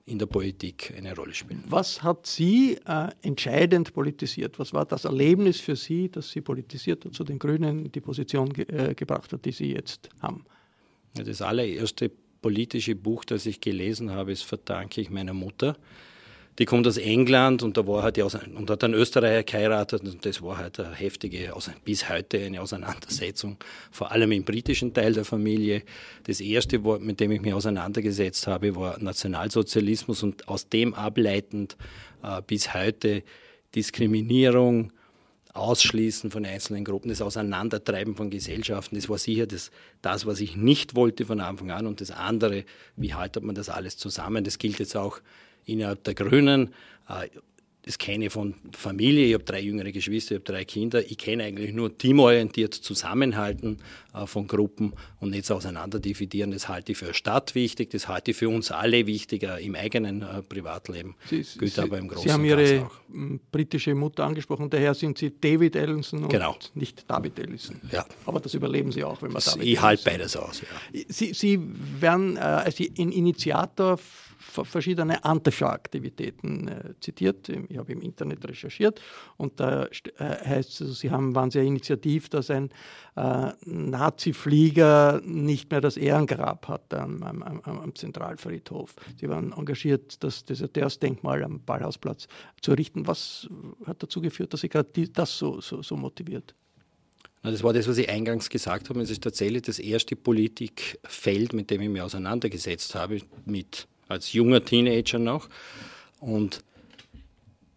in 0.06 0.18
der 0.18 0.26
Politik 0.26 0.94
eine 0.98 1.14
Rolle 1.14 1.34
spielen. 1.34 1.64
Was 1.68 2.02
hat 2.02 2.26
Sie 2.26 2.78
äh, 2.86 3.10
entscheidend 3.22 3.94
politisiert? 3.94 4.58
Was 4.60 4.74
war 4.74 4.86
das 4.86 5.06
Erlebnis 5.06 5.60
für 5.60 5.76
Sie, 5.76 6.10
dass 6.10 6.32
Sie 6.32 6.42
politisiert 6.42 7.06
und 7.06 7.14
zu 7.14 7.24
den 7.24 7.38
Grünen 7.38 7.92
die 7.92 8.02
Position 8.02 8.52
ge 8.52 8.66
äh, 8.66 8.96
gebracht 8.96 9.32
hat, 9.34 9.44
die 9.44 9.52
Sie 9.52 9.74
jetzt 9.74 10.10
haben? 10.22 10.46
Das 11.14 11.42
allererste 11.42 12.12
politische 12.42 12.96
Buch, 12.96 13.26
das 13.26 13.46
ich 13.46 13.62
gelesen 13.62 14.12
habe, 14.12 14.32
ist 14.32 14.44
verdanke 14.44 15.02
ich 15.02 15.10
meiner 15.10 15.34
Mutter. 15.34 15.76
Die 16.60 16.66
kommt 16.66 16.86
aus 16.88 16.98
England 16.98 17.64
und 17.64 17.78
da 17.78 17.88
war 17.88 18.04
halt 18.04 18.18
die 18.18 18.22
und 18.22 18.70
hat 18.70 18.84
einen 18.84 18.94
Österreicher 18.94 19.44
geheiratet 19.44 20.04
und 20.04 20.26
das 20.26 20.42
war 20.42 20.58
halt 20.58 20.78
eine 20.82 20.94
heftige, 20.94 21.54
bis 21.86 22.10
heute 22.10 22.38
eine 22.40 22.62
Auseinandersetzung, 22.62 23.56
vor 23.92 24.12
allem 24.12 24.34
im 24.34 24.44
britischen 24.44 24.94
Teil 24.94 25.14
der 25.14 25.24
Familie. 25.24 25.84
Das 26.26 26.42
erste, 26.42 26.80
mit 26.80 27.22
dem 27.22 27.32
ich 27.32 27.40
mich 27.42 27.54
auseinandergesetzt 27.54 28.46
habe, 28.48 28.76
war 28.76 29.02
Nationalsozialismus 29.02 30.22
und 30.22 30.50
aus 30.50 30.68
dem 30.68 30.94
ableitend 30.94 31.78
äh, 32.24 32.42
bis 32.46 32.74
heute 32.74 33.24
Diskriminierung, 33.74 34.92
Ausschließen 35.60 36.32
von 36.32 36.46
einzelnen 36.46 36.84
Gruppen, 36.86 37.10
das 37.10 37.22
Auseinandertreiben 37.22 38.16
von 38.16 38.30
Gesellschaften, 38.30 38.96
das 38.96 39.10
war 39.10 39.18
sicher 39.18 39.46
das, 39.46 39.72
das, 40.02 40.26
was 40.26 40.40
ich 40.40 40.56
nicht 40.56 40.96
wollte 40.96 41.26
von 41.26 41.40
Anfang 41.40 41.72
an. 41.72 41.86
Und 41.86 42.02
das 42.02 42.12
andere, 42.12 42.64
wie 42.96 43.14
haltet 43.14 43.44
man 43.44 43.56
das 43.56 43.70
alles 43.70 43.98
zusammen? 43.98 44.44
Das 44.44 44.58
gilt 44.58 44.80
jetzt 44.80 44.96
auch 44.96 45.20
innerhalb 45.66 46.04
der 46.04 46.16
Grünen. 46.16 46.74
Das 47.90 47.98
kenne 47.98 48.28
ich 48.28 48.32
von 48.32 48.54
Familie, 48.72 49.26
ich 49.26 49.34
habe 49.34 49.44
drei 49.44 49.62
jüngere 49.62 49.92
Geschwister, 49.92 50.36
ich 50.36 50.42
habe 50.42 50.54
drei 50.54 50.64
Kinder. 50.64 51.04
Ich 51.10 51.18
kenne 51.18 51.46
eigentlich 51.46 51.74
nur 51.74 51.98
teamorientiert 51.98 52.76
Zusammenhalten 52.76 53.80
äh, 54.14 54.28
von 54.28 54.46
Gruppen 54.46 54.94
und 55.20 55.32
nicht 55.32 55.48
so 55.48 55.56
auseinanderdividieren. 55.56 56.52
Das 56.52 56.70
halte 56.70 56.92
ich 56.92 57.00
für 57.00 57.16
Stadt 57.16 57.56
wichtig, 57.56 57.90
das 57.90 58.08
halte 58.08 58.30
ich 58.30 58.38
für 58.38 58.48
uns 58.48 58.70
alle 58.70 59.08
wichtiger 59.08 59.60
im 59.60 59.74
eigenen 59.74 60.22
äh, 60.22 60.44
Privatleben. 60.44 61.16
Sie, 61.32 61.44
gilt 61.58 61.74
Sie, 61.74 61.82
aber 61.82 61.98
im 61.98 62.10
Großen 62.10 62.28
Sie 62.28 62.32
haben 62.32 62.46
Ihre 62.46 62.92
britische 63.52 63.96
Mutter 63.96 64.24
angesprochen, 64.24 64.70
daher 64.70 64.94
sind 64.94 65.18
Sie 65.18 65.34
David 65.42 65.76
Ellison 65.76 66.26
und 66.26 66.30
genau. 66.30 66.58
nicht 66.76 67.10
David 67.10 67.40
Ellison. 67.40 67.82
Ja. 67.92 68.06
Aber 68.28 68.40
das 68.40 68.54
überleben 68.54 68.92
Sie 68.92 69.04
auch, 69.04 69.20
wenn 69.24 69.32
man 69.32 69.42
David 69.44 69.66
Ich 69.66 69.82
halte 69.82 70.04
beides 70.04 70.38
aus. 70.38 70.62
Ja. 70.62 71.02
Sie, 71.08 71.34
Sie 71.34 71.60
werden 72.00 72.38
äh, 72.38 72.42
als 72.42 72.80
Initiator 72.80 73.98
verschiedene 74.50 75.24
Antifa-Aktivitäten 75.24 76.68
äh, 76.68 76.94
zitiert. 77.00 77.50
Ich 77.50 77.78
habe 77.78 77.92
im 77.92 78.02
Internet 78.02 78.48
recherchiert 78.48 79.02
und 79.38 79.60
da 79.60 79.86
äh, 79.86 79.90
heißt 80.20 80.82
es, 80.82 81.00
Sie 81.00 81.12
haben, 81.12 81.36
waren 81.36 81.52
sehr 81.52 81.64
initiativ, 81.64 82.30
dass 82.30 82.50
ein 82.50 82.70
äh, 83.16 83.52
Nazi-Flieger 83.66 85.22
nicht 85.24 85.72
mehr 85.72 85.82
das 85.82 85.98
Ehrengrab 85.98 86.68
hat 86.68 86.94
am, 86.94 87.24
am, 87.24 87.62
am, 87.64 87.96
Zentralfriedhof. 87.96 88.96
Sie 89.20 89.30
waren 89.30 89.52
engagiert, 89.54 90.24
das 90.24 90.46
Deserteursdenkmal 90.46 91.44
am 91.44 91.62
Ballhausplatz 91.62 92.28
zu 92.62 92.72
errichten. 92.72 93.08
Was 93.08 93.48
hat 93.86 94.02
dazu 94.04 94.22
geführt, 94.22 94.54
dass 94.54 94.62
Sie 94.62 94.70
gerade 94.70 94.90
das 95.10 95.38
so, 95.38 95.62
so, 95.62 95.82
so 95.82 95.96
motiviert? 95.96 96.56
Das 97.42 97.64
war 97.64 97.72
das, 97.72 97.88
was 97.88 97.98
ich 97.98 98.10
eingangs 98.10 98.50
gesagt 98.50 98.90
habe. 98.90 99.02
Es 99.02 99.10
ist 99.10 99.24
tatsächlich 99.24 99.62
das 99.62 99.80
erste 99.80 100.16
Politikfeld, 100.16 101.54
mit 101.54 101.70
dem 101.72 101.82
ich 101.82 101.90
mich 101.90 102.02
auseinandergesetzt 102.02 102.96
habe, 102.96 103.22
mit 103.46 103.88
als 104.10 104.34
junger 104.34 104.66
Teenager 104.66 105.20
noch. 105.20 105.48
Und 106.20 106.62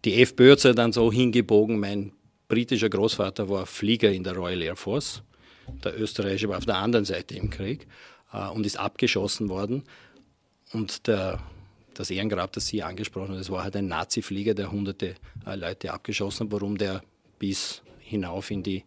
die 0.03 0.21
FPÖ 0.21 0.51
hat 0.51 0.59
sich 0.59 0.75
dann 0.75 0.91
so 0.91 1.11
hingebogen, 1.11 1.79
mein 1.79 2.11
britischer 2.49 2.89
Großvater 2.89 3.47
war 3.47 3.65
Flieger 3.65 4.11
in 4.11 4.23
der 4.23 4.35
Royal 4.35 4.61
Air 4.61 4.75
Force, 4.75 5.23
der 5.83 5.97
österreichische 5.97 6.49
war 6.49 6.57
auf 6.57 6.65
der 6.65 6.77
anderen 6.77 7.05
Seite 7.05 7.35
im 7.35 7.49
Krieg 7.49 7.87
äh, 8.33 8.49
und 8.49 8.65
ist 8.65 8.77
abgeschossen 8.77 9.47
worden. 9.47 9.83
Und 10.73 11.07
der, 11.07 11.39
das 11.93 12.09
Ehrengrab, 12.09 12.51
das 12.51 12.67
Sie 12.67 12.83
angesprochen 12.83 13.29
haben, 13.29 13.37
das 13.37 13.49
war 13.49 13.63
halt 13.63 13.75
ein 13.77 13.87
Nazi-Flieger, 13.87 14.55
der 14.55 14.71
hunderte 14.71 15.15
äh, 15.45 15.55
Leute 15.55 15.93
abgeschossen 15.93 16.47
hat, 16.47 16.51
warum 16.51 16.77
der 16.77 17.01
bis 17.39 17.81
hinauf 17.99 18.51
in, 18.51 18.63
die, 18.63 18.83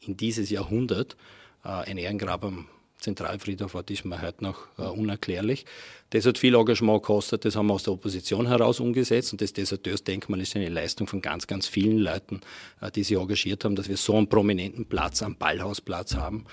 in 0.00 0.16
dieses 0.16 0.50
Jahrhundert 0.50 1.16
äh, 1.64 1.68
ein 1.68 1.98
Ehrengrab 1.98 2.44
am 2.44 2.66
Zentralfriedhof 2.98 3.74
hat, 3.74 3.90
ist 3.90 4.04
mir 4.04 4.20
heute 4.22 4.42
noch 4.42 4.66
äh, 4.78 4.82
unerklärlich. 4.82 5.64
Das 6.10 6.26
hat 6.26 6.38
viel 6.38 6.54
Engagement 6.54 7.02
gekostet, 7.02 7.44
das 7.44 7.56
haben 7.56 7.66
wir 7.66 7.74
aus 7.74 7.82
der 7.82 7.92
Opposition 7.92 8.46
heraus 8.48 8.80
umgesetzt 8.80 9.32
und 9.32 9.40
das 9.40 9.52
Deserteursdenkmal 9.52 10.40
ist 10.40 10.56
eine 10.56 10.68
Leistung 10.68 11.06
von 11.06 11.20
ganz, 11.20 11.46
ganz 11.46 11.66
vielen 11.66 11.98
Leuten, 11.98 12.40
äh, 12.80 12.90
die 12.90 13.04
sich 13.04 13.16
engagiert 13.16 13.64
haben, 13.64 13.76
dass 13.76 13.88
wir 13.88 13.96
so 13.96 14.16
einen 14.16 14.28
prominenten 14.28 14.86
Platz 14.86 15.22
am 15.22 15.36
Ballhausplatz 15.36 16.14
haben. 16.14 16.46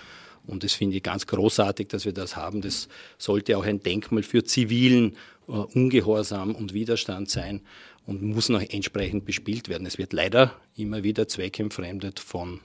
Und 0.46 0.64
das 0.64 0.74
finde 0.74 0.98
ich 0.98 1.04
ganz 1.04 1.26
großartig, 1.26 1.88
dass 1.88 2.06
wir 2.06 2.14
das 2.14 2.36
haben. 2.36 2.62
Das 2.62 2.90
sollte 3.18 3.58
auch 3.58 3.64
ein 3.64 3.80
Denkmal 3.80 4.24
für 4.24 4.44
zivilen 4.44 5.16
äh, 5.48 5.52
Ungehorsam 5.52 6.56
und 6.56 6.74
Widerstand 6.74 7.30
sein 7.30 7.62
und 8.06 8.22
muss 8.22 8.50
noch 8.50 8.62
entsprechend 8.62 9.26
bespielt 9.26 9.70
werden. 9.70 9.88
Es 9.88 9.98
wird 9.98 10.14
leider 10.14 10.54
immer 10.76 11.04
wieder 11.04 11.28
zweckentfremdet 11.28 12.20
von 12.20 12.60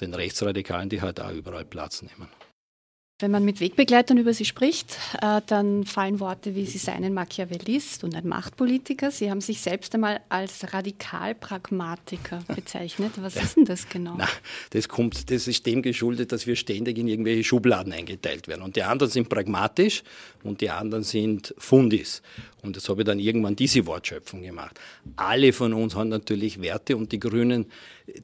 den 0.00 0.14
Rechtsradikalen, 0.14 0.88
die 0.88 1.02
halt 1.02 1.20
auch 1.20 1.32
überall 1.32 1.64
Platz 1.64 2.02
nehmen. 2.02 2.28
Wenn 3.24 3.30
man 3.30 3.46
mit 3.46 3.58
Wegbegleitern 3.58 4.18
über 4.18 4.34
sie 4.34 4.44
spricht, 4.44 4.98
äh, 5.22 5.40
dann 5.46 5.86
fallen 5.86 6.20
Worte 6.20 6.54
wie, 6.54 6.66
sie 6.66 6.76
seien 6.76 7.04
ein 7.04 7.14
Machiavellist 7.14 8.04
und 8.04 8.14
ein 8.14 8.28
Machtpolitiker. 8.28 9.10
Sie 9.10 9.30
haben 9.30 9.40
sich 9.40 9.62
selbst 9.62 9.94
einmal 9.94 10.20
als 10.28 10.74
Radikalpragmatiker 10.74 12.40
bezeichnet. 12.54 13.12
Was 13.16 13.36
ja. 13.36 13.44
ist 13.44 13.56
denn 13.56 13.64
das 13.64 13.88
genau? 13.88 14.16
Na, 14.18 14.28
das, 14.72 14.90
kommt, 14.90 15.30
das 15.30 15.48
ist 15.48 15.64
dem 15.64 15.80
geschuldet, 15.80 16.32
dass 16.32 16.46
wir 16.46 16.54
ständig 16.54 16.98
in 16.98 17.08
irgendwelche 17.08 17.44
Schubladen 17.44 17.94
eingeteilt 17.94 18.46
werden. 18.46 18.60
Und 18.60 18.76
die 18.76 18.82
anderen 18.82 19.10
sind 19.10 19.30
pragmatisch 19.30 20.02
und 20.42 20.60
die 20.60 20.68
anderen 20.68 21.02
sind 21.02 21.54
Fundis. 21.56 22.20
Und 22.64 22.76
das 22.76 22.88
habe 22.88 23.02
ich 23.02 23.06
dann 23.06 23.18
irgendwann 23.18 23.56
diese 23.56 23.86
Wortschöpfung 23.86 24.42
gemacht. 24.42 24.80
Alle 25.16 25.52
von 25.52 25.74
uns 25.74 25.94
haben 25.94 26.08
natürlich 26.08 26.60
Werte 26.60 26.96
und 26.96 27.12
die 27.12 27.20
Grünen, 27.20 27.66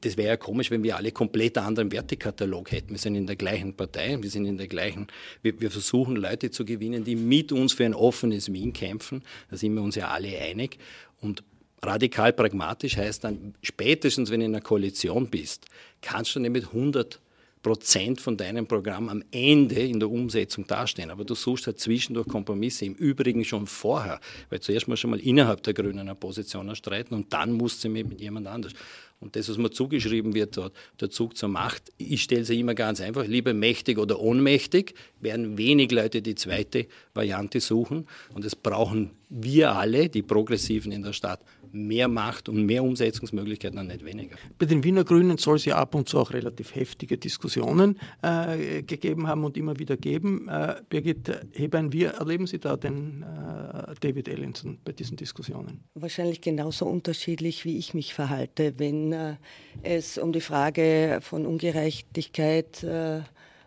das 0.01 0.17
wäre 0.17 0.29
ja 0.29 0.37
komisch, 0.37 0.71
wenn 0.71 0.83
wir 0.83 0.97
alle 0.97 1.11
komplett 1.11 1.57
anderen 1.57 1.91
Wertekatalog 1.91 2.71
hätten. 2.71 2.89
Wir 2.89 2.97
sind 2.97 3.15
in 3.15 3.27
der 3.27 3.35
gleichen 3.35 3.75
Partei, 3.75 4.17
wir 4.19 4.29
sind 4.29 4.45
in 4.45 4.57
der 4.57 4.67
gleichen, 4.67 5.07
wir, 5.43 5.59
wir 5.61 5.69
versuchen 5.69 6.15
Leute 6.15 6.49
zu 6.49 6.65
gewinnen, 6.65 7.03
die 7.03 7.15
mit 7.15 7.51
uns 7.51 7.73
für 7.73 7.85
ein 7.85 7.93
offenes 7.93 8.51
Wien 8.51 8.73
kämpfen. 8.73 9.23
Da 9.49 9.57
sind 9.57 9.75
wir 9.75 9.81
uns 9.81 9.95
ja 9.95 10.07
alle 10.07 10.37
einig. 10.39 10.79
Und 11.21 11.43
radikal 11.83 12.33
pragmatisch 12.33 12.97
heißt 12.97 13.23
dann, 13.23 13.53
spätestens 13.61 14.31
wenn 14.31 14.39
du 14.39 14.47
in 14.47 14.55
einer 14.55 14.63
Koalition 14.63 15.27
bist, 15.27 15.67
kannst 16.01 16.35
du 16.35 16.39
nicht 16.39 16.51
mit 16.51 16.65
100 16.67 17.19
Prozent 17.61 18.19
von 18.19 18.37
deinem 18.37 18.65
Programm 18.65 19.09
am 19.09 19.23
Ende 19.31 19.81
in 19.81 19.99
der 19.99 20.09
Umsetzung 20.09 20.65
dastehen. 20.65 21.11
Aber 21.11 21.23
du 21.23 21.35
suchst 21.35 21.67
halt 21.67 21.79
zwischendurch 21.79 22.27
Kompromisse, 22.27 22.85
im 22.85 22.95
Übrigen 22.95 23.45
schon 23.45 23.67
vorher, 23.67 24.19
weil 24.49 24.59
zuerst 24.59 24.87
mal 24.87 24.97
schon 24.97 25.11
mal 25.11 25.19
innerhalb 25.19 25.61
der 25.63 25.73
Grünen 25.73 25.99
eine 25.99 26.15
Position 26.15 26.69
erstreiten 26.69 27.13
und 27.13 27.31
dann 27.33 27.53
musst 27.53 27.83
du 27.83 27.89
mit, 27.89 28.09
mit 28.09 28.21
jemand 28.21 28.47
anders. 28.47 28.73
Und 29.21 29.35
das, 29.35 29.47
was 29.49 29.57
mir 29.57 29.69
zugeschrieben 29.69 30.33
wird, 30.33 30.57
dort, 30.57 30.73
der 30.99 31.11
Zug 31.11 31.37
zur 31.37 31.49
Macht, 31.49 31.91
ich 31.99 32.23
stelle 32.23 32.43
sie 32.43 32.59
immer 32.59 32.73
ganz 32.73 32.99
einfach, 32.99 33.25
lieber 33.27 33.53
mächtig 33.53 33.99
oder 33.99 34.19
ohnmächtig, 34.19 34.95
werden 35.19 35.59
wenig 35.59 35.91
Leute 35.91 36.23
die 36.23 36.33
zweite 36.33 36.87
Variante 37.13 37.59
suchen. 37.59 38.07
Und 38.33 38.43
das 38.43 38.55
brauchen 38.55 39.11
wir 39.29 39.75
alle, 39.75 40.09
die 40.09 40.23
Progressiven 40.23 40.91
in 40.91 41.03
der 41.03 41.13
Stadt, 41.13 41.41
mehr 41.71 42.07
Macht 42.07 42.49
und 42.49 42.65
mehr 42.65 42.83
Umsetzungsmöglichkeiten 42.83 43.79
und 43.79 43.87
nicht 43.87 44.05
weniger. 44.05 44.35
Bei 44.57 44.65
den 44.65 44.83
Wiener 44.83 45.03
Grünen 45.03 45.37
soll 45.37 45.57
es 45.57 45.65
ja 45.65 45.75
ab 45.75 45.95
und 45.95 46.09
zu 46.09 46.19
auch 46.19 46.31
relativ 46.33 46.75
heftige 46.75 47.17
Diskussionen 47.17 47.99
äh, 48.21 48.83
gegeben 48.83 49.27
haben 49.27 49.43
und 49.43 49.57
immer 49.57 49.79
wieder 49.79 49.97
geben. 49.97 50.47
Äh, 50.47 50.75
Birgit 50.89 51.31
Hebein, 51.53 51.93
wie 51.93 52.03
erleben 52.03 52.47
Sie 52.47 52.59
da 52.59 52.77
den 52.77 53.23
äh, 53.23 53.93
David 53.99 54.27
Ellinson 54.27 54.79
bei 54.83 54.91
diesen 54.91 55.17
Diskussionen? 55.17 55.83
Wahrscheinlich 55.95 56.41
genauso 56.41 56.85
unterschiedlich, 56.85 57.65
wie 57.65 57.77
ich 57.77 57.93
mich 57.93 58.13
verhalte, 58.13 58.73
wenn 58.77 59.13
äh, 59.13 59.35
es 59.83 60.17
um 60.17 60.31
die 60.31 60.41
Frage 60.41 61.19
von 61.21 61.45
Ungerechtigkeit 61.45 62.83
äh, 62.83 63.21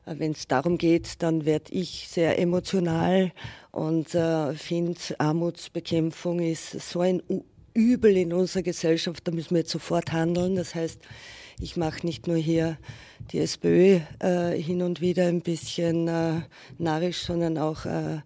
wenn 0.07 0.33
es 0.33 0.47
darum 0.47 0.79
geht, 0.79 1.23
dann 1.23 1.45
werde 1.45 1.73
ich 1.73 2.09
sehr 2.09 2.38
emotional 2.38 3.33
und 3.71 4.14
äh, 4.14 4.55
finde, 4.55 4.99
Armutsbekämpfung 5.19 6.40
ist 6.40 6.73
so 6.73 7.01
ein 7.01 7.23
Übel 7.75 8.17
in 8.17 8.33
unserer 8.33 8.63
Gesellschaft, 8.63 9.27
da 9.27 9.33
müssen 9.33 9.51
wir 9.51 9.59
jetzt 9.59 9.73
sofort 9.73 10.13
handeln. 10.13 10.57
Das 10.57 10.75
heißt, 10.75 11.01
ich 11.61 11.77
mache 11.77 12.07
nicht 12.07 12.27
nur 12.27 12.37
hier 12.37 12.79
die 13.33 13.41
SPÖ 13.41 14.01
äh, 14.21 14.51
hin 14.51 14.83
und 14.83 15.01
wieder 15.01 15.27
ein 15.27 15.41
bisschen 15.41 16.09
äh, 16.09 16.43
narrisch, 16.79 17.19
sondern 17.19 17.59
auch 17.59 17.85
äh, 17.85 18.17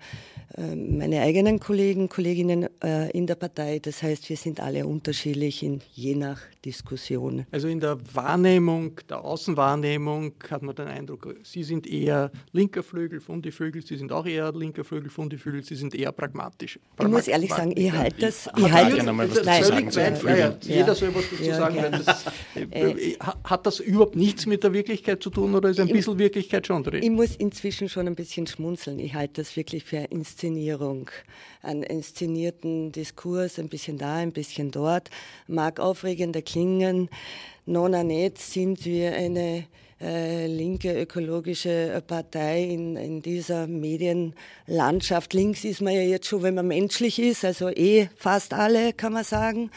äh, 0.56 0.74
meine 0.74 1.20
eigenen 1.20 1.60
Kollegen, 1.60 2.08
Kolleginnen 2.08 2.68
äh, 2.82 3.10
in 3.10 3.26
der 3.26 3.36
Partei. 3.36 3.78
Das 3.78 4.02
heißt, 4.02 4.28
wir 4.28 4.36
sind 4.36 4.60
alle 4.60 4.86
unterschiedlich 4.86 5.62
in 5.62 5.80
je 5.92 6.14
nach 6.14 6.40
Diskussion. 6.68 7.46
Also 7.50 7.66
in 7.66 7.80
der 7.80 7.96
Wahrnehmung, 8.12 9.00
der 9.08 9.24
Außenwahrnehmung 9.24 10.34
hat 10.50 10.62
man 10.62 10.74
den 10.74 10.88
Eindruck, 10.88 11.34
Sie 11.42 11.62
sind 11.62 11.86
eher 11.86 12.30
linker 12.52 12.82
Flügel, 12.82 13.20
Fundiflügel, 13.20 13.80
Sie 13.82 13.96
sind 13.96 14.12
auch 14.12 14.26
eher 14.26 14.52
linker 14.52 14.84
Flügel, 14.84 15.08
Fundiflügel, 15.08 15.64
Sie 15.64 15.76
sind 15.76 15.94
eher 15.94 16.12
pragmatisch. 16.12 16.78
Ich 17.00 17.06
muss 17.06 17.26
ehrlich 17.26 17.50
sagen, 17.50 17.72
ich 17.74 17.90
halte 17.90 18.20
das. 18.20 18.50
Ich 18.54 18.70
halte 18.70 18.96
gerne 18.96 19.12
mal 19.14 19.30
was 19.30 19.42
dazu 19.42 19.90
sagen. 19.90 20.16
Ja, 20.26 20.36
ja, 20.36 20.56
jeder 20.60 20.94
soll 20.94 21.14
was 21.14 21.24
dazu 21.30 21.44
sagen. 21.44 22.02
Das, 22.04 22.26
äh, 22.70 23.16
hat 23.44 23.64
das 23.64 23.80
überhaupt 23.80 24.14
nichts 24.14 24.44
mit 24.44 24.62
der 24.62 24.74
Wirklichkeit 24.74 25.22
zu 25.22 25.30
tun 25.30 25.54
oder 25.54 25.70
ist 25.70 25.80
ein 25.80 25.88
bisschen 25.88 26.18
Wirklichkeit 26.18 26.66
schon 26.66 26.84
drin? 26.84 27.02
Ich 27.02 27.10
muss 27.10 27.34
inzwischen 27.36 27.88
schon 27.88 28.06
ein 28.06 28.14
bisschen 28.14 28.46
schmunzeln. 28.46 28.98
Ich 28.98 29.14
halte 29.14 29.40
das 29.40 29.56
wirklich 29.56 29.84
für 29.84 29.96
Inszenierung. 29.96 31.08
Einen 31.62 31.82
inszenierten 31.82 32.92
Diskurs, 32.92 33.58
ein 33.58 33.68
bisschen 33.68 33.98
da, 33.98 34.16
ein 34.16 34.32
bisschen 34.32 34.70
dort. 34.70 35.10
Mag 35.46 35.80
aufregender 35.80 36.42
klingen. 36.42 37.08
Nona 37.66 38.04
nicht 38.04 38.38
sind 38.38 38.84
wir 38.84 39.14
eine 39.14 39.66
äh, 40.00 40.46
linke 40.46 41.00
ökologische 41.00 42.02
Partei 42.06 42.64
in, 42.64 42.96
in 42.96 43.20
dieser 43.20 43.66
Medienlandschaft. 43.66 45.34
Links 45.34 45.64
ist 45.64 45.80
man 45.80 45.92
ja 45.94 46.02
jetzt 46.02 46.28
schon, 46.28 46.42
wenn 46.42 46.54
man 46.54 46.68
menschlich 46.68 47.18
ist, 47.18 47.44
also 47.44 47.68
eh 47.68 48.08
fast 48.16 48.54
alle, 48.54 48.92
kann 48.92 49.12
man 49.12 49.24
sagen. 49.24 49.70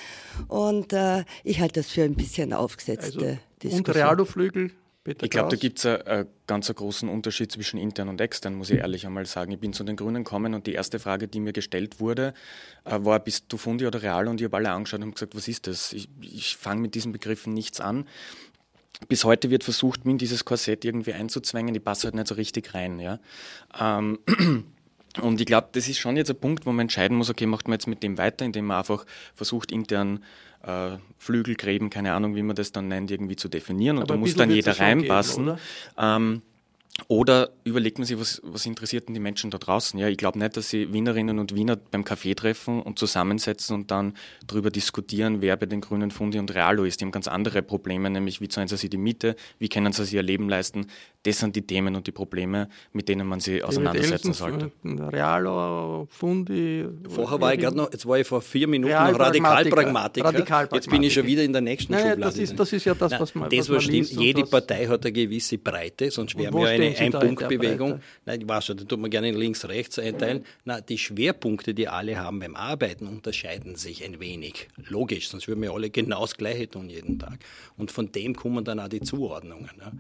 Und 0.48 0.94
äh, 0.94 1.24
ich 1.44 1.60
halte 1.60 1.80
das 1.80 1.90
für 1.90 2.04
ein 2.04 2.16
bisschen 2.16 2.54
aufgesetzte 2.54 3.06
also, 3.06 3.38
Diskussion. 3.64 3.80
Und 3.80 3.96
Realoflügel 3.96 4.72
Peter 5.04 5.24
ich 5.24 5.32
glaube, 5.32 5.50
da 5.50 5.56
gibt 5.56 5.80
es 5.80 5.86
einen 5.86 6.28
ganz 6.46 6.72
großen 6.72 7.10
Unterschied 7.10 7.52
zwischen 7.52 7.80
intern 7.80 8.08
und 8.08 8.22
extern, 8.22 8.54
muss 8.54 8.70
ich 8.70 8.80
ehrlich 8.80 9.08
einmal 9.08 9.26
sagen. 9.26 9.52
Ich 9.52 9.60
bin 9.60 9.74
zu 9.74 9.84
den 9.84 9.96
Grünen 9.96 10.24
gekommen 10.24 10.54
und 10.54 10.68
die 10.68 10.74
erste 10.74 11.00
Frage, 11.00 11.28
die 11.28 11.40
mir 11.40 11.54
gestellt 11.54 12.00
wurde, 12.00 12.36
äh, 12.86 13.00
war, 13.00 13.20
bist 13.20 13.46
du 13.50 13.58
Fundi 13.58 13.88
oder 13.88 14.04
Real? 14.04 14.28
Und 14.28 14.40
ich 14.40 14.46
habe 14.46 14.58
alle 14.58 14.70
angeschaut 14.70 15.02
und 15.02 15.14
gesagt, 15.14 15.36
was 15.36 15.48
ist 15.48 15.66
das? 15.66 15.92
Ich, 15.94 16.08
ich 16.22 16.56
fange 16.56 16.82
mit 16.82 16.94
diesen 16.94 17.12
Begriffen 17.12 17.54
nichts 17.54 17.82
an. 17.82 18.08
Bis 19.08 19.24
heute 19.24 19.50
wird 19.50 19.64
versucht, 19.64 20.06
mich 20.06 20.12
in 20.12 20.18
dieses 20.20 20.46
Korsett 20.46 20.86
irgendwie 20.86 21.14
einzuzwängen. 21.14 21.74
Ich 21.74 21.84
passe 21.84 22.06
halt 22.08 22.16
nicht 22.16 22.28
so 22.28 22.36
richtig 22.36 22.76
rein. 22.76 23.00
Ja? 23.00 23.20
Ähm, 23.80 24.20
und 25.20 25.42
ich 25.42 25.46
glaube, 25.46 25.70
das 25.72 25.90
ist 25.90 25.98
schon 25.98 26.16
jetzt 26.16 26.30
ein 26.30 26.40
Punkt, 26.40 26.66
wo 26.66 26.72
man 26.72 26.82
entscheiden 26.82 27.18
muss, 27.18 27.30
okay, 27.30 27.46
macht 27.46 27.68
man 27.68 27.74
jetzt 27.74 27.88
mit 27.88 28.04
dem 28.04 28.18
weiter, 28.18 28.46
indem 28.46 28.66
man 28.68 28.78
einfach 28.78 29.06
versucht, 29.36 29.72
intern 29.72 30.24
äh, 30.64 30.98
Flügelgräben, 31.18 31.90
keine 31.90 32.14
Ahnung, 32.14 32.36
wie 32.36 32.44
man 32.44 32.56
das 32.56 32.72
dann 32.72 32.88
nennt, 32.88 33.12
irgendwie 33.12 33.36
zu 33.36 33.50
definieren. 33.50 33.98
Und 33.98 34.10
da 34.10 34.16
muss 34.16 34.36
dann 34.36 34.52
jeder 34.52 34.80
reinpassen. 34.80 35.46
Geben, 35.46 35.60
ähm, 35.98 36.42
oder 37.08 37.52
überlegt 37.64 37.98
man 37.98 38.06
sich, 38.06 38.20
was, 38.20 38.42
was 38.44 38.66
interessiert 38.66 39.08
denn 39.08 39.14
die 39.14 39.20
Menschen 39.20 39.50
da 39.50 39.58
draußen? 39.58 40.00
Ja, 40.00 40.08
ich 40.08 40.18
glaube 40.18 40.38
nicht, 40.38 40.58
dass 40.58 40.70
sie 40.70 40.92
Wienerinnen 40.94 41.40
und 41.40 41.56
Wiener 41.56 41.78
beim 41.78 42.04
Kaffee 42.04 42.36
treffen 42.36 42.82
und 42.82 43.00
zusammensetzen 43.00 43.76
und 43.76 43.92
dann 43.92 44.14
darüber 44.46 44.70
diskutieren, 44.70 45.42
wer 45.42 45.56
bei 45.56 45.66
den 45.66 45.82
Grünen 45.82 46.12
Fundi 46.12 46.38
und 46.38 46.54
Realo 46.54 46.84
ist. 46.84 47.00
Die 47.00 47.06
haben 47.06 47.12
ganz 47.12 47.28
andere 47.28 47.62
Probleme, 47.62 48.10
nämlich 48.10 48.42
wie 48.42 48.50
zahlen 48.50 48.68
sie 48.68 48.78
sich 48.78 48.90
die 48.90 48.98
Miete, 48.98 49.36
wie 49.58 49.70
können 49.70 49.94
sie 49.94 50.04
sich 50.04 50.14
ihr 50.14 50.22
Leben 50.22 50.50
leisten. 50.50 50.88
Das 51.24 51.38
sind 51.38 51.56
die 51.56 51.62
Themen 51.62 51.96
und 51.96 52.08
die 52.08 52.12
Probleme, 52.12 52.68
mit 52.94 53.08
denen 53.08 53.28
man 53.28 53.40
sich 53.40 53.64
auseinandersetzen 53.64 54.34
sollte. 54.34 54.72
Realo, 54.84 56.08
Fundi. 56.10 56.88
Vorher 57.08 57.40
war 57.40 57.54
ich 57.54 57.60
gerade 57.60 57.78
noch, 57.78 57.92
jetzt 57.92 58.08
war 58.08 58.18
ich 58.18 58.26
vor 58.26 58.42
vier 58.42 58.68
Minuten 58.68 58.94
noch 58.94 59.20
Radikalpragmatiker. 59.20 60.28
Radikal 60.28 60.68
jetzt 60.74 60.90
bin 60.90 61.04
ich 61.04 61.14
schon 61.14 61.28
wieder 61.28 61.44
in 61.44 61.54
der 61.54 61.62
nächsten 61.62 61.94
naja, 61.94 62.12
Schublade. 62.12 62.32
Das 62.32 62.40
ist, 62.40 62.60
das 62.60 62.74
ist 62.74 62.86
ja 62.86 62.96
das, 62.96 63.12
was 63.20 63.36
man. 63.36 63.50
Das, 63.50 63.70
was, 63.70 63.78
was 63.78 63.84
stimmt, 63.84 64.10
jede 64.12 64.46
Partei 64.46 64.88
hat 64.88 65.06
eine 65.06 65.12
gewisse 65.12 65.60
Breite, 65.60 66.10
sonst 66.10 66.36
wären 66.38 66.56
wir 66.56 66.68
eine 66.68 66.98
Ein-Punkt-Bewegung. 66.98 68.00
Nein, 68.26 68.42
ich 68.42 68.50
weiß 68.50 68.66
schon, 68.66 68.78
da 68.78 68.84
tut 68.84 69.00
man 69.00 69.12
gerne 69.12 69.32
links-rechts 69.32 70.00
einteilen. 70.00 70.44
Na, 70.66 70.82
die 70.82 70.98
Schwerpunkte, 70.98 71.76
die 71.76 71.88
alle 71.88 72.18
haben 72.18 72.40
beim 72.40 72.56
Arbeiten, 72.56 73.08
unterscheiden 73.08 73.76
sich 73.76 74.04
ein 74.04 74.20
wenig. 74.20 74.70
Logisch, 74.88 75.30
sonst 75.30 75.48
würden 75.48 75.62
wir 75.62 75.72
alle 75.72 75.92
genau 75.92 76.22
das 76.22 76.36
Gleiche 76.36 76.68
tun 76.68 76.90
jeden 76.90 77.20
Tag. 77.20 77.40
Und 77.78 77.92
von 77.92 78.12
dem 78.12 78.36
kommen 78.36 78.66
dann 78.66 78.80
auch 78.80 78.88
die 78.88 79.02
Zuordnungen. 79.02 79.70
Ja. 79.80 79.92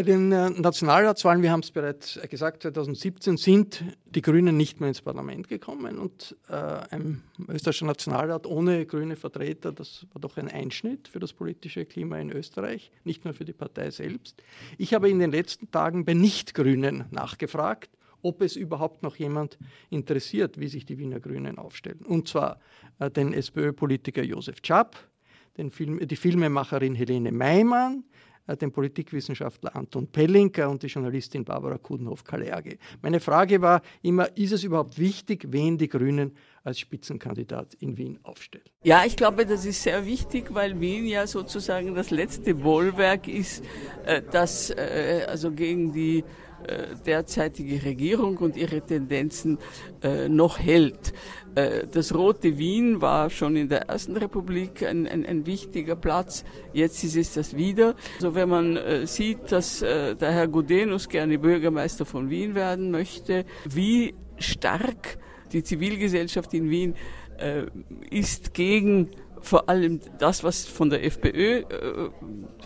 Bei 0.00 0.04
den 0.04 0.32
äh, 0.32 0.48
Nationalratswahlen, 0.48 1.42
wir 1.42 1.52
haben 1.52 1.60
es 1.60 1.70
bereits 1.70 2.18
gesagt, 2.30 2.62
2017 2.62 3.36
sind 3.36 3.84
die 4.06 4.22
Grünen 4.22 4.56
nicht 4.56 4.80
mehr 4.80 4.88
ins 4.88 5.02
Parlament 5.02 5.46
gekommen 5.46 5.98
und 5.98 6.34
äh, 6.48 6.54
ein 6.54 7.22
österreichischer 7.48 7.84
Nationalrat 7.84 8.46
ohne 8.46 8.86
grüne 8.86 9.16
Vertreter, 9.16 9.72
das 9.72 10.06
war 10.14 10.20
doch 10.22 10.38
ein 10.38 10.48
Einschnitt 10.48 11.08
für 11.08 11.20
das 11.20 11.34
politische 11.34 11.84
Klima 11.84 12.16
in 12.18 12.30
Österreich, 12.30 12.90
nicht 13.04 13.26
nur 13.26 13.34
für 13.34 13.44
die 13.44 13.52
Partei 13.52 13.90
selbst. 13.90 14.42
Ich 14.78 14.94
habe 14.94 15.10
in 15.10 15.18
den 15.18 15.32
letzten 15.32 15.70
Tagen 15.70 16.06
bei 16.06 16.14
Nicht-Grünen 16.14 17.04
nachgefragt, 17.10 17.90
ob 18.22 18.40
es 18.40 18.56
überhaupt 18.56 19.02
noch 19.02 19.16
jemand 19.16 19.58
interessiert, 19.90 20.58
wie 20.58 20.68
sich 20.68 20.86
die 20.86 20.96
Wiener 20.96 21.20
Grünen 21.20 21.58
aufstellen. 21.58 22.06
Und 22.06 22.26
zwar 22.26 22.58
äh, 23.00 23.10
den 23.10 23.34
SPÖ-Politiker 23.34 24.22
Josef 24.22 24.62
Czap, 24.62 24.96
Film, 25.68 25.98
die 25.98 26.16
Filmemacherin 26.16 26.94
Helene 26.94 27.32
Meimann, 27.32 27.98
äh, 27.98 28.20
den 28.60 28.72
Politikwissenschaftler 28.72 29.74
Anton 29.76 30.06
Pellinker 30.06 30.68
und 30.68 30.82
die 30.82 30.88
Journalistin 30.88 31.44
Barbara 31.44 31.78
Kudenhoff-Kalergi. 31.78 32.78
Meine 33.02 33.20
Frage 33.20 33.60
war 33.60 33.82
immer, 34.02 34.36
ist 34.36 34.52
es 34.52 34.64
überhaupt 34.64 34.98
wichtig, 34.98 35.46
wen 35.50 35.78
die 35.78 35.88
Grünen 35.88 36.36
als 36.64 36.78
Spitzenkandidat 36.78 37.74
in 37.74 37.96
Wien 37.96 38.18
aufstellen? 38.22 38.64
Ja, 38.82 39.04
ich 39.04 39.16
glaube, 39.16 39.46
das 39.46 39.64
ist 39.64 39.82
sehr 39.82 40.04
wichtig, 40.04 40.52
weil 40.52 40.78
Wien 40.80 41.06
ja 41.06 41.26
sozusagen 41.26 41.94
das 41.94 42.10
letzte 42.10 42.54
Bollwerk 42.54 43.28
ist, 43.28 43.64
äh, 44.04 44.22
das 44.30 44.70
äh, 44.70 45.26
also 45.28 45.52
gegen 45.52 45.92
die 45.92 46.24
derzeitige 47.06 47.84
Regierung 47.84 48.38
und 48.38 48.56
ihre 48.56 48.80
Tendenzen 48.80 49.58
noch 50.28 50.58
hält. 50.58 51.12
Äh, 51.54 51.86
das 51.90 52.14
Rote 52.14 52.58
Wien 52.58 53.00
war 53.00 53.30
schon 53.30 53.56
in 53.56 53.68
der 53.68 53.88
Ersten 53.88 54.16
Republik 54.16 54.82
ein, 54.82 55.06
ein, 55.06 55.26
ein 55.26 55.46
wichtiger 55.46 55.96
Platz. 55.96 56.44
Jetzt 56.72 57.02
ist 57.02 57.16
es 57.16 57.34
das 57.34 57.56
wieder. 57.56 57.94
Also 58.16 58.34
wenn 58.34 58.48
man 58.48 58.76
äh, 58.76 59.06
sieht, 59.06 59.50
dass 59.50 59.82
äh, 59.82 60.14
der 60.14 60.32
Herr 60.32 60.48
Gudenus 60.48 61.08
gerne 61.08 61.38
Bürgermeister 61.38 62.04
von 62.04 62.30
Wien 62.30 62.54
werden 62.54 62.90
möchte, 62.90 63.44
wie 63.64 64.14
stark 64.38 65.18
die 65.52 65.62
Zivilgesellschaft 65.62 66.54
in 66.54 66.70
Wien 66.70 66.94
äh, 67.38 67.66
ist 68.10 68.54
gegen 68.54 69.10
vor 69.42 69.70
allem 69.70 70.00
das, 70.18 70.44
was 70.44 70.66
von 70.66 70.90
der 70.90 71.02
FPÖ 71.04 71.60
äh, 71.60 71.64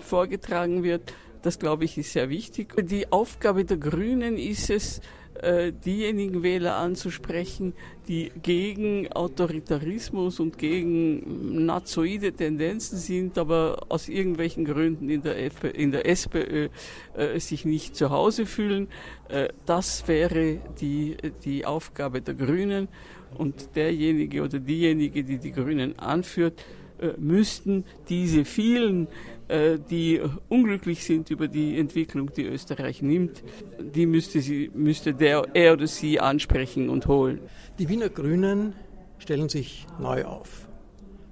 vorgetragen 0.03 0.83
wird, 0.83 1.15
das 1.45 1.59
glaube 1.59 1.85
ich 1.85 1.99
ist 1.99 2.13
sehr 2.13 2.31
wichtig. 2.31 2.75
Die 2.83 3.13
Aufgabe 3.13 3.65
der 3.65 3.77
Grünen 3.77 4.39
ist 4.39 4.71
es, 4.71 5.01
äh, 5.43 5.73
diejenigen 5.73 6.43
Wähler 6.43 6.77
anzusprechen, 6.77 7.75
die 8.09 8.31
gegen 8.43 9.11
Autoritarismus 9.13 10.41
und 10.41 10.59
gegen 10.59 11.67
nazoide 11.67 12.33
Tendenzen 12.33 12.99
sind, 12.99 13.37
aber 13.37 13.85
aus 13.89 14.09
irgendwelchen 14.09 14.65
Gründen 14.65 15.11
in 15.11 15.23
der, 15.23 15.43
FPÖ, 15.45 15.69
in 15.69 15.91
der 15.91 16.09
SPÖ 16.09 16.69
äh, 17.15 17.39
sich 17.41 17.65
nicht 17.65 17.97
zu 17.97 18.11
Hause 18.11 18.47
fühlen. 18.47 18.89
Äh, 19.29 19.49
das 19.67 20.07
wäre 20.09 20.61
die, 20.81 21.17
die 21.45 21.67
Aufgabe 21.67 22.23
der 22.23 22.35
Grünen 22.35 22.89
und 23.37 23.75
derjenige 23.75 24.43
oder 24.43 24.61
diejenige, 24.61 25.25
die 25.25 25.39
die 25.39 25.53
Grünen 25.53 25.99
anführt, 25.99 26.65
äh, 27.01 27.13
müssten 27.19 27.85
diese 28.09 28.45
vielen 28.45 29.09
die 29.49 30.21
unglücklich 30.49 31.05
sind 31.05 31.31
über 31.31 31.49
die 31.49 31.79
Entwicklung, 31.79 32.33
die 32.33 32.45
Österreich 32.45 33.03
nimmt, 33.03 33.43
die 33.79 34.07
müsste, 34.07 34.41
sie, 34.41 34.71
müsste 34.75 35.13
der, 35.13 35.45
er 35.53 35.75
oder 35.75 35.87
sie 35.87 36.19
ansprechen 36.19 36.89
und 36.89 37.07
holen. 37.07 37.41
Die 37.79 37.89
Wiener 37.89 38.09
Grünen 38.09 38.73
stellen 39.19 39.49
sich 39.49 39.87
neu 39.99 40.25
auf. 40.25 40.69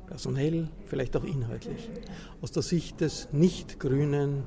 Personell, 0.06 0.68
vielleicht 0.84 1.16
auch 1.16 1.24
inhaltlich. 1.24 1.88
Aus 2.42 2.52
der 2.52 2.62
Sicht 2.62 3.00
des 3.00 3.28
Nicht-Grünen 3.32 4.44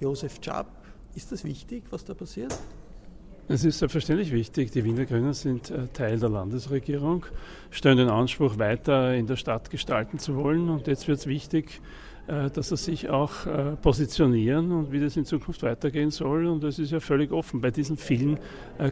Josef 0.00 0.40
Czap, 0.40 0.66
ist 1.14 1.30
das 1.30 1.44
wichtig, 1.44 1.84
was 1.90 2.04
da 2.04 2.14
passiert? 2.14 2.56
Es 3.46 3.62
ist 3.62 3.78
selbstverständlich 3.78 4.32
wichtig. 4.32 4.72
Die 4.72 4.82
Wiener 4.84 5.04
Grünen 5.04 5.34
sind 5.34 5.70
äh, 5.70 5.86
Teil 5.92 6.18
der 6.18 6.30
Landesregierung, 6.30 7.26
stellen 7.70 7.98
den 7.98 8.08
Anspruch, 8.08 8.58
weiter 8.58 9.14
in 9.14 9.26
der 9.26 9.36
Stadt 9.36 9.70
gestalten 9.70 10.18
zu 10.18 10.34
wollen. 10.34 10.70
Und 10.70 10.86
jetzt 10.86 11.06
wird 11.06 11.18
es 11.18 11.26
wichtig, 11.26 11.80
äh, 11.80 12.03
dass 12.26 12.68
sie 12.68 12.76
sich 12.76 13.10
auch 13.10 13.46
äh, 13.46 13.76
positionieren 13.76 14.72
und 14.72 14.92
wie 14.92 15.00
das 15.00 15.16
in 15.16 15.24
Zukunft 15.24 15.62
weitergehen 15.62 16.10
soll. 16.10 16.46
Und 16.46 16.64
es 16.64 16.78
ist 16.78 16.90
ja 16.90 17.00
völlig 17.00 17.32
offen 17.32 17.60
bei 17.60 17.70
diesen 17.70 17.96
vielen 17.96 18.38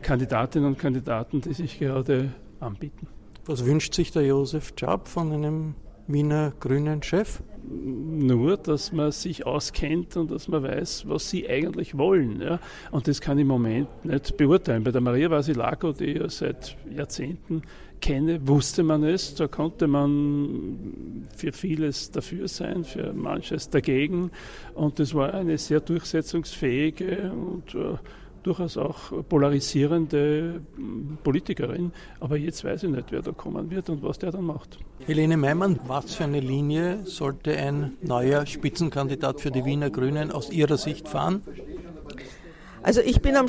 Kandidatinnen 0.03 0.69
und 0.69 0.79
Kandidaten, 0.79 1.41
die 1.41 1.55
sich 1.55 1.79
gerade 1.79 2.31
anbieten. 2.61 3.07
Was 3.45 3.65
wünscht 3.65 3.95
sich 3.95 4.13
der 4.13 4.25
Josef 4.25 4.77
Czab 4.77 5.09
von 5.09 5.33
einem 5.33 5.75
Wiener 6.07 6.53
Grünen 6.61 7.03
Chef? 7.03 7.43
Nur, 7.65 8.57
dass 8.57 8.93
man 8.93 9.11
sich 9.11 9.47
auskennt 9.47 10.17
und 10.17 10.31
dass 10.31 10.47
man 10.47 10.63
weiß, 10.63 11.09
was 11.09 11.29
sie 11.31 11.49
eigentlich 11.49 11.97
wollen. 11.97 12.41
Ja? 12.41 12.61
Und 12.91 13.09
das 13.09 13.21
kann 13.21 13.39
ich 13.39 13.43
im 13.43 13.49
Moment 13.49 14.05
nicht 14.05 14.37
beurteilen. 14.37 14.85
Bei 14.85 14.93
der 14.93 15.01
Maria 15.01 15.31
Vasilago, 15.31 15.93
die 15.93 16.13
ja 16.19 16.29
seit 16.29 16.77
Jahrzehnten 16.89 17.63
kenne, 18.03 18.47
wusste 18.47 18.83
man 18.83 19.03
es. 19.05 19.35
Da 19.35 19.49
konnte 19.49 19.87
man 19.87 21.25
für 21.35 21.53
vieles 21.53 22.11
dafür 22.11 22.49
sein, 22.49 22.85
für 22.85 23.15
manches 23.15 23.71
dagegen. 23.71 24.31
Und 24.75 24.99
das 24.99 25.15
war 25.15 25.33
eine 25.33 25.57
sehr 25.57 25.81
durchsetzungsfähige 25.81 27.33
und 27.33 27.75
uh, 27.75 27.97
durchaus 28.43 28.77
auch 28.77 29.13
polarisierende 29.29 30.61
hm, 30.77 31.19
Politikerin. 31.23 31.93
Aber 32.21 32.37
jetzt 32.37 32.65
weiß 32.65 32.83
ich 32.83 32.91
nicht, 32.91 33.11
wer 33.11 33.23
da 33.23 33.33
kommen 33.33 33.71
wird 33.71 33.89
und 33.89 34.03
was 34.03 34.19
der 34.19 34.33
dann 34.33 34.45
macht. 34.45 34.79
Helene 35.07 35.37
Meimann, 35.37 35.79
was 35.87 36.15
für 36.15 36.25
eine 36.25 36.41
Linie 36.41 37.01
sollte 37.05 37.57
ein 37.57 37.93
neuer 38.03 38.45
Spitzenkandidat 38.47 39.41
für 39.41 39.51
die 39.51 39.65
Wiener 39.65 39.91
Grünen 39.91 40.33
aus 40.33 40.51
Ihrer 40.51 40.77
Sicht 40.77 41.09
fahren? 41.09 41.43
Also 42.83 43.01
ich 43.01 43.23
bin 43.23 43.37
am 43.37 43.49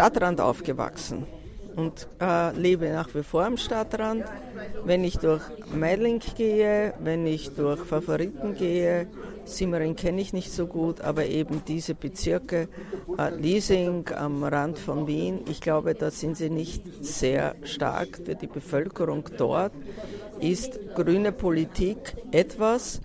Stadtrand 0.00 0.40
aufgewachsen 0.40 1.26
und 1.76 2.08
äh, 2.22 2.56
lebe 2.56 2.88
nach 2.88 3.14
wie 3.14 3.22
vor 3.22 3.44
am 3.44 3.58
Stadtrand. 3.58 4.24
Wenn 4.86 5.04
ich 5.04 5.18
durch 5.18 5.42
Meidling 5.74 6.22
gehe, 6.38 6.94
wenn 7.00 7.26
ich 7.26 7.50
durch 7.50 7.80
Favoriten 7.80 8.54
gehe, 8.54 9.08
Simmering 9.44 9.96
kenne 9.96 10.22
ich 10.22 10.32
nicht 10.32 10.52
so 10.52 10.66
gut, 10.66 11.02
aber 11.02 11.26
eben 11.26 11.62
diese 11.68 11.94
Bezirke, 11.94 12.68
äh, 13.18 13.34
Liesing 13.36 14.08
am 14.16 14.42
Rand 14.42 14.78
von 14.78 15.06
Wien, 15.06 15.40
ich 15.50 15.60
glaube, 15.60 15.94
da 15.94 16.10
sind 16.10 16.38
sie 16.38 16.48
nicht 16.48 16.82
sehr 17.04 17.54
stark 17.64 18.20
für 18.24 18.36
die 18.36 18.46
Bevölkerung 18.46 19.28
dort. 19.36 19.72
Ist 20.40 20.80
grüne 20.94 21.30
Politik 21.30 22.16
etwas, 22.30 23.02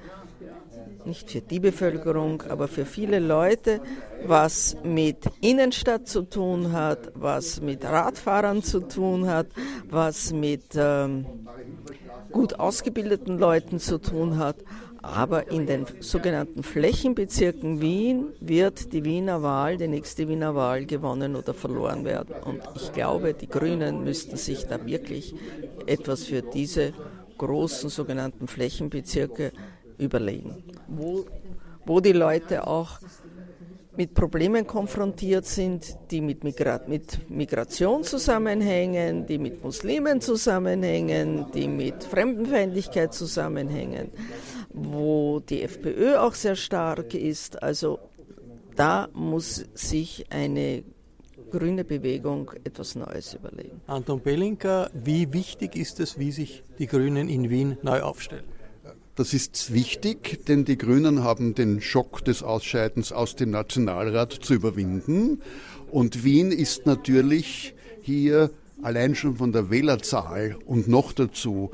nicht 1.05 1.31
für 1.31 1.41
die 1.41 1.59
Bevölkerung, 1.59 2.43
aber 2.49 2.67
für 2.67 2.85
viele 2.85 3.19
Leute, 3.19 3.81
was 4.25 4.75
mit 4.83 5.25
Innenstadt 5.41 6.07
zu 6.07 6.23
tun 6.23 6.71
hat, 6.71 7.11
was 7.15 7.61
mit 7.61 7.83
Radfahrern 7.83 8.63
zu 8.63 8.81
tun 8.81 9.27
hat, 9.27 9.47
was 9.89 10.33
mit 10.33 10.75
ähm, 10.75 11.25
gut 12.31 12.59
ausgebildeten 12.59 13.37
Leuten 13.37 13.79
zu 13.79 13.97
tun 13.99 14.37
hat. 14.37 14.57
Aber 15.01 15.51
in 15.51 15.67
den 15.67 15.85
sogenannten 15.99 16.63
Flächenbezirken 16.63 17.79
Wien 17.79 18.33
wird 18.39 18.91
die 18.91 19.05
Wiener 19.05 19.43
Wahl, 19.43 19.77
die 19.77 19.87
nächste 19.87 20.27
Wiener 20.27 20.55
Wahl 20.55 20.87
gewonnen 20.87 21.35
oder 21.35 21.53
verloren 21.53 22.05
werden. 22.05 22.33
Und 22.43 22.63
ich 22.75 22.91
glaube, 22.91 23.35
die 23.35 23.47
Grünen 23.47 24.03
müssten 24.03 24.35
sich 24.35 24.65
da 24.65 24.83
wirklich 24.83 25.35
etwas 25.85 26.23
für 26.23 26.41
diese 26.41 26.91
großen 27.37 27.89
sogenannten 27.89 28.47
Flächenbezirke 28.47 29.51
überlegen, 29.97 30.63
wo, 30.87 31.25
wo 31.85 31.99
die 31.99 32.13
Leute 32.13 32.67
auch 32.67 32.99
mit 33.97 34.13
Problemen 34.13 34.67
konfrontiert 34.67 35.45
sind, 35.45 35.97
die 36.11 36.21
mit, 36.21 36.43
Migra 36.43 36.81
mit 36.87 37.29
Migration 37.29 38.03
zusammenhängen, 38.03 39.25
die 39.25 39.37
mit 39.37 39.63
Muslimen 39.63 40.21
zusammenhängen, 40.21 41.45
die 41.53 41.67
mit 41.67 42.03
Fremdenfeindlichkeit 42.03 43.13
zusammenhängen, 43.13 44.11
wo 44.73 45.39
die 45.39 45.61
FPÖ 45.63 46.17
auch 46.17 46.33
sehr 46.33 46.55
stark 46.55 47.13
ist. 47.13 47.61
Also 47.63 47.99
da 48.75 49.07
muss 49.13 49.65
sich 49.73 50.25
eine 50.29 50.83
grüne 51.51 51.85
Bewegung 51.85 52.51
etwas 52.63 52.95
Neues 52.95 53.33
überlegen. 53.33 53.79
Anton 53.87 54.21
Belinka, 54.21 54.89
wie 54.93 55.31
wichtig 55.31 55.75
ist 55.75 55.99
es, 55.99 56.19
wie 56.19 56.31
sich 56.31 56.63
die 56.79 56.87
Grünen 56.87 57.29
in 57.29 57.49
Wien 57.49 57.77
neu 57.81 58.01
aufstellen? 58.01 58.54
Das 59.15 59.33
ist 59.33 59.73
wichtig, 59.73 60.45
denn 60.45 60.65
die 60.65 60.77
Grünen 60.77 61.23
haben 61.23 61.55
den 61.55 61.79
Schock 61.79 62.25
des 62.25 62.43
Ausscheidens 62.43 63.13
aus 63.13 63.37
dem 63.37 63.49
Nationalrat 63.49 64.33
zu 64.33 64.55
überwinden. 64.55 65.41
Und 65.89 66.25
Wien 66.25 66.51
ist 66.51 66.85
natürlich 66.85 67.73
hier 68.01 68.49
allein 68.81 69.15
schon 69.15 69.37
von 69.37 69.53
der 69.53 69.69
Wählerzahl 69.69 70.57
und 70.65 70.89
noch 70.89 71.13
dazu, 71.13 71.71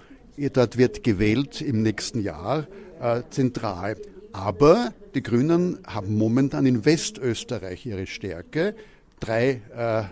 dort 0.54 0.78
wird 0.78 1.04
gewählt 1.04 1.62
im 1.62 1.82
nächsten 1.82 2.22
Jahr 2.22 2.68
äh, 3.02 3.24
zentral. 3.32 3.98
Aber 4.34 4.94
die 5.16 5.24
Grünen 5.24 5.80
haben 5.88 6.16
momentan 6.16 6.68
in 6.68 6.86
Westösterreich 6.86 7.88
ihre 7.88 8.06
Stärke. 8.06 8.76
Drei 9.20 9.62
äh, 9.76 10.04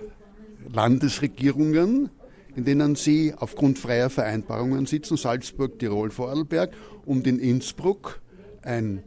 Landesregierungen, 0.73 2.09
in 2.55 2.65
denen 2.65 2.95
sie 2.95 3.35
aufgrund 3.37 3.77
freier 3.77 4.09
Vereinbarungen 4.09 4.87
sitzen, 4.87 5.15
Salzburg, 5.15 5.77
Tirol, 5.77 6.09
Vorarlberg 6.09 6.71
und 7.09 7.25
in 7.25 7.39
Innsbruck 7.39 8.21
ein 8.61 9.03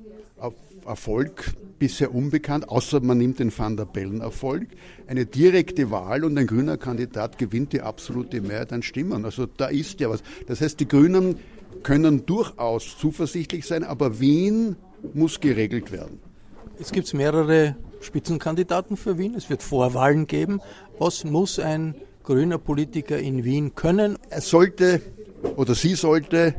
Erfolg 0.85 1.55
bisher 1.79 2.12
unbekannt, 2.12 2.69
außer 2.69 2.99
man 3.01 3.19
nimmt 3.19 3.38
den 3.38 3.57
Van 3.57 3.77
der 3.77 3.85
Bellen-Erfolg. 3.85 4.67
Eine 5.07 5.25
direkte 5.25 5.93
Wahl 5.93 6.25
und 6.25 6.37
ein 6.37 6.49
grüner 6.49 6.77
Kandidat 6.77 7.38
gewinnt 7.38 7.73
die 7.73 7.81
absolute 7.81 8.41
Mehrheit 8.41 8.73
an 8.73 8.83
Stimmen. 8.83 9.25
Also 9.25 9.47
da 9.47 9.67
ist 9.67 10.01
ja 10.01 10.11
was. 10.11 10.25
Das 10.49 10.61
heißt, 10.61 10.81
die 10.81 10.88
Grünen 10.88 11.37
können 11.85 12.27
durchaus 12.27 12.99
zuversichtlich 12.99 13.67
sein, 13.67 13.85
aber 13.85 14.19
Wien 14.19 14.75
muss 15.15 15.38
geregelt 15.38 15.93
werden. 15.93 16.19
Es 16.81 16.91
gibt 16.91 17.15
mehrere 17.15 17.77
Spitzenkandidaten 18.01 18.97
für 18.97 19.19
Wien. 19.19 19.37
Es 19.37 19.49
wird 19.49 19.62
Vorwahlen 19.62 20.27
geben. 20.27 20.61
Was 20.99 21.23
muss 21.23 21.61
ein 21.61 21.95
grüner 22.25 22.59
Politiker 22.59 23.19
in 23.19 23.45
Wien 23.45 23.77
können? 23.77 24.19
Er 24.31 24.41
sollte 24.41 25.01
oder 25.57 25.77
sie 25.77 25.95
sollte 25.95 26.55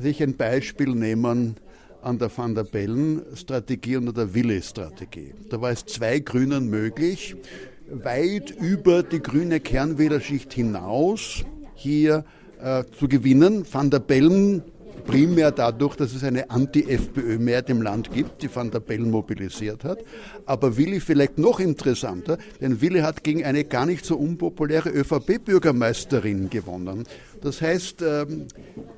sich 0.00 0.22
ein 0.22 0.36
Beispiel 0.36 0.94
nehmen 0.94 1.56
an 2.02 2.18
der 2.18 2.30
Van 2.36 2.54
der 2.54 2.64
Bellen-Strategie 2.64 3.96
und 3.96 4.16
der 4.16 4.32
Wille-Strategie. 4.34 5.34
Da 5.50 5.60
war 5.60 5.70
es 5.70 5.84
zwei 5.86 6.20
Grünen 6.20 6.68
möglich, 6.68 7.34
weit 7.90 8.50
über 8.50 9.02
die 9.02 9.20
grüne 9.20 9.60
Kernwählerschicht 9.60 10.52
hinaus 10.52 11.44
hier 11.74 12.24
äh, 12.62 12.84
zu 12.98 13.08
gewinnen. 13.08 13.64
Van 13.70 13.90
der 13.90 14.00
Bellen 14.00 14.62
primär 15.06 15.52
dadurch, 15.52 15.94
dass 15.96 16.12
es 16.12 16.24
eine 16.24 16.50
Anti-FPÖ-Mehrheit 16.50 17.70
im 17.70 17.80
Land 17.80 18.10
gibt, 18.12 18.42
die 18.42 18.54
Van 18.54 18.70
der 18.70 18.80
Bellen 18.80 19.10
mobilisiert 19.10 19.84
hat. 19.84 20.00
Aber 20.46 20.76
Willi 20.76 21.00
vielleicht 21.00 21.38
noch 21.38 21.60
interessanter, 21.60 22.38
denn 22.60 22.80
Willi 22.80 23.00
hat 23.00 23.22
gegen 23.22 23.44
eine 23.44 23.64
gar 23.64 23.86
nicht 23.86 24.04
so 24.04 24.16
unpopuläre 24.16 24.90
ÖVP-Bürgermeisterin 24.90 26.50
gewonnen. 26.50 27.04
Das 27.40 27.60
heißt, 27.60 28.02
ähm, 28.02 28.48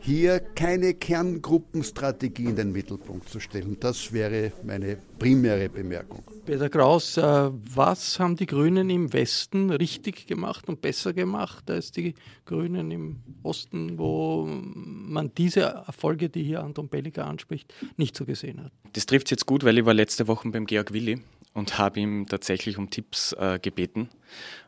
hier 0.01 0.41
keine 0.41 0.95
Kerngruppenstrategie 0.95 2.47
in 2.47 2.57
den 2.57 2.73
Mittelpunkt 2.73 3.29
zu 3.29 3.41
stellen, 3.41 3.77
das 3.81 4.13
wäre 4.13 4.53
meine 4.65 4.99
primäre 5.19 5.69
Bemerkung. 5.69 6.23
Peter 6.47 6.71
Kraus, 6.71 7.17
äh, 7.17 7.23
was 7.23 8.19
haben 8.19 8.37
die 8.37 8.47
Grünen 8.47 8.89
im 8.89 9.13
Westen 9.13 9.71
richtig 9.71 10.27
gemacht 10.27 10.69
und 10.69 10.81
besser 10.81 11.13
gemacht 11.13 11.71
als 11.71 11.93
die 11.93 12.15
Grünen 12.47 12.91
im 12.91 13.21
Osten, 13.43 13.99
wo 13.99 14.47
man 14.47 15.33
diese 15.37 15.61
Erfolge, 15.61 16.31
die 16.31 16.43
hier 16.43 16.63
Anton 16.63 16.89
Belliger 16.89 17.27
anspricht, 17.27 17.75
nicht 17.97 18.17
so 18.17 18.25
gesehen 18.25 18.65
hat? 18.65 18.73
Das 18.95 19.07
trifft 19.07 19.31
jetzt 19.31 19.45
gut, 19.47 19.65
weil 19.65 19.77
ich 19.77 19.85
war 19.85 19.95
letzte 19.95 20.27
Woche 20.27 20.49
beim 20.49 20.65
Georg 20.65 20.93
Willi 20.93 21.21
und 21.53 21.79
habe 21.79 22.01
ihm 22.01 22.27
tatsächlich 22.27 22.79
um 22.79 22.89
Tipps 22.89 23.33
äh, 23.35 23.59
gebeten 23.61 24.09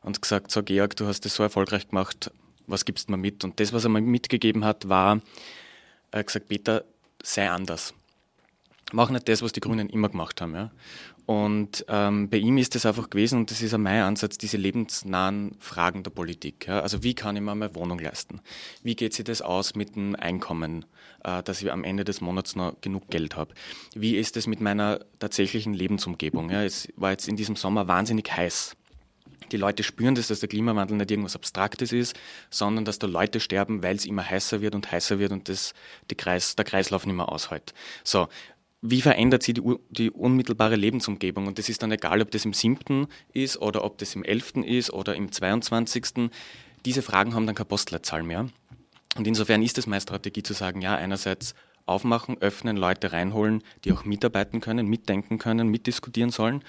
und 0.03 0.21
gesagt, 0.21 0.51
so 0.51 0.63
Georg, 0.63 0.97
du 0.97 1.07
hast 1.07 1.25
das 1.25 1.35
so 1.35 1.43
erfolgreich 1.43 1.89
gemacht, 1.89 2.31
was 2.71 2.85
gibst 2.85 3.09
du 3.09 3.13
mir 3.13 3.19
mit? 3.19 3.45
Und 3.45 3.61
das, 3.61 3.73
was 3.73 3.85
er 3.85 3.91
mir 3.91 4.01
mitgegeben 4.01 4.65
hat, 4.65 4.89
war, 4.89 5.21
er 6.11 6.21
hat 6.21 6.27
gesagt, 6.27 6.49
Peter, 6.49 6.85
sei 7.23 7.51
anders. 7.51 7.95
machen 8.93 9.13
nicht 9.13 9.29
das, 9.29 9.43
was 9.43 9.53
die 9.53 9.61
Grünen 9.61 9.89
immer 9.89 10.09
gemacht 10.09 10.41
haben. 10.41 10.55
Ja? 10.55 10.71
Und 11.27 11.85
ähm, 11.89 12.29
bei 12.29 12.39
ihm 12.39 12.59
ist 12.59 12.75
es 12.75 12.87
einfach 12.87 13.09
gewesen, 13.09 13.39
und 13.39 13.51
das 13.53 13.63
ist 13.63 13.73
auch 13.73 13.79
mein 13.79 14.03
Ansatz, 14.03 14.37
diese 14.37 14.57
lebensnahen 14.57 15.55
Fragen 15.61 16.03
der 16.03 16.11
Politik. 16.11 16.67
Ja? 16.67 16.81
Also 16.81 17.05
wie 17.05 17.15
kann 17.15 17.37
ich 17.37 17.43
mir 17.43 17.55
meine 17.55 17.75
Wohnung 17.77 18.01
leisten? 18.01 18.41
Wie 18.83 18.97
geht 18.97 19.15
sich 19.15 19.25
das 19.25 19.41
aus 19.43 19.77
mit 19.77 19.95
dem 19.95 20.17
Einkommen, 20.17 20.85
äh, 21.23 21.43
dass 21.45 21.63
ich 21.63 21.71
am 21.71 21.85
Ende 21.85 22.03
des 22.03 22.21
Monats 22.21 22.57
noch 22.57 22.81
genug 22.81 23.09
Geld 23.11 23.37
habe? 23.37 23.55
Wie 23.95 24.17
ist 24.17 24.37
es 24.37 24.49
mit 24.49 24.61
meiner 24.61 25.01
tatsächlichen 25.21 25.73
Lebensumgebung? 25.73 26.51
Ja? 26.51 26.65
Es 26.65 26.89
war 26.97 27.13
jetzt 27.13 27.29
in 27.29 27.37
diesem 27.37 27.55
Sommer 27.55 27.87
wahnsinnig 27.87 28.33
heiß. 28.37 28.77
Die 29.53 29.57
Leute 29.57 29.83
spüren 29.83 30.15
das, 30.15 30.29
dass 30.29 30.41
der 30.41 30.49
Klimawandel 30.49 30.97
nicht 30.97 31.11
irgendwas 31.11 31.37
Abstraktes 31.37 31.93
ist, 31.93 32.19
sondern 32.51 32.85
dass 32.85 32.99
da 32.99 33.07
Leute 33.07 33.41
sterben, 33.41 33.83
weil 33.83 33.97
es 33.97 34.07
immer 34.07 34.29
heißer 34.29 34.61
wird 34.61 34.75
und 34.75 34.91
heißer 34.91 35.19
wird 35.19 35.33
und 35.33 35.49
das, 35.49 35.75
Kreis, 36.17 36.57
der 36.57 36.65
Kreislauf 36.65 37.07
nicht 37.07 37.17
mehr 37.17 37.31
aushält. 37.31 37.75
So, 38.05 38.29
wie 38.83 39.03
verändert 39.03 39.43
sich 39.43 39.55
die, 39.55 39.63
die, 39.91 40.11
unmittelbare 40.11 40.77
Lebensumgebung? 40.77 41.47
Und 41.47 41.59
das 41.59 41.69
ist 41.69 41.83
dann 41.83 41.93
egal, 41.93 42.23
ob 42.23 42.31
das 42.31 42.45
im 42.45 42.55
7. 42.55 43.07
ist 43.33 43.59
oder 43.59 43.85
ob 43.85 43.99
das 43.99 44.15
im 44.15 44.25
11. 44.25 44.65
ist 44.65 44.93
oder 44.93 45.15
im 45.15 45.31
22. 45.31 46.31
Diese 46.85 47.03
Fragen 47.03 47.35
haben 47.35 47.47
dann 47.47 47.55
keine 47.55 47.67
Postleitzahl 47.67 48.23
mehr. 48.23 48.49
Und 49.17 49.27
insofern 49.27 49.63
ist 49.63 49.77
es 49.77 49.87
meine 49.87 50.01
Strategie 50.01 50.43
zu 50.43 50.55
sagen, 50.55 50.81
ja, 50.81 50.95
einerseits 50.95 51.55
aufmachen, 51.85 52.39
öffnen, 52.41 52.77
Leute 52.77 53.13
reinholen, 53.13 53.63
die 53.85 53.93
auch 53.93 54.05
mitarbeiten 54.05 54.61
können, 54.61 54.87
mitdenken 54.87 55.39
können, 55.39 55.69
mitdiskutieren 55.69 56.31
sollen, 56.31 56.63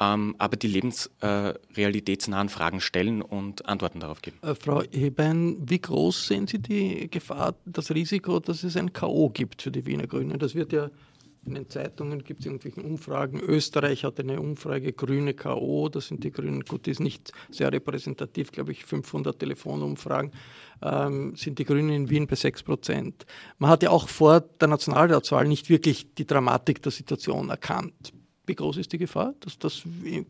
ähm, 0.00 0.34
aber 0.38 0.56
die 0.56 0.68
lebensrealitätsnahen 0.68 2.48
äh, 2.48 2.50
Fragen 2.50 2.80
stellen 2.80 3.22
und 3.22 3.66
Antworten 3.66 4.00
darauf 4.00 4.22
geben. 4.22 4.38
Äh, 4.42 4.54
Frau 4.54 4.82
Hebein, 4.90 5.56
wie 5.60 5.80
groß 5.80 6.28
sehen 6.28 6.46
Sie 6.46 6.58
die 6.58 7.10
Gefahr, 7.10 7.54
das 7.64 7.90
Risiko, 7.90 8.40
dass 8.40 8.62
es 8.62 8.76
ein 8.76 8.92
K.O. 8.92 9.30
gibt 9.30 9.62
für 9.62 9.70
die 9.70 9.86
Wiener 9.86 10.06
Grünen? 10.06 10.38
Das 10.38 10.54
wird 10.54 10.72
ja 10.72 10.90
in 11.46 11.54
den 11.54 11.68
Zeitungen 11.68 12.24
gibt 12.24 12.40
es 12.40 12.46
irgendwelche 12.46 12.82
Umfragen. 12.82 13.40
Österreich 13.40 14.04
hat 14.04 14.20
eine 14.20 14.40
Umfrage, 14.40 14.92
Grüne 14.92 15.34
K.O., 15.34 15.88
das 15.88 16.08
sind 16.08 16.22
die 16.22 16.30
Grünen, 16.30 16.62
gut, 16.64 16.86
die 16.86 16.90
ist 16.90 17.00
nicht 17.00 17.32
sehr 17.50 17.72
repräsentativ, 17.72 18.52
glaube 18.52 18.72
ich, 18.72 18.84
500 18.84 19.38
Telefonumfragen, 19.38 20.32
ähm, 20.82 21.36
sind 21.36 21.58
die 21.58 21.64
Grünen 21.64 21.90
in 21.90 22.10
Wien 22.10 22.26
bei 22.26 22.36
6 22.36 22.64
Prozent. 22.64 23.24
Man 23.58 23.70
hat 23.70 23.82
ja 23.82 23.90
auch 23.90 24.08
vor 24.08 24.40
der 24.40 24.68
Nationalratswahl 24.68 25.48
nicht 25.48 25.70
wirklich 25.70 26.14
die 26.14 26.26
Dramatik 26.26 26.82
der 26.82 26.92
Situation 26.92 27.48
erkannt. 27.48 28.12
Wie 28.48 28.54
groß 28.54 28.78
ist 28.78 28.92
die 28.92 28.98
Gefahr, 28.98 29.34
dass 29.40 29.58
das 29.58 29.82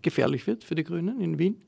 gefährlich 0.03 0.47
wird 0.47 0.65
für 0.65 0.75
die 0.75 0.85
Grünen 0.85 1.21
in 1.21 1.39
Wien? 1.39 1.63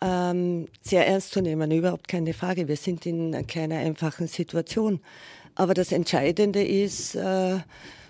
Ähm, 0.00 0.66
sehr 0.80 1.06
ernst 1.08 1.32
zu 1.32 1.40
nehmen, 1.40 1.70
überhaupt 1.72 2.06
keine 2.06 2.32
Frage. 2.32 2.68
Wir 2.68 2.76
sind 2.76 3.04
in 3.04 3.46
keiner 3.48 3.78
einfachen 3.78 4.28
Situation. 4.28 5.00
Aber 5.56 5.74
das 5.74 5.90
Entscheidende 5.90 6.62
ist, 6.62 7.16
äh, 7.16 7.58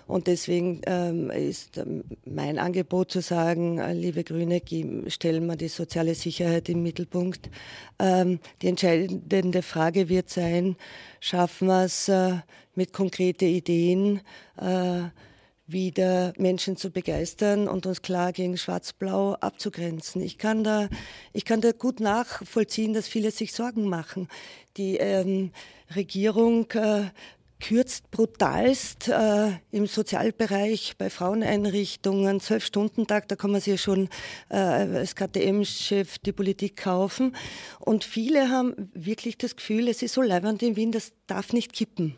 und 0.05 0.27
deswegen 0.27 0.81
ähm, 0.85 1.31
ist 1.31 1.77
ähm, 1.77 2.03
mein 2.25 2.59
Angebot 2.59 3.11
zu 3.11 3.21
sagen, 3.21 3.79
äh, 3.79 3.93
liebe 3.93 4.23
Grüne, 4.23 4.61
stellen 5.07 5.47
wir 5.47 5.55
die 5.55 5.67
soziale 5.67 6.13
Sicherheit 6.13 6.69
im 6.69 6.83
Mittelpunkt. 6.83 7.49
Ähm, 7.97 8.39
die 8.61 8.67
entscheidende 8.67 9.63
Frage 9.63 10.09
wird 10.09 10.29
sein, 10.29 10.75
schaffen 11.19 11.67
wir 11.67 11.85
es 11.85 12.07
äh, 12.09 12.37
mit 12.75 12.93
konkreten 12.93 13.45
Ideen, 13.45 14.21
äh, 14.57 15.09
wieder 15.71 16.33
Menschen 16.37 16.77
zu 16.77 16.89
begeistern 16.91 17.67
und 17.67 17.85
uns 17.85 18.01
klar 18.01 18.31
gegen 18.33 18.57
Schwarz-Blau 18.57 19.33
abzugrenzen. 19.35 20.21
Ich 20.21 20.37
kann 20.37 20.63
da, 20.63 20.89
ich 21.33 21.45
kann 21.45 21.61
da 21.61 21.71
gut 21.71 21.99
nachvollziehen, 21.99 22.93
dass 22.93 23.07
viele 23.07 23.31
sich 23.31 23.53
Sorgen 23.53 23.87
machen. 23.87 24.27
Die 24.77 24.97
ähm, 24.97 25.51
Regierung 25.95 26.69
äh, 26.71 27.05
kürzt 27.59 28.09
brutalst 28.11 29.09
äh, 29.09 29.51
im 29.71 29.85
Sozialbereich 29.85 30.95
bei 30.97 31.09
Fraueneinrichtungen, 31.09 32.39
Zwölf-Stunden-Tag, 32.39 33.27
da 33.27 33.35
kann 33.35 33.51
man 33.51 33.59
sich 33.59 33.71
ja 33.71 33.77
schon 33.77 34.09
äh, 34.49 34.55
als 34.55 35.15
KTM-Chef 35.15 36.19
die 36.19 36.31
Politik 36.31 36.77
kaufen. 36.77 37.35
Und 37.79 38.03
viele 38.03 38.49
haben 38.49 38.89
wirklich 38.93 39.37
das 39.37 39.55
Gefühl, 39.55 39.89
es 39.89 40.01
ist 40.01 40.13
so 40.13 40.21
leibend 40.21 40.63
in 40.63 40.75
Wien, 40.75 40.91
das 40.91 41.11
darf 41.27 41.51
nicht 41.51 41.73
kippen. 41.73 42.15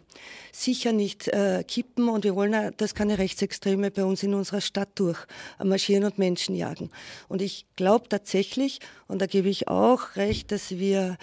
Sicher 0.52 0.92
nicht 0.92 1.28
äh, 1.30 1.64
kippen 1.68 2.10
und 2.10 2.24
wir 2.24 2.36
wollen, 2.36 2.74
dass 2.78 2.94
keine 2.94 3.18
Rechtsextreme 3.18 3.90
bei 3.90 4.06
uns 4.06 4.22
in 4.24 4.34
unserer 4.34 4.62
Stadt 4.62 4.90
durchmarschieren 4.96 6.04
und 6.04 6.18
Menschen 6.18 6.56
jagen. 6.56 6.92
Und 7.28 7.42
ich 7.42 7.66
glaube 7.76 8.10
tatsächlich, 8.10 8.80
und 9.08 9.22
da 9.22 9.26
gebe 9.26 9.50
ich 9.50 9.68
auch 9.68 10.16
recht, 10.16 10.52
dass 10.52 10.72
wir 10.72 11.18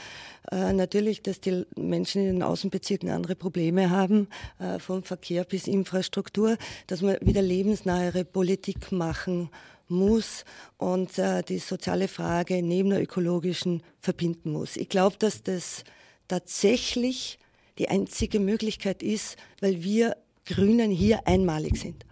äh, 0.50 0.72
natürlich, 0.72 1.22
dass 1.22 1.40
die 1.40 1.64
Menschen 1.76 2.22
in 2.22 2.34
den 2.34 2.42
Außenbezirken 2.42 3.10
andere 3.10 3.34
Probleme 3.34 3.90
haben, 3.90 4.28
äh, 4.58 4.78
vom 4.78 5.02
Verkehr 5.02 5.44
bis 5.44 5.66
Infrastruktur, 5.66 6.56
dass 6.86 7.02
man 7.02 7.16
wieder 7.20 7.42
lebensnahere 7.42 8.24
Politik 8.24 8.92
machen 8.92 9.50
muss 9.88 10.44
und 10.76 11.18
äh, 11.18 11.42
die 11.42 11.58
soziale 11.58 12.08
Frage 12.08 12.62
neben 12.62 12.90
der 12.90 13.02
ökologischen 13.02 13.82
verbinden 14.00 14.52
muss. 14.52 14.76
Ich 14.76 14.88
glaube, 14.88 15.16
dass 15.18 15.42
das 15.42 15.84
tatsächlich 16.28 17.38
die 17.78 17.88
einzige 17.88 18.40
Möglichkeit 18.40 19.02
ist, 19.02 19.36
weil 19.60 19.82
wir 19.82 20.16
Grünen 20.44 20.90
hier 20.90 21.26
einmalig 21.26 21.76
sind. 21.76 22.04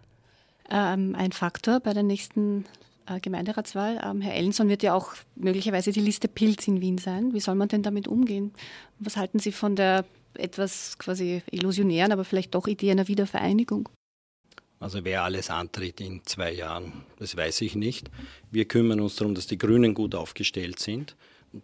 Ähm, 0.70 1.14
ein 1.16 1.32
Faktor 1.32 1.80
bei 1.80 1.92
der 1.92 2.02
nächsten 2.02 2.64
Gemeinderatswahl. 3.20 4.00
Ähm, 4.04 4.20
Herr 4.20 4.34
Ellenson 4.34 4.68
wird 4.68 4.82
ja 4.82 4.94
auch 4.94 5.14
möglicherweise 5.34 5.92
die 5.92 6.00
Liste 6.00 6.28
Pilz 6.28 6.66
in 6.68 6.80
Wien 6.80 6.98
sein. 6.98 7.32
Wie 7.32 7.40
soll 7.40 7.54
man 7.54 7.68
denn 7.68 7.82
damit 7.82 8.08
umgehen? 8.08 8.52
Was 8.98 9.16
halten 9.16 9.38
Sie 9.38 9.52
von 9.52 9.76
der 9.76 10.04
etwas 10.34 10.98
quasi 10.98 11.42
illusionären, 11.50 12.12
aber 12.12 12.24
vielleicht 12.24 12.54
doch 12.54 12.66
Idee 12.66 12.90
einer 12.90 13.08
Wiedervereinigung? 13.08 13.88
Also 14.78 15.04
wer 15.04 15.22
alles 15.22 15.48
antritt 15.48 16.00
in 16.00 16.22
zwei 16.26 16.52
Jahren, 16.52 17.04
das 17.18 17.36
weiß 17.36 17.62
ich 17.62 17.76
nicht. 17.76 18.10
Wir 18.50 18.66
kümmern 18.66 19.00
uns 19.00 19.16
darum, 19.16 19.34
dass 19.34 19.46
die 19.46 19.56
Grünen 19.56 19.94
gut 19.94 20.14
aufgestellt 20.14 20.78
sind 20.78 21.16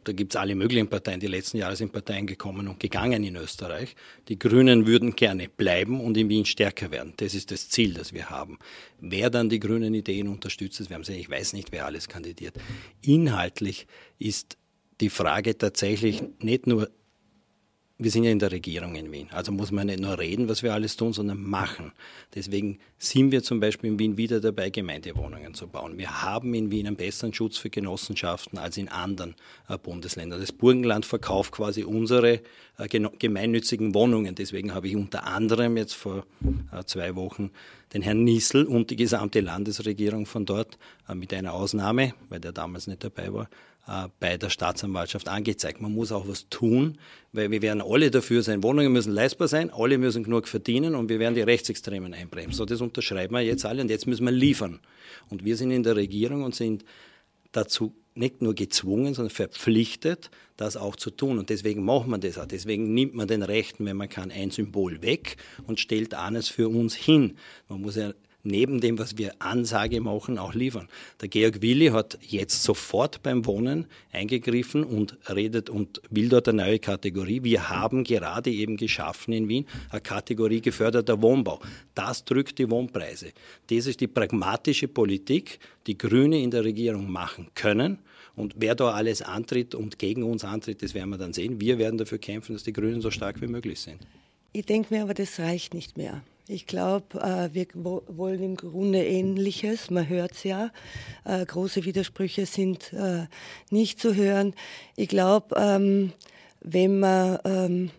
da 0.04 0.12
gibt 0.12 0.34
es 0.34 0.36
alle 0.40 0.54
möglichen 0.54 0.88
Parteien, 0.88 1.20
die 1.20 1.26
letzten 1.26 1.58
Jahre 1.58 1.76
sind 1.76 1.92
Parteien 1.92 2.26
gekommen 2.26 2.68
und 2.68 2.80
gegangen 2.80 3.24
in 3.24 3.36
Österreich. 3.36 3.94
Die 4.28 4.38
Grünen 4.38 4.86
würden 4.86 5.16
gerne 5.16 5.48
bleiben 5.48 6.00
und 6.00 6.16
in 6.16 6.28
Wien 6.28 6.44
stärker 6.44 6.90
werden. 6.90 7.14
Das 7.16 7.34
ist 7.34 7.50
das 7.50 7.68
Ziel, 7.68 7.94
das 7.94 8.12
wir 8.12 8.30
haben. 8.30 8.58
Wer 9.00 9.30
dann 9.30 9.48
die 9.48 9.60
grünen 9.60 9.94
Ideen 9.94 10.28
unterstützt, 10.28 10.80
das 10.80 10.90
werden 10.90 11.04
Sie, 11.04 11.14
ich 11.14 11.30
weiß 11.30 11.52
nicht, 11.52 11.72
wer 11.72 11.86
alles 11.86 12.08
kandidiert. 12.08 12.54
Inhaltlich 13.02 13.86
ist 14.18 14.56
die 15.00 15.10
Frage 15.10 15.58
tatsächlich 15.58 16.22
nicht 16.40 16.66
nur 16.66 16.88
wir 17.98 18.10
sind 18.10 18.24
ja 18.24 18.30
in 18.30 18.38
der 18.38 18.50
Regierung 18.50 18.94
in 18.96 19.12
Wien. 19.12 19.28
Also 19.32 19.52
muss 19.52 19.70
man 19.70 19.86
nicht 19.86 20.00
nur 20.00 20.18
reden, 20.18 20.48
was 20.48 20.62
wir 20.62 20.72
alles 20.72 20.96
tun, 20.96 21.12
sondern 21.12 21.42
machen. 21.42 21.92
Deswegen 22.34 22.78
sind 22.98 23.30
wir 23.32 23.42
zum 23.42 23.60
Beispiel 23.60 23.90
in 23.90 23.98
Wien 23.98 24.16
wieder 24.16 24.40
dabei, 24.40 24.70
Gemeindewohnungen 24.70 25.54
zu 25.54 25.68
bauen. 25.68 25.98
Wir 25.98 26.22
haben 26.22 26.54
in 26.54 26.70
Wien 26.70 26.86
einen 26.86 26.96
besseren 26.96 27.32
Schutz 27.32 27.58
für 27.58 27.70
Genossenschaften 27.70 28.58
als 28.58 28.76
in 28.76 28.88
anderen 28.88 29.34
äh, 29.68 29.78
Bundesländern. 29.78 30.40
Das 30.40 30.52
Burgenland 30.52 31.06
verkauft 31.06 31.52
quasi 31.52 31.84
unsere 31.84 32.40
äh, 32.78 32.88
gemeinnützigen 32.88 33.94
Wohnungen. 33.94 34.34
Deswegen 34.34 34.74
habe 34.74 34.88
ich 34.88 34.96
unter 34.96 35.26
anderem 35.26 35.76
jetzt 35.76 35.94
vor 35.94 36.24
äh, 36.72 36.84
zwei 36.84 37.14
Wochen 37.14 37.50
den 37.92 38.02
Herrn 38.02 38.24
Niesel 38.24 38.64
und 38.64 38.90
die 38.90 38.96
gesamte 38.96 39.40
Landesregierung 39.40 40.24
von 40.24 40.46
dort 40.46 40.78
mit 41.12 41.34
einer 41.34 41.52
Ausnahme, 41.52 42.14
weil 42.30 42.40
der 42.40 42.52
damals 42.52 42.86
nicht 42.86 43.04
dabei 43.04 43.34
war, 43.34 43.50
bei 44.20 44.36
der 44.36 44.48
Staatsanwaltschaft 44.48 45.28
angezeigt. 45.28 45.80
Man 45.80 45.92
muss 45.92 46.12
auch 46.12 46.28
was 46.28 46.48
tun, 46.48 46.98
weil 47.32 47.50
wir 47.50 47.62
werden 47.62 47.82
alle 47.82 48.10
dafür 48.12 48.42
sein. 48.42 48.62
Wohnungen 48.62 48.92
müssen 48.92 49.12
leistbar 49.12 49.48
sein, 49.48 49.70
alle 49.70 49.98
müssen 49.98 50.22
genug 50.22 50.46
verdienen 50.46 50.94
und 50.94 51.08
wir 51.08 51.18
werden 51.18 51.34
die 51.34 51.40
Rechtsextremen 51.40 52.14
einbremsen. 52.14 52.52
So, 52.52 52.64
das 52.64 52.80
unterschreiben 52.80 53.34
wir 53.34 53.40
jetzt 53.40 53.64
alle 53.64 53.82
und 53.82 53.90
jetzt 53.90 54.06
müssen 54.06 54.24
wir 54.24 54.30
liefern. 54.30 54.78
Und 55.30 55.44
wir 55.44 55.56
sind 55.56 55.72
in 55.72 55.82
der 55.82 55.96
Regierung 55.96 56.44
und 56.44 56.54
sind 56.54 56.84
dazu 57.50 57.92
nicht 58.14 58.40
nur 58.40 58.54
gezwungen, 58.54 59.14
sondern 59.14 59.34
verpflichtet, 59.34 60.30
das 60.56 60.76
auch 60.76 60.96
zu 60.96 61.10
tun. 61.10 61.38
Und 61.38 61.50
deswegen 61.50 61.84
macht 61.84 62.06
man 62.06 62.20
das 62.20 62.38
auch. 62.38 62.46
Deswegen 62.46 62.94
nimmt 62.94 63.14
man 63.14 63.26
den 63.26 63.42
Rechten, 63.42 63.84
wenn 63.84 63.96
man 63.96 64.08
kann, 64.08 64.30
ein 64.30 64.50
Symbol 64.50 65.02
weg 65.02 65.36
und 65.66 65.80
stellt 65.80 66.14
eines 66.14 66.48
für 66.48 66.68
uns 66.68 66.94
hin. 66.94 67.36
Man 67.68 67.80
muss 67.80 67.96
ja 67.96 68.12
neben 68.42 68.80
dem, 68.80 68.98
was 68.98 69.18
wir 69.18 69.34
Ansage 69.38 70.00
machen, 70.00 70.38
auch 70.38 70.54
liefern. 70.54 70.88
Der 71.20 71.28
Georg 71.28 71.62
Willi 71.62 71.88
hat 71.88 72.18
jetzt 72.20 72.62
sofort 72.62 73.22
beim 73.22 73.46
Wohnen 73.46 73.86
eingegriffen 74.12 74.84
und 74.84 75.16
redet 75.28 75.70
und 75.70 76.02
will 76.10 76.28
dort 76.28 76.48
eine 76.48 76.62
neue 76.62 76.78
Kategorie. 76.78 77.42
Wir 77.44 77.68
haben 77.68 78.04
gerade 78.04 78.50
eben 78.50 78.76
geschaffen 78.76 79.32
in 79.32 79.48
Wien 79.48 79.66
eine 79.90 80.00
Kategorie 80.00 80.60
geförderter 80.60 81.20
Wohnbau. 81.22 81.60
Das 81.94 82.24
drückt 82.24 82.58
die 82.58 82.70
Wohnpreise. 82.70 83.32
Das 83.68 83.86
ist 83.86 84.00
die 84.00 84.08
pragmatische 84.08 84.88
Politik, 84.88 85.58
die 85.86 85.96
Grüne 85.96 86.42
in 86.42 86.50
der 86.50 86.64
Regierung 86.64 87.10
machen 87.10 87.48
können. 87.54 87.98
Und 88.34 88.54
wer 88.56 88.74
da 88.74 88.92
alles 88.92 89.20
antritt 89.20 89.74
und 89.74 89.98
gegen 89.98 90.22
uns 90.22 90.44
antritt, 90.44 90.82
das 90.82 90.94
werden 90.94 91.10
wir 91.10 91.18
dann 91.18 91.32
sehen. 91.34 91.60
Wir 91.60 91.78
werden 91.78 91.98
dafür 91.98 92.18
kämpfen, 92.18 92.54
dass 92.54 92.62
die 92.62 92.72
Grünen 92.72 93.00
so 93.02 93.10
stark 93.10 93.40
wie 93.42 93.46
möglich 93.46 93.80
sind. 93.80 93.98
Ich 94.52 94.66
denke 94.66 94.94
mir 94.94 95.02
aber, 95.02 95.14
das 95.14 95.38
reicht 95.38 95.74
nicht 95.74 95.96
mehr. 95.96 96.22
Ich 96.48 96.66
glaube, 96.66 97.20
äh, 97.20 97.54
wir 97.54 97.66
wollen 97.74 98.42
im 98.42 98.56
Grunde 98.56 99.04
Ähnliches. 99.04 99.90
Man 99.90 100.08
hört 100.08 100.32
es 100.32 100.42
ja. 100.42 100.70
Äh, 101.24 101.46
große 101.46 101.84
Widersprüche 101.84 102.46
sind 102.46 102.92
äh, 102.92 103.26
nicht 103.70 104.00
zu 104.00 104.16
hören. 104.16 104.54
Ich 104.96 105.08
glaube, 105.08 105.54
ähm, 105.56 106.12
wenn 106.60 106.98
man 106.98 107.38
ähm, 107.44 107.90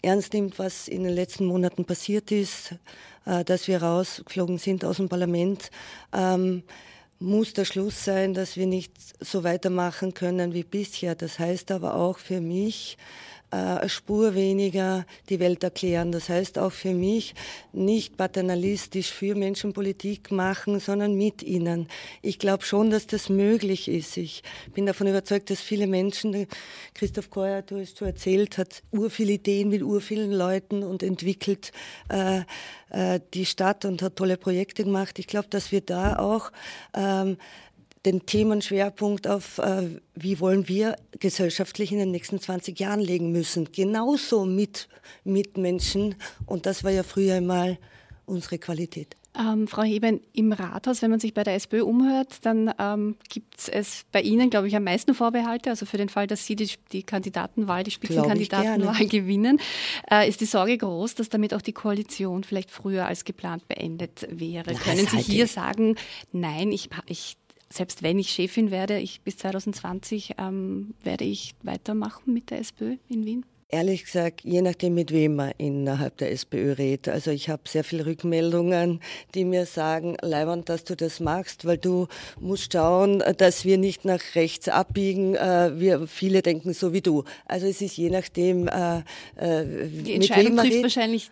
ernst 0.00 0.32
nimmt, 0.32 0.60
was 0.60 0.86
in 0.86 1.02
den 1.02 1.12
letzten 1.12 1.44
Monaten 1.46 1.84
passiert 1.84 2.30
ist, 2.30 2.74
dass 3.24 3.68
wir 3.68 3.82
rausgeflogen 3.82 4.56
sind 4.56 4.84
aus 4.86 4.96
dem 4.96 5.10
Parlament, 5.10 5.70
ähm, 6.14 6.62
muss 7.18 7.52
der 7.52 7.66
Schluss 7.66 8.04
sein, 8.04 8.32
dass 8.32 8.56
wir 8.56 8.66
nicht 8.66 8.92
so 9.20 9.44
weitermachen 9.44 10.14
können 10.14 10.54
wie 10.54 10.62
bisher. 10.62 11.14
Das 11.14 11.38
heißt 11.38 11.70
aber 11.72 11.94
auch 11.94 12.18
für 12.18 12.40
mich, 12.40 12.96
eine 13.50 13.88
Spur 13.88 14.34
weniger 14.34 15.06
die 15.28 15.40
Welt 15.40 15.64
erklären. 15.64 16.12
Das 16.12 16.28
heißt 16.28 16.58
auch 16.58 16.72
für 16.72 16.92
mich 16.92 17.34
nicht 17.72 18.16
paternalistisch 18.16 19.10
für 19.10 19.34
Menschen 19.34 19.72
Politik 19.72 20.30
machen, 20.30 20.80
sondern 20.80 21.14
mit 21.14 21.42
ihnen. 21.42 21.88
Ich 22.20 22.38
glaube 22.38 22.64
schon, 22.64 22.90
dass 22.90 23.06
das 23.06 23.28
möglich 23.28 23.88
ist. 23.88 24.16
Ich 24.16 24.42
bin 24.74 24.86
davon 24.86 25.06
überzeugt, 25.06 25.50
dass 25.50 25.60
viele 25.60 25.86
Menschen, 25.86 26.46
Christoph 26.94 27.30
Keuer, 27.30 27.62
du 27.62 27.80
hast 27.80 27.98
schon 27.98 28.08
erzählt, 28.08 28.58
hat 28.58 28.82
ur 28.92 29.10
viele 29.10 29.32
Ideen 29.32 29.70
mit 29.70 29.82
ur 29.82 30.00
vielen 30.00 30.32
Leuten 30.32 30.82
und 30.82 31.02
entwickelt 31.02 31.72
äh, 32.10 32.42
äh, 32.90 33.20
die 33.34 33.46
Stadt 33.46 33.84
und 33.84 34.02
hat 34.02 34.16
tolle 34.16 34.36
Projekte 34.36 34.84
gemacht. 34.84 35.18
Ich 35.18 35.26
glaube, 35.26 35.48
dass 35.48 35.72
wir 35.72 35.80
da 35.80 36.18
auch 36.18 36.52
ähm, 36.94 37.36
den 38.08 38.24
Themenschwerpunkt 38.24 39.28
auf, 39.28 39.58
äh, 39.58 40.00
wie 40.14 40.40
wollen 40.40 40.66
wir 40.66 40.96
gesellschaftlich 41.18 41.92
in 41.92 41.98
den 41.98 42.10
nächsten 42.10 42.40
20 42.40 42.78
Jahren 42.80 43.00
legen 43.00 43.32
müssen. 43.32 43.70
Genauso 43.72 44.46
mit 44.46 44.88
Mitmenschen. 45.24 46.14
Und 46.46 46.64
das 46.64 46.84
war 46.84 46.90
ja 46.90 47.02
früher 47.02 47.34
einmal 47.34 47.78
unsere 48.24 48.58
Qualität. 48.58 49.14
Ähm, 49.38 49.68
Frau 49.68 49.82
Heben, 49.82 50.20
im 50.32 50.52
Rathaus, 50.52 51.02
wenn 51.02 51.10
man 51.10 51.20
sich 51.20 51.34
bei 51.34 51.44
der 51.44 51.54
SPÖ 51.54 51.82
umhört, 51.82 52.38
dann 52.42 52.72
ähm, 52.78 53.16
gibt 53.28 53.68
es 53.68 54.04
bei 54.10 54.22
Ihnen, 54.22 54.50
glaube 54.50 54.68
ich, 54.68 54.74
am 54.74 54.84
meisten 54.84 55.14
Vorbehalte. 55.14 55.70
Also 55.70 55.86
für 55.86 55.98
den 55.98 56.08
Fall, 56.08 56.26
dass 56.26 56.46
Sie 56.46 56.56
die, 56.56 56.70
die 56.92 57.02
Kandidatenwahl, 57.02 57.84
die 57.84 57.90
Spitzenkandidatenwahl 57.90 59.06
gewinnen, 59.06 59.60
äh, 60.10 60.28
ist 60.28 60.40
die 60.40 60.46
Sorge 60.46 60.76
groß, 60.78 61.14
dass 61.14 61.28
damit 61.28 61.52
auch 61.52 61.62
die 61.62 61.72
Koalition 61.72 62.42
vielleicht 62.42 62.70
früher 62.70 63.06
als 63.06 63.24
geplant 63.24 63.68
beendet 63.68 64.26
wäre. 64.30 64.72
Na, 64.72 64.78
Können 64.78 65.06
Sie 65.06 65.18
hier 65.18 65.46
sagen, 65.46 65.96
nein, 66.32 66.72
ich, 66.72 66.88
ich 67.06 67.36
selbst 67.70 68.02
wenn 68.02 68.18
ich 68.18 68.30
Chefin 68.30 68.70
werde, 68.70 68.98
ich 68.98 69.20
bis 69.20 69.36
2020 69.38 70.34
ähm, 70.38 70.94
werde 71.02 71.24
ich 71.24 71.54
weitermachen 71.62 72.32
mit 72.32 72.50
der 72.50 72.60
SPÖ 72.60 72.96
in 73.08 73.24
Wien? 73.24 73.44
Ehrlich 73.70 74.06
gesagt, 74.06 74.44
je 74.44 74.62
nachdem, 74.62 74.94
mit 74.94 75.12
wem 75.12 75.36
man 75.36 75.52
innerhalb 75.58 76.16
der 76.16 76.32
SPÖ 76.32 76.72
redet. 76.78 77.10
Also 77.10 77.30
ich 77.30 77.50
habe 77.50 77.68
sehr 77.68 77.84
viele 77.84 78.06
Rückmeldungen, 78.06 79.00
die 79.34 79.44
mir 79.44 79.66
sagen, 79.66 80.16
Leiband, 80.22 80.70
dass 80.70 80.84
du 80.84 80.96
das 80.96 81.20
machst, 81.20 81.66
weil 81.66 81.76
du 81.76 82.06
musst 82.40 82.72
schauen, 82.72 83.22
dass 83.36 83.66
wir 83.66 83.76
nicht 83.76 84.06
nach 84.06 84.22
rechts 84.34 84.70
abbiegen. 84.70 85.34
Äh, 85.34 85.78
wir, 85.78 86.06
viele 86.06 86.40
denken 86.40 86.72
so 86.72 86.94
wie 86.94 87.02
du. 87.02 87.24
Also 87.44 87.66
es 87.66 87.82
ist 87.82 87.98
je 87.98 88.08
nachdem, 88.08 88.68
äh, 88.68 89.00
äh 89.36 89.86
die 89.86 90.14
Entscheidung 90.14 90.56
trifft 90.56 90.82
wahrscheinlich 90.84 91.30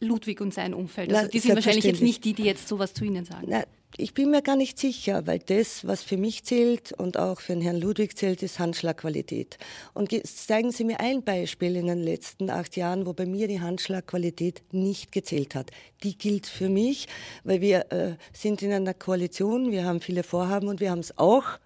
Ludwig 0.00 0.42
und 0.42 0.52
sein 0.52 0.74
Umfeld. 0.74 1.14
Also 1.14 1.30
die 1.30 1.38
sind 1.38 1.54
wahrscheinlich 1.54 1.84
jetzt 1.84 2.02
nicht 2.02 2.22
die, 2.22 2.34
die 2.34 2.44
jetzt 2.44 2.68
sowas 2.68 2.92
zu 2.92 3.04
Ihnen 3.04 3.24
sagen. 3.24 3.46
Na, 3.48 3.64
ich 3.96 4.14
bin 4.14 4.30
mir 4.30 4.42
gar 4.42 4.56
nicht 4.56 4.78
sicher, 4.78 5.26
weil 5.26 5.38
das, 5.38 5.86
was 5.86 6.02
für 6.02 6.16
mich 6.16 6.44
zählt 6.44 6.92
und 6.92 7.16
auch 7.16 7.40
für 7.40 7.54
den 7.54 7.62
Herrn 7.62 7.80
Ludwig 7.80 8.16
zählt, 8.16 8.42
ist 8.42 8.58
Handschlagqualität. 8.58 9.58
Und 9.94 10.12
zeigen 10.26 10.70
Sie 10.70 10.84
mir 10.84 11.00
ein 11.00 11.22
Beispiel 11.22 11.74
in 11.76 11.86
den 11.86 12.02
letzten 12.02 12.50
acht 12.50 12.76
Jahren, 12.76 13.06
wo 13.06 13.12
bei 13.12 13.26
mir 13.26 13.48
die 13.48 13.60
Handschlagqualität 13.60 14.62
nicht 14.72 15.10
gezählt 15.10 15.54
hat. 15.54 15.70
Die 16.02 16.16
gilt 16.16 16.46
für 16.46 16.68
mich, 16.68 17.08
weil 17.44 17.60
wir 17.60 17.90
äh, 17.90 18.16
sind 18.32 18.62
in 18.62 18.72
einer 18.72 18.94
Koalition, 18.94 19.72
wir 19.72 19.84
haben 19.84 20.00
viele 20.00 20.22
Vorhaben 20.22 20.68
und 20.68 20.80
wir 20.80 20.90
haben 20.90 21.00
es 21.00 21.16
auch 21.18 21.58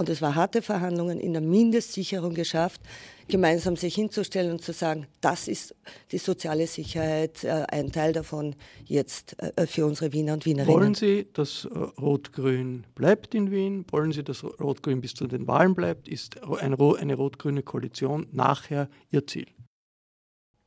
und 0.00 0.08
es 0.08 0.22
war 0.22 0.34
harte 0.34 0.62
Verhandlungen 0.62 1.20
in 1.20 1.34
der 1.34 1.42
Mindestsicherung 1.42 2.32
geschafft, 2.32 2.80
gemeinsam 3.28 3.76
sich 3.76 3.94
hinzustellen 3.94 4.50
und 4.50 4.62
zu 4.62 4.72
sagen, 4.72 5.06
das 5.20 5.46
ist 5.46 5.74
die 6.10 6.16
soziale 6.16 6.66
Sicherheit, 6.66 7.44
äh, 7.44 7.66
ein 7.68 7.92
Teil 7.92 8.14
davon 8.14 8.56
jetzt 8.86 9.36
äh, 9.38 9.66
für 9.66 9.84
unsere 9.84 10.14
Wiener 10.14 10.32
und 10.32 10.46
Wienerinnen. 10.46 10.74
Wollen 10.74 10.94
Sie, 10.94 11.26
dass 11.34 11.66
äh, 11.66 11.78
Rot-Grün 12.00 12.84
bleibt 12.94 13.34
in 13.34 13.50
Wien? 13.50 13.84
Wollen 13.90 14.12
Sie, 14.12 14.24
dass 14.24 14.42
Rot-Grün 14.42 15.02
bis 15.02 15.12
zu 15.12 15.26
den 15.26 15.46
Wahlen 15.46 15.74
bleibt? 15.74 16.08
Ist 16.08 16.42
eine 16.44 16.76
rot-grüne 16.76 17.62
Koalition 17.62 18.26
nachher 18.32 18.88
Ihr 19.10 19.26
Ziel? 19.26 19.48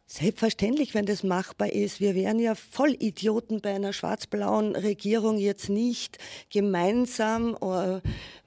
Selbstverständlich, 0.06 0.94
wenn 0.94 1.08
das 1.08 1.24
machbar 1.24 1.72
ist. 1.72 2.00
Wir 2.00 2.14
wären 2.14 2.38
ja 2.38 2.54
voll 2.54 2.96
Idioten 3.00 3.62
bei 3.62 3.74
einer 3.74 3.94
schwarz-blauen 3.94 4.76
Regierung 4.76 5.40
jetzt 5.40 5.70
nicht 5.70 6.20
gemeinsam 6.52 7.58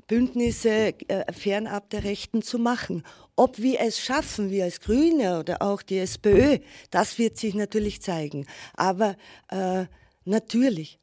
Bündnisse 0.06 0.94
äh, 1.08 1.32
fernab 1.32 1.90
der 1.90 2.04
Rechten 2.04 2.42
zu 2.42 2.58
machen. 2.58 3.02
Ob 3.34 3.58
wir 3.58 3.80
es 3.80 4.00
schaffen, 4.00 4.50
wir 4.50 4.64
als 4.64 4.80
Grüne 4.80 5.40
oder 5.40 5.62
auch 5.62 5.82
die 5.82 5.98
SPÖ, 5.98 6.58
das 6.90 7.18
wird 7.18 7.36
sich 7.36 7.54
natürlich 7.54 8.00
zeigen. 8.00 8.46
Aber 8.74 9.16
äh, 9.48 9.86
natürlich. 10.24 10.98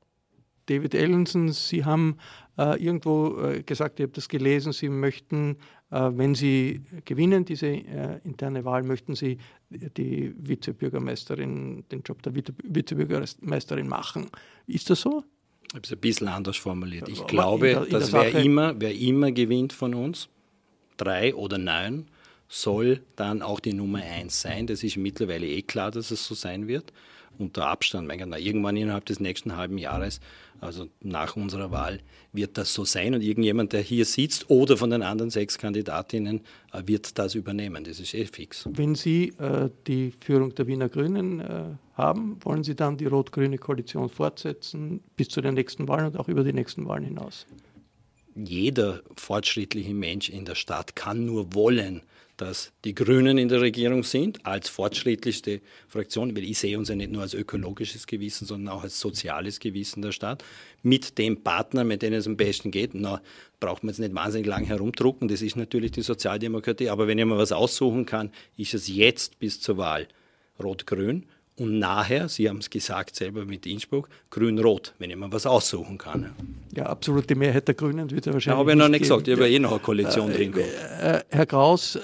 David 0.68 0.96
Ellenson, 0.96 1.52
Sie 1.52 1.84
haben 1.84 2.18
äh, 2.58 2.82
irgendwo 2.84 3.40
äh, 3.42 3.64
gesagt, 3.64 4.00
ich 4.00 4.04
habe 4.04 4.14
das 4.14 4.30
gelesen, 4.30 4.74
Sie 4.74 4.90
möchten, 4.90 5.58
äh, 5.90 6.10
wenn 6.14 6.36
Sie 6.36 6.84
gewinnen, 7.04 7.46
diese 7.46 7.68
interne 7.68 8.64
Wahl, 8.64 8.84
möchten 8.84 9.16
Sie 9.16 9.38
die 9.70 10.34
Vizebürgermeisterin, 10.38 11.84
den 11.92 12.02
Job 12.04 12.22
der 12.22 12.36
Vizebürgermeisterin 12.36 13.88
machen. 13.88 14.30
Ist 14.68 14.90
das 14.90 15.02
so? 15.02 15.24
Ich 15.74 15.78
habe 15.78 15.86
es 15.86 15.92
ein 15.92 15.98
bisschen 15.98 16.28
anders 16.28 16.58
formuliert. 16.58 17.10
Ich 17.10 17.26
glaube, 17.26 17.70
in 17.70 17.74
der, 17.74 17.86
in 17.86 17.90
dass 17.90 18.14
wer 18.14 18.36
immer, 18.36 18.80
wer 18.80 18.94
immer 18.94 19.32
gewinnt 19.32 19.74
von 19.74 19.96
uns, 19.96 20.30
drei 20.98 21.34
oder 21.34 21.58
neun, 21.58 22.06
soll 22.48 23.02
dann 23.16 23.42
auch 23.42 23.60
die 23.60 23.74
Nummer 23.74 23.98
eins 24.04 24.40
sein. 24.40 24.68
Das 24.68 24.84
ist 24.84 24.98
mittlerweile 24.98 25.48
eh 25.48 25.64
klar, 25.64 25.90
dass 25.90 26.12
es 26.12 26.28
so 26.28 26.36
sein 26.36 26.68
wird 26.68 26.94
unter 27.38 27.68
Abstand. 27.68 28.08
Meine, 28.08 28.40
irgendwann 28.40 28.78
innerhalb 28.78 29.06
des 29.06 29.20
nächsten 29.20 29.58
halben 29.58 29.78
Jahres, 29.78 30.20
also 30.62 30.88
nach 31.02 31.36
unserer 31.36 31.72
Wahl, 31.72 32.00
wird 32.32 32.58
das 32.58 32.74
so 32.74 32.86
sein 32.86 33.14
und 33.14 33.22
irgendjemand, 33.22 33.74
der 33.74 33.82
hier 33.82 34.06
sitzt 34.06 34.50
oder 34.50 34.78
von 34.78 34.90
den 34.90 35.02
anderen 35.02 35.30
sechs 35.30 35.58
Kandidatinnen, 35.58 36.42
äh, 36.72 36.84
wird 36.86 37.18
das 37.18 37.36
übernehmen. 37.36 37.84
Das 37.84 38.00
ist 38.00 38.14
eh 38.14 38.26
fix. 38.26 38.68
Wenn 38.72 38.96
Sie 38.96 39.30
äh, 39.40 39.70
die 39.88 40.14
Führung 40.20 40.56
der 40.56 40.68
Wiener 40.68 40.90
Grünen 40.90 41.40
äh, 41.40 41.64
haben, 41.96 42.38
wollen 42.44 42.64
Sie 42.64 42.76
dann 42.76 42.98
die 42.98 43.06
rot-grüne 43.06 43.58
Koalition 43.58 44.10
fortsetzen 44.10 45.02
bis 45.16 45.30
zu 45.30 45.42
den 45.42 45.54
nächsten 45.54 45.88
Wahlen 45.88 46.08
und 46.08 46.18
auch 46.18 46.28
über 46.28 46.44
die 46.44 46.54
nächsten 46.54 46.88
Wahlen 46.88 47.04
hinaus? 47.04 47.46
Jeder 48.36 49.02
fortschrittliche 49.16 49.94
Mensch 49.94 50.30
in 50.30 50.46
der 50.46 50.56
Stadt 50.56 50.96
kann 50.96 51.26
nur 51.26 51.54
wollen, 51.54 52.02
dass 52.38 52.72
die 52.84 52.96
Grünen 52.96 53.38
in 53.38 53.48
der 53.48 53.62
Regierung 53.62 54.04
sind, 54.04 54.46
als 54.46 54.70
fortschrittlichste 54.70 55.62
Fraktion, 55.88 56.36
weil 56.36 56.44
ich 56.44 56.58
sehe 56.58 56.78
uns 56.78 56.90
ja 56.90 56.96
nicht 56.96 57.12
nur 57.12 57.22
als 57.22 57.34
ökologisches 57.34 58.08
Gewissen, 58.08 58.46
sondern 58.46 58.74
auch 58.74 58.84
als 58.84 59.00
soziales 59.00 59.60
Gewissen 59.60 60.02
der 60.02 60.12
Stadt, 60.12 60.44
mit 60.82 61.18
dem 61.18 61.44
Partner, 61.44 61.84
mit 61.84 62.02
dem 62.02 62.14
es 62.14 62.28
am 62.28 62.38
besten 62.38 62.72
geht. 62.72 62.94
Na, 62.94 63.22
braucht 63.60 63.84
man 63.84 63.90
jetzt 63.90 64.00
nicht 64.00 64.16
wahnsinnig 64.16 64.48
lang 64.48 64.66
herumdrucken, 64.66 65.28
das 65.28 65.42
ist 65.42 65.56
natürlich 65.56 65.92
die 65.92 66.02
Sozialdemokratie, 66.02 66.90
aber 66.90 67.08
wenn 67.08 67.20
ich 67.20 67.26
mal 67.26 67.38
was 67.38 67.52
aussuchen 67.52 68.06
kann, 68.06 68.32
ist 68.58 68.74
es 68.74 68.88
jetzt 68.88 69.40
bis 69.40 69.62
zur 69.62 69.78
Wahl 69.78 70.08
Rot-Grün 70.62 71.26
und 71.56 71.78
nachher, 71.78 72.30
Sie 72.30 72.50
haben 72.50 72.58
es 72.58 72.70
gesagt 72.70 73.16
selber 73.16 73.46
mit 73.46 73.66
Innsbruck, 73.68 74.10
grün-rot, 74.32 74.96
wenn 74.98 75.12
ich 75.12 75.16
mir 75.16 75.32
was 75.32 75.46
aussuchen 75.46 76.00
kann. 76.00 76.34
Ja, 76.76 76.88
absolute 76.88 77.36
Mehrheit 77.36 77.68
der 77.68 77.76
Grünen 77.76 78.10
wird 78.10 78.26
ja 78.26 78.34
wahrscheinlich. 78.34 78.56
Ja, 78.56 78.60
habe 78.60 78.72
ich 78.72 78.78
noch 78.78 78.90
nicht 78.90 79.02
gesagt, 79.02 79.28
ich 79.28 79.36
habe 79.36 79.48
eh 79.48 79.60
noch 79.60 79.72
eine 79.72 79.80
Koalition 79.80 80.32
äh, 80.32 80.34
drin 80.34 80.54
äh, 80.58 81.22
Herr 81.30 81.46
Kraus, 81.46 82.00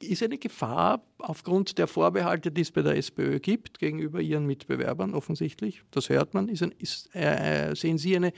ist 0.00 0.22
eine 0.22 0.38
Gefahr 0.38 1.02
aufgrund 1.18 1.76
der 1.76 1.88
Vorbehalte, 1.88 2.50
die 2.50 2.62
es 2.62 2.70
bei 2.70 2.80
der 2.80 2.96
SPÖ 2.96 3.38
gibt, 3.38 3.78
gegenüber 3.78 4.20
ihren 4.20 4.46
Mitbewerbern 4.46 5.14
offensichtlich, 5.14 5.82
das 5.90 6.08
hört 6.08 6.32
man, 6.32 6.48
ist, 6.48 6.62
ein, 6.62 6.72
ist 6.78 7.14
äh, 7.14 7.74
sehen 7.74 7.98
Sie 7.98 8.16
eine, 8.16 8.32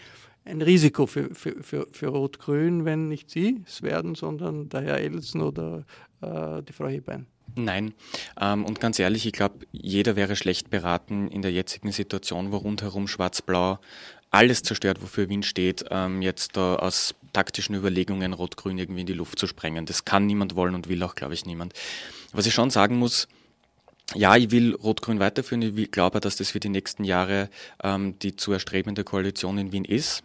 ein 0.45 0.61
Risiko 0.61 1.07
für, 1.07 1.33
für, 1.35 1.63
für, 1.63 1.87
für 1.93 2.09
Rot-Grün, 2.09 2.85
wenn 2.85 3.09
nicht 3.09 3.31
Sie 3.31 3.63
es 3.65 3.83
werden, 3.83 4.17
sondern 4.17 4.69
der 4.69 4.81
Herr 4.81 4.99
Elsen 4.99 5.41
oder 5.41 5.85
äh, 6.21 6.63
die 6.65 6.73
Frau 6.73 6.89
Hebein? 6.89 7.27
Nein. 7.55 7.95
Ähm, 8.41 8.65
und 8.65 8.81
ganz 8.81 8.99
ehrlich, 8.99 9.27
ich 9.27 9.33
glaube, 9.33 9.67
jeder 9.73 10.17
wäre 10.17 10.37
schlecht 10.37 10.71
beraten 10.71 11.29
in 11.29 11.43
der 11.43 11.53
jetzigen 11.53 11.93
Situation, 11.93 12.53
wo 12.53 12.57
rundherum 12.59 13.09
Schwarz-Blau 13.09 13.79
alles 14.31 14.63
zerstört, 14.63 15.03
wofür 15.03 15.29
Wien 15.29 15.43
steht, 15.43 15.85
ähm, 15.91 16.23
jetzt 16.23 16.57
da 16.57 16.77
aus 16.77 17.15
taktischen 17.35 17.75
Überlegungen 17.75 18.33
Rot-Grün 18.33 18.79
irgendwie 18.79 19.03
in 19.03 19.07
die 19.07 19.13
Luft 19.13 19.39
zu 19.39 19.47
sprengen. 19.47 19.85
Das 19.85 20.05
kann 20.05 20.27
niemand 20.27 20.57
wollen 20.57 20.75
und 20.75 20.89
will 20.89 21.03
auch, 21.03 21.15
glaube 21.15 21.35
ich, 21.35 21.45
niemand. 21.45 21.75
Was 22.33 22.47
ich 22.47 22.55
schon 22.55 22.71
sagen 22.71 22.97
muss, 22.97 23.29
ja, 24.15 24.37
ich 24.37 24.51
will 24.51 24.75
Rot-Grün 24.75 25.21
weiterführen. 25.21 25.77
Ich 25.77 25.91
glaube, 25.91 26.21
dass 26.21 26.37
das 26.37 26.51
für 26.51 26.61
die 26.61 26.69
nächsten 26.69 27.05
Jahre 27.05 27.49
ähm, 27.83 28.19
die 28.21 28.37
zu 28.37 28.53
erstrebende 28.53 29.05
Koalition 29.05 29.59
in 29.59 29.73
Wien 29.73 29.85
ist. 29.85 30.23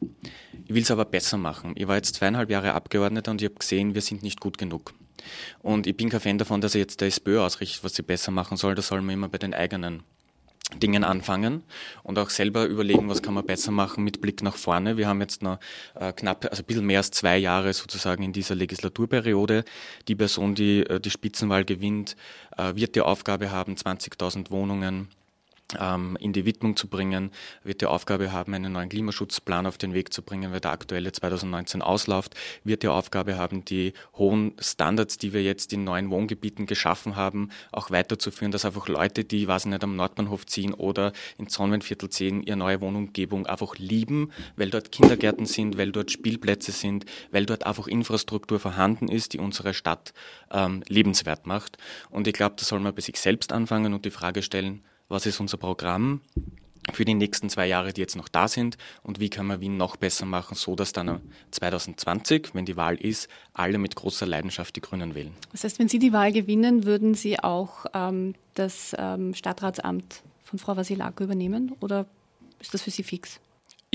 Ich 0.65 0.73
will 0.73 0.84
es 0.84 0.91
aber 0.91 1.05
besser 1.05 1.38
machen. 1.38 1.73
Ich 1.75 1.88
war 1.88 1.95
jetzt 1.95 2.15
zweieinhalb 2.15 2.49
Jahre 2.49 2.73
Abgeordneter 2.73 3.32
und 3.32 3.41
ich 3.41 3.49
habe 3.49 3.59
gesehen, 3.59 3.93
wir 3.93 4.01
sind 4.01 4.23
nicht 4.23 4.39
gut 4.39 4.57
genug. 4.57 4.93
Und 5.61 5.88
ich 5.88 5.95
bin 5.95 6.09
kein 6.09 6.20
Fan 6.20 6.38
davon, 6.38 6.61
dass 6.61 6.76
er 6.76 6.82
jetzt 6.82 7.01
der 7.01 7.07
SPÖ 7.07 7.39
ausrichtet, 7.39 7.84
was 7.84 7.95
sie 7.95 8.03
besser 8.03 8.32
machen 8.32 8.57
soll. 8.57 8.76
Das 8.76 8.88
soll 8.88 9.01
man 9.01 9.13
immer 9.13 9.30
bei 9.30 9.38
den 9.38 9.53
eigenen 9.53 10.03
Dingen 10.76 11.05
anfangen 11.05 11.63
und 12.03 12.20
auch 12.20 12.30
selber 12.30 12.65
überlegen, 12.65 13.07
was 13.07 13.22
kann 13.22 13.34
man 13.34 13.45
besser 13.45 13.72
machen 13.72 14.03
mit 14.03 14.20
Blick 14.20 14.43
nach 14.43 14.57
vorne. 14.57 14.97
Wir 14.97 15.07
haben 15.07 15.22
jetzt 15.22 15.41
noch 15.41 15.59
äh, 15.95 16.11
knapp, 16.11 16.45
also 16.49 16.61
ein 16.61 16.65
bisschen 16.65 16.86
mehr 16.86 16.99
als 16.99 17.11
zwei 17.11 17.38
Jahre 17.38 17.72
sozusagen 17.74 18.22
in 18.24 18.34
dieser 18.34 18.53
Legislaturperiode. 18.53 19.63
Die 20.09 20.15
Person, 20.15 20.55
die 20.55 20.82
äh, 20.82 20.99
die 20.99 21.09
Spitzenwahl 21.09 21.63
gewinnt, 21.63 22.18
äh, 22.57 22.76
wird 22.76 22.95
die 22.95 23.01
Aufgabe 23.01 23.49
haben, 23.49 23.76
20.000 23.76 24.51
Wohnungen 24.51 25.07
in 25.74 26.32
die 26.32 26.45
Widmung 26.45 26.78
zu 26.78 26.88
bringen, 26.88 27.32
wird 27.63 27.82
die 27.82 27.88
Aufgabe 27.88 28.32
haben, 28.32 28.53
einen 28.53 28.72
neuen 28.72 28.88
Klimaschutzplan 28.88 29.65
auf 29.65 29.78
den 29.78 29.93
Weg 29.93 30.13
zu 30.13 30.22
bringen, 30.22 30.53
weil 30.53 30.61
der 30.61 30.72
aktuelle 30.72 31.11
2019 31.11 31.82
ausläuft, 31.82 32.36
wird 32.63 32.84
die 32.84 32.88
Aufgabe 32.88 33.38
haben, 33.38 33.65
die 33.65 33.91
hohen 34.15 34.53
Standards, 34.59 35.18
die 35.18 35.34
wir 35.34 35.43
jetzt 35.43 35.74
in 35.74 35.84
neuen 35.84 36.09
Wohngebieten 36.09 36.68
geschaffen 36.68 37.18
haben, 37.18 37.49
auch 37.74 37.91
weiterzuführen, 37.91 38.53
dass 38.53 38.63
einfach 38.63 38.88
Leute, 38.88 39.26
die, 39.26 39.47
weiß 39.47 39.65
nicht, 39.65 39.84
am 39.84 39.97
Nordbahnhof 39.97 40.45
ziehen 40.45 40.74
oder 40.74 41.11
in 41.38 41.49
Sonnenviertel 41.49 42.09
ziehen, 42.09 42.43
ihre 42.43 42.55
neue 42.57 42.80
Wohnumgebung 42.80 43.45
einfach 43.45 43.76
lieben, 43.78 44.32
weil 44.55 44.70
dort 44.70 44.93
Kindergärten 44.93 45.45
sind, 45.45 45.78
weil 45.78 45.91
dort 45.91 46.11
Spielplätze 46.11 46.72
sind, 46.72 47.05
weil 47.32 47.45
dort 47.45 47.65
einfach 47.65 47.88
Infrastruktur 47.88 48.61
vorhanden 48.61 49.09
ist, 49.09 49.34
die 49.34 49.39
unsere 49.39 49.74
Stadt 49.74 50.13
ähm, 50.49 50.82
lebenswert 50.88 51.45
macht. 51.45 51.78
Und 52.09 52.26
ich 52.28 52.34
glaube, 52.34 52.55
da 52.57 52.63
soll 52.63 52.80
man 52.80 52.95
bei 52.95 53.01
sich 53.01 53.20
selbst 53.20 53.51
anfangen 53.51 53.93
und 53.93 54.05
die 54.05 54.11
Frage 54.11 54.41
stellen, 54.41 54.82
was 55.10 55.26
ist 55.26 55.39
unser 55.39 55.58
Programm 55.58 56.22
für 56.93 57.05
die 57.05 57.14
nächsten 57.14 57.49
zwei 57.49 57.68
Jahre, 57.68 57.93
die 57.93 58.01
jetzt 58.01 58.16
noch 58.16 58.30
da 58.30 58.47
sind 58.47 58.78
und 59.03 59.20
wie 59.20 59.30
kann 59.30 59.45
man 59.45 59.60
Wien 59.60 59.78
noch 59.78 59.95
besser 59.97 60.26
machen, 60.26 60.55
so 60.55 60.76
dass 60.76 60.93
dann 60.93 61.22
2020, 61.51 62.53
wenn 62.53 62.66
die 62.66 62.78
Wahl 62.78 62.95
ist, 62.95 63.30
alle 63.53 63.78
mit 63.78 63.95
großer 63.95 64.26
Leidenschaft 64.26 64.76
die 64.76 64.82
Grünen 64.82 65.16
wählen. 65.16 65.34
Das 65.51 65.64
heißt, 65.64 65.80
wenn 65.80 65.89
Sie 65.89 65.99
die 65.99 66.14
Wahl 66.14 66.32
gewinnen, 66.32 66.86
würden 66.86 67.14
Sie 67.14 67.39
auch 67.39 67.86
ähm, 67.93 68.36
das 68.53 68.95
ähm, 68.97 69.34
Stadtratsamt 69.34 70.24
von 70.43 70.60
Frau 70.60 70.78
Vasilako 70.78 71.24
übernehmen 71.24 71.74
oder 71.82 72.05
ist 72.60 72.74
das 72.74 72.82
für 72.82 72.91
Sie 72.91 73.03
fix? 73.03 73.39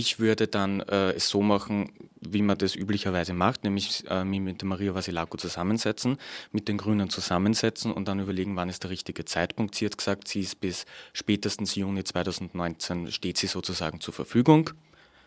Ich 0.03 0.19
würde 0.19 0.49
dann 0.49 0.81
äh, 0.81 1.13
es 1.13 1.29
so 1.29 1.43
machen, 1.43 1.93
wie 2.21 2.43
man 2.43 2.59
das 2.59 2.75
üblicherweise 2.75 3.35
macht, 3.35 3.63
nämlich 3.63 4.03
äh, 4.11 4.25
mich 4.25 4.41
mit 4.41 4.61
der 4.61 4.67
Maria 4.67 4.97
Vasilako 4.97 5.37
zusammensetzen, 5.37 6.19
mit 6.51 6.67
den 6.67 6.77
Grünen 6.77 7.09
zusammensetzen 7.09 7.93
und 7.93 8.09
dann 8.09 8.19
überlegen, 8.19 8.57
wann 8.57 8.69
ist 8.69 8.83
der 8.83 8.91
richtige 8.91 9.25
Zeitpunkt. 9.25 9.77
Sie 9.77 9.87
hat 9.87 9.97
gesagt, 9.97 10.27
sie 10.27 10.41
ist 10.41 10.61
bis 10.61 10.87
spätestens 11.13 11.77
Juni 11.77 12.03
2019 12.03 13.13
steht 13.13 13.39
sie 13.39 13.47
sozusagen 13.47 14.01
zur 14.01 14.13
Verfügung. 14.13 14.71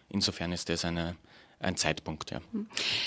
Insofern 0.10 0.52
ist 0.52 0.68
das 0.68 0.84
eine, 0.84 1.16
ein 1.60 1.78
Zeitpunkt, 1.78 2.32
ja. 2.32 2.42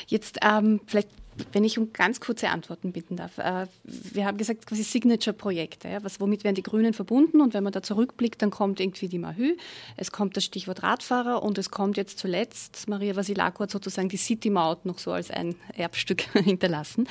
Jetzt 0.07 0.38
ähm, 0.42 0.80
vielleicht 0.86 1.09
wenn 1.53 1.64
ich 1.64 1.78
um 1.78 1.92
ganz 1.92 2.20
kurze 2.20 2.49
Antworten 2.49 2.92
bitten 2.92 3.16
darf. 3.16 3.38
Äh, 3.38 3.66
wir 3.84 4.26
haben 4.26 4.38
gesagt, 4.38 4.66
quasi 4.66 4.82
Signature-Projekte. 4.82 5.88
Ja, 5.88 5.99
womit 6.18 6.44
werden 6.44 6.55
die 6.55 6.62
Grünen 6.62 6.94
verbunden? 6.94 7.40
Und 7.40 7.55
wenn 7.55 7.64
man 7.64 7.72
da 7.72 7.82
zurückblickt, 7.82 8.42
dann 8.42 8.51
kommt 8.51 8.80
irgendwie 8.80 9.09
die 9.09 9.18
Mahü, 9.18 9.57
es 9.96 10.12
kommt 10.12 10.36
das 10.36 10.44
Stichwort 10.44 10.82
Radfahrer 10.82 11.42
und 11.42 11.59
es 11.59 11.70
kommt 11.70 11.96
jetzt 11.96 12.18
zuletzt, 12.18 12.88
Maria 12.88 13.16
Vasilako 13.16 13.64
hat 13.64 13.70
sozusagen 13.70 14.09
die 14.09 14.16
City-Maut 14.16 14.84
noch 14.84 14.99
so 14.99 15.12
als 15.12 15.30
ein 15.30 15.55
Erbstück 15.74 16.22
hinterlassen. 16.32 17.09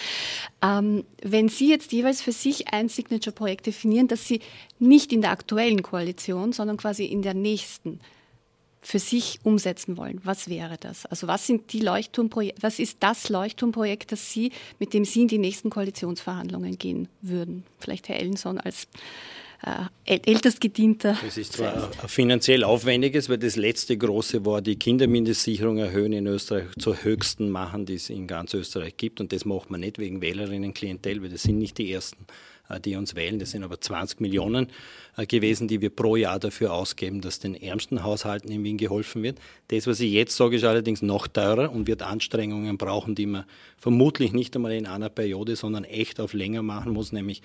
Ähm, 0.62 1.06
wenn 1.22 1.50
Sie 1.50 1.70
jetzt 1.70 1.92
jeweils 1.92 2.22
für 2.22 2.32
sich 2.32 2.74
ein 2.74 2.90
Signature-Projekt 2.90 3.68
definieren, 3.68 4.08
das 4.08 4.28
Sie 4.28 4.42
nicht 4.80 5.12
in 5.14 5.22
der 5.22 5.32
aktuellen 5.32 5.82
Koalition, 5.82 6.54
sondern 6.54 6.78
quasi 6.78 7.06
in 7.06 7.22
der 7.22 7.34
nächsten 7.34 8.00
für 8.82 9.00
sich 9.00 9.40
umsetzen 9.44 9.98
wollen, 9.98 10.22
was 10.24 10.50
wäre 10.50 10.78
das? 10.80 11.06
Also 11.06 11.28
was 11.28 11.48
sind 11.48 11.74
die 11.74 11.80
Leuchtturmprojekte, 11.80 12.62
was 12.62 12.80
ist 12.80 12.98
das 13.02 13.30
Leuchtturmprojekt, 13.30 14.12
das 14.12 14.32
Sie, 14.32 14.52
mit 14.80 14.94
dem 14.94 15.06
Sie 15.06 15.24
in 15.24 15.28
die 15.28 15.38
nächsten 15.38 15.70
Koalitionsverhandlungen 15.70 16.78
gehen 16.78 17.08
würden? 17.22 17.64
Vielleicht 17.80 18.08
Herr 18.10 18.20
Ellenson 18.20 18.60
als 18.60 18.88
äh, 19.64 20.20
ältest 20.26 20.62
gedienter. 20.62 21.18
Das 21.24 21.38
ist 21.38 21.54
zwar 21.54 21.74
ein 21.76 22.10
finanziell 22.10 22.64
aufwendiges, 22.64 23.28
weil 23.28 23.40
das 23.40 23.56
letzte 23.56 23.98
große 23.98 24.46
war, 24.46 24.62
die 24.62 24.78
Kindermindestsicherung 24.78 25.80
erhöhen 25.80 26.14
in 26.14 26.28
Österreich 26.28 26.68
zur 26.78 27.04
höchsten 27.04 27.50
machen, 27.50 27.86
die 27.86 27.96
es 27.96 28.10
in 28.10 28.28
ganz 28.28 28.54
Österreich 28.54 28.98
gibt. 28.98 29.20
Und 29.20 29.32
das 29.34 29.46
macht 29.46 29.72
man 29.72 29.80
nicht 29.80 29.98
wegen 29.98 30.22
Wählerinnenklientel, 30.22 31.24
weil 31.24 31.30
das 31.30 31.44
sind 31.44 31.58
nicht 31.58 31.78
die 31.80 31.92
ersten 31.92 32.28
die 32.84 32.96
uns 32.96 33.16
wählen. 33.16 33.40
Das 33.40 33.52
sind 33.52 33.64
aber 33.64 33.80
20 33.80 34.20
Millionen 34.20 34.68
äh, 35.16 35.26
gewesen, 35.26 35.68
die 35.68 35.82
wir 35.82 35.90
pro 35.90 36.16
Jahr 36.16 36.40
dafür 36.40 36.74
ausgeben, 36.74 37.22
dass 37.22 37.40
den 37.40 37.56
ärmsten 37.56 38.04
Haushalten 38.04 38.52
in 38.52 38.64
Wien 38.64 38.78
geholfen 38.78 39.24
wird. 39.24 39.40
Das, 39.70 39.88
was 39.88 40.00
ich 40.00 40.12
jetzt 40.12 40.36
sage, 40.36 40.58
ist 40.58 40.64
allerdings 40.64 41.02
noch 41.02 41.28
teurer 41.28 41.72
und 41.72 41.88
wird 41.88 42.02
Anstrengungen 42.02 42.78
brauchen, 42.78 43.16
die 43.16 43.26
man 43.26 43.46
vermutlich 43.78 44.34
nicht 44.34 44.56
einmal 44.56 44.74
in 44.74 44.86
einer 44.86 45.10
Periode, 45.10 45.56
sondern 45.56 45.84
echt 45.84 46.20
auf 46.20 46.34
länger 46.34 46.62
machen 46.62 46.94
muss, 46.94 47.12
nämlich 47.12 47.42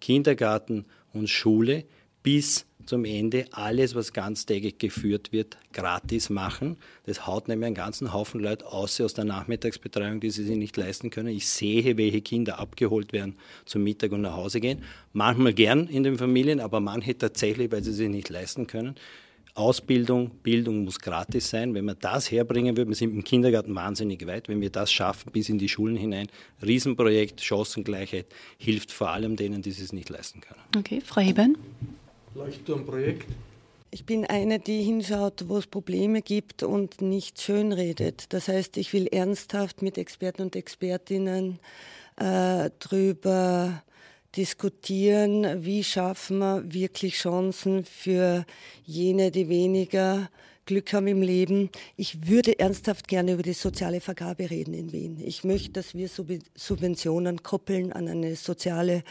Kindergarten 0.00 0.84
und 1.12 1.28
Schule 1.28 1.84
bis 2.22 2.66
zum 2.86 3.04
Ende 3.04 3.46
alles, 3.52 3.94
was 3.94 4.12
ganztägig 4.12 4.78
geführt 4.78 5.32
wird, 5.32 5.56
gratis 5.72 6.30
machen. 6.30 6.76
Das 7.04 7.26
haut 7.26 7.48
nämlich 7.48 7.66
einen 7.66 7.74
ganzen 7.74 8.12
Haufen 8.12 8.40
Leute 8.40 8.66
aus 8.66 9.00
aus 9.00 9.14
der 9.14 9.24
Nachmittagsbetreuung, 9.24 10.20
die 10.20 10.30
sie 10.30 10.44
sich 10.44 10.56
nicht 10.56 10.76
leisten 10.76 11.10
können. 11.10 11.28
Ich 11.28 11.48
sehe, 11.48 11.96
welche 11.96 12.20
Kinder 12.20 12.58
abgeholt 12.58 13.12
werden 13.12 13.36
zum 13.64 13.82
Mittag 13.82 14.12
und 14.12 14.22
nach 14.22 14.36
Hause 14.36 14.60
gehen. 14.60 14.82
Manchmal 15.12 15.52
gern 15.52 15.88
in 15.88 16.02
den 16.02 16.18
Familien, 16.18 16.60
aber 16.60 16.80
manche 16.80 17.16
tatsächlich, 17.16 17.70
weil 17.72 17.82
sie 17.82 17.92
sich 17.92 18.08
nicht 18.08 18.28
leisten 18.28 18.66
können. 18.66 18.96
Ausbildung, 19.56 20.30
Bildung 20.42 20.84
muss 20.84 21.00
gratis 21.00 21.48
sein. 21.48 21.72
Wenn 21.74 21.86
wir 21.86 21.94
das 21.94 22.30
herbringen 22.30 22.76
würden, 22.76 22.90
wir 22.90 22.96
sind 22.96 23.14
im 23.14 23.24
Kindergarten 23.24 23.74
wahnsinnig 23.74 24.26
weit, 24.26 24.48
wenn 24.48 24.60
wir 24.60 24.70
das 24.70 24.92
schaffen 24.92 25.32
bis 25.32 25.48
in 25.48 25.58
die 25.58 25.68
Schulen 25.68 25.96
hinein, 25.96 26.28
Riesenprojekt, 26.62 27.40
Chancengleichheit, 27.40 28.26
hilft 28.58 28.92
vor 28.92 29.10
allem 29.10 29.36
denen, 29.36 29.62
die 29.62 29.70
es 29.70 29.92
nicht 29.92 30.10
leisten 30.10 30.42
können. 30.42 30.60
Okay, 30.76 31.00
Frau 31.02 31.22
Hebern. 31.22 31.56
Leuchtturmprojekt. 32.36 33.26
Ich 33.90 34.04
bin 34.04 34.26
eine, 34.26 34.58
die 34.58 34.82
hinschaut, 34.82 35.48
wo 35.48 35.56
es 35.56 35.66
Probleme 35.66 36.20
gibt 36.20 36.62
und 36.62 37.00
nicht 37.00 37.40
schönredet. 37.40 38.32
Das 38.34 38.48
heißt, 38.48 38.76
ich 38.76 38.92
will 38.92 39.06
ernsthaft 39.06 39.80
mit 39.80 39.96
Experten 39.96 40.42
und 40.42 40.56
Expertinnen 40.56 41.58
äh, 42.16 42.70
drüber 42.78 43.82
diskutieren, 44.36 45.64
wie 45.64 45.82
schaffen 45.82 46.38
wir 46.38 46.74
wirklich 46.74 47.14
Chancen 47.14 47.84
für 47.84 48.44
jene, 48.84 49.30
die 49.30 49.48
weniger 49.48 50.28
Glück 50.66 50.92
haben 50.92 51.06
im 51.06 51.22
Leben. 51.22 51.70
Ich 51.96 52.28
würde 52.28 52.58
ernsthaft 52.58 53.08
gerne 53.08 53.32
über 53.32 53.42
die 53.42 53.52
soziale 53.52 54.00
Vergabe 54.00 54.50
reden 54.50 54.74
in 54.74 54.92
Wien. 54.92 55.18
Ich 55.24 55.44
möchte, 55.44 55.70
dass 55.70 55.94
wir 55.94 56.08
Subventionen 56.08 57.42
koppeln 57.42 57.92
an 57.92 58.08
eine 58.08 58.34
soziale 58.34 59.04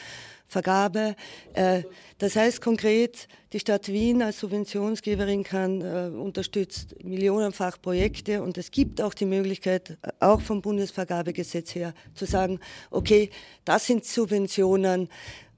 Vergabe. 0.47 1.15
Äh, 1.53 1.83
das 2.17 2.35
heißt 2.35 2.61
konkret, 2.61 3.27
die 3.51 3.59
Stadt 3.59 3.87
Wien 3.87 4.21
als 4.21 4.39
Subventionsgeberin 4.39 5.43
kann, 5.43 5.81
äh, 5.81 6.11
unterstützt 6.15 6.95
millionenfach 7.03 7.81
Projekte 7.81 8.41
und 8.43 8.57
es 8.57 8.69
gibt 8.69 9.01
auch 9.01 9.13
die 9.13 9.25
Möglichkeit, 9.25 9.97
äh, 10.01 10.11
auch 10.19 10.41
vom 10.41 10.61
Bundesvergabegesetz 10.61 11.73
her, 11.73 11.93
zu 12.13 12.25
sagen, 12.25 12.59
okay, 12.91 13.29
das 13.63 13.87
sind 13.87 14.05
Subventionen, 14.05 15.09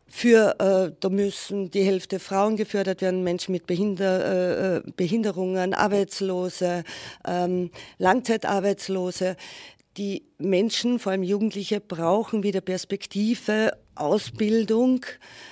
für, 0.07 0.55
äh, 0.59 0.95
da 0.99 1.09
müssen 1.09 1.69
die 1.71 1.83
Hälfte 1.83 2.19
Frauen 2.19 2.55
gefördert 2.55 3.01
werden, 3.01 3.23
Menschen 3.23 3.51
mit 3.51 3.67
Behinder, 3.67 4.77
äh, 4.77 4.81
Behinderungen, 4.95 5.73
Arbeitslose, 5.73 6.83
ähm, 7.25 7.71
Langzeitarbeitslose. 7.97 9.35
Die 9.97 10.23
Menschen, 10.37 10.99
vor 10.99 11.11
allem 11.11 11.23
Jugendliche, 11.23 11.79
brauchen 11.79 12.43
wieder 12.43 12.61
Perspektive, 12.61 13.71
Ausbildung, 13.95 15.05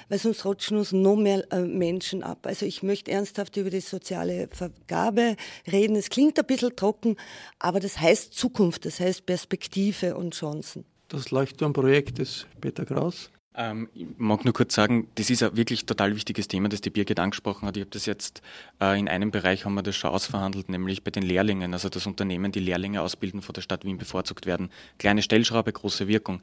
weil 0.08 0.20
sonst 0.20 0.46
rutschen 0.46 0.78
uns 0.78 0.92
noch 0.92 1.16
mehr 1.16 1.52
äh, 1.52 1.62
Menschen 1.62 2.24
ab. 2.24 2.46
Also 2.46 2.66
ich 2.66 2.84
möchte 2.84 3.12
ernsthaft 3.12 3.58
über 3.58 3.70
die 3.70 3.80
soziale 3.80 4.48
Vergabe 4.52 5.36
reden. 5.72 5.96
Es 5.96 6.10
klingt 6.10 6.40
ein 6.40 6.46
bisschen 6.46 6.76
trocken, 6.76 7.18
aber 7.60 7.80
das 7.80 8.00
heißt 8.00 8.34
Zukunft, 8.34 8.86
das 8.86 9.00
heißt 9.00 9.26
Perspektive 9.26 10.16
und 10.16 10.36
Chancen. 10.36 10.86
Das 11.08 11.32
Leuchtturmprojekt 11.32 12.20
des 12.20 12.46
Peter 12.62 12.86
Kraus. 12.86 13.32
Ähm, 13.58 13.90
ich 13.94 14.06
mag 14.18 14.44
nur 14.44 14.54
kurz 14.54 14.76
sagen, 14.76 15.08
das 15.16 15.30
ist 15.30 15.42
ein 15.42 15.56
wirklich 15.56 15.86
total 15.86 16.16
wichtiges 16.16 16.48
Thema, 16.48 16.68
das 16.68 16.82
die 16.82 16.90
Birgit 16.90 17.20
angesprochen 17.20 17.68
hat. 17.68 17.78
Ich 17.78 17.82
habe 17.82 17.92
das 17.92 18.06
jetzt 18.06 18.42
äh, 18.82 19.00
in 19.00 19.08
einem 19.08 19.32
Bereich 19.32 19.66
haben 19.66 19.76
wir 19.76 19.84
das 19.84 19.96
schon 19.96 20.12
ausverhandelt, 20.12 20.70
nämlich 20.70 21.04
bei 21.04 21.12
den 21.12 21.24
Lehrlingen, 21.24 21.74
also 21.74 21.88
das 21.90 22.06
Unternehmen, 22.06 22.52
die 22.52 22.60
Lehrlinge 22.60 23.02
ausbilden, 23.02 23.42
von 23.42 23.54
der 23.54 23.62
Stadt 23.62 23.86
Wien 23.86 23.98
bevorzugt 23.98 24.46
werden. 24.46 24.70
Kleine 25.00 25.22
Stellschraube, 25.22 25.72
große 25.72 26.08
Wirkung. 26.08 26.42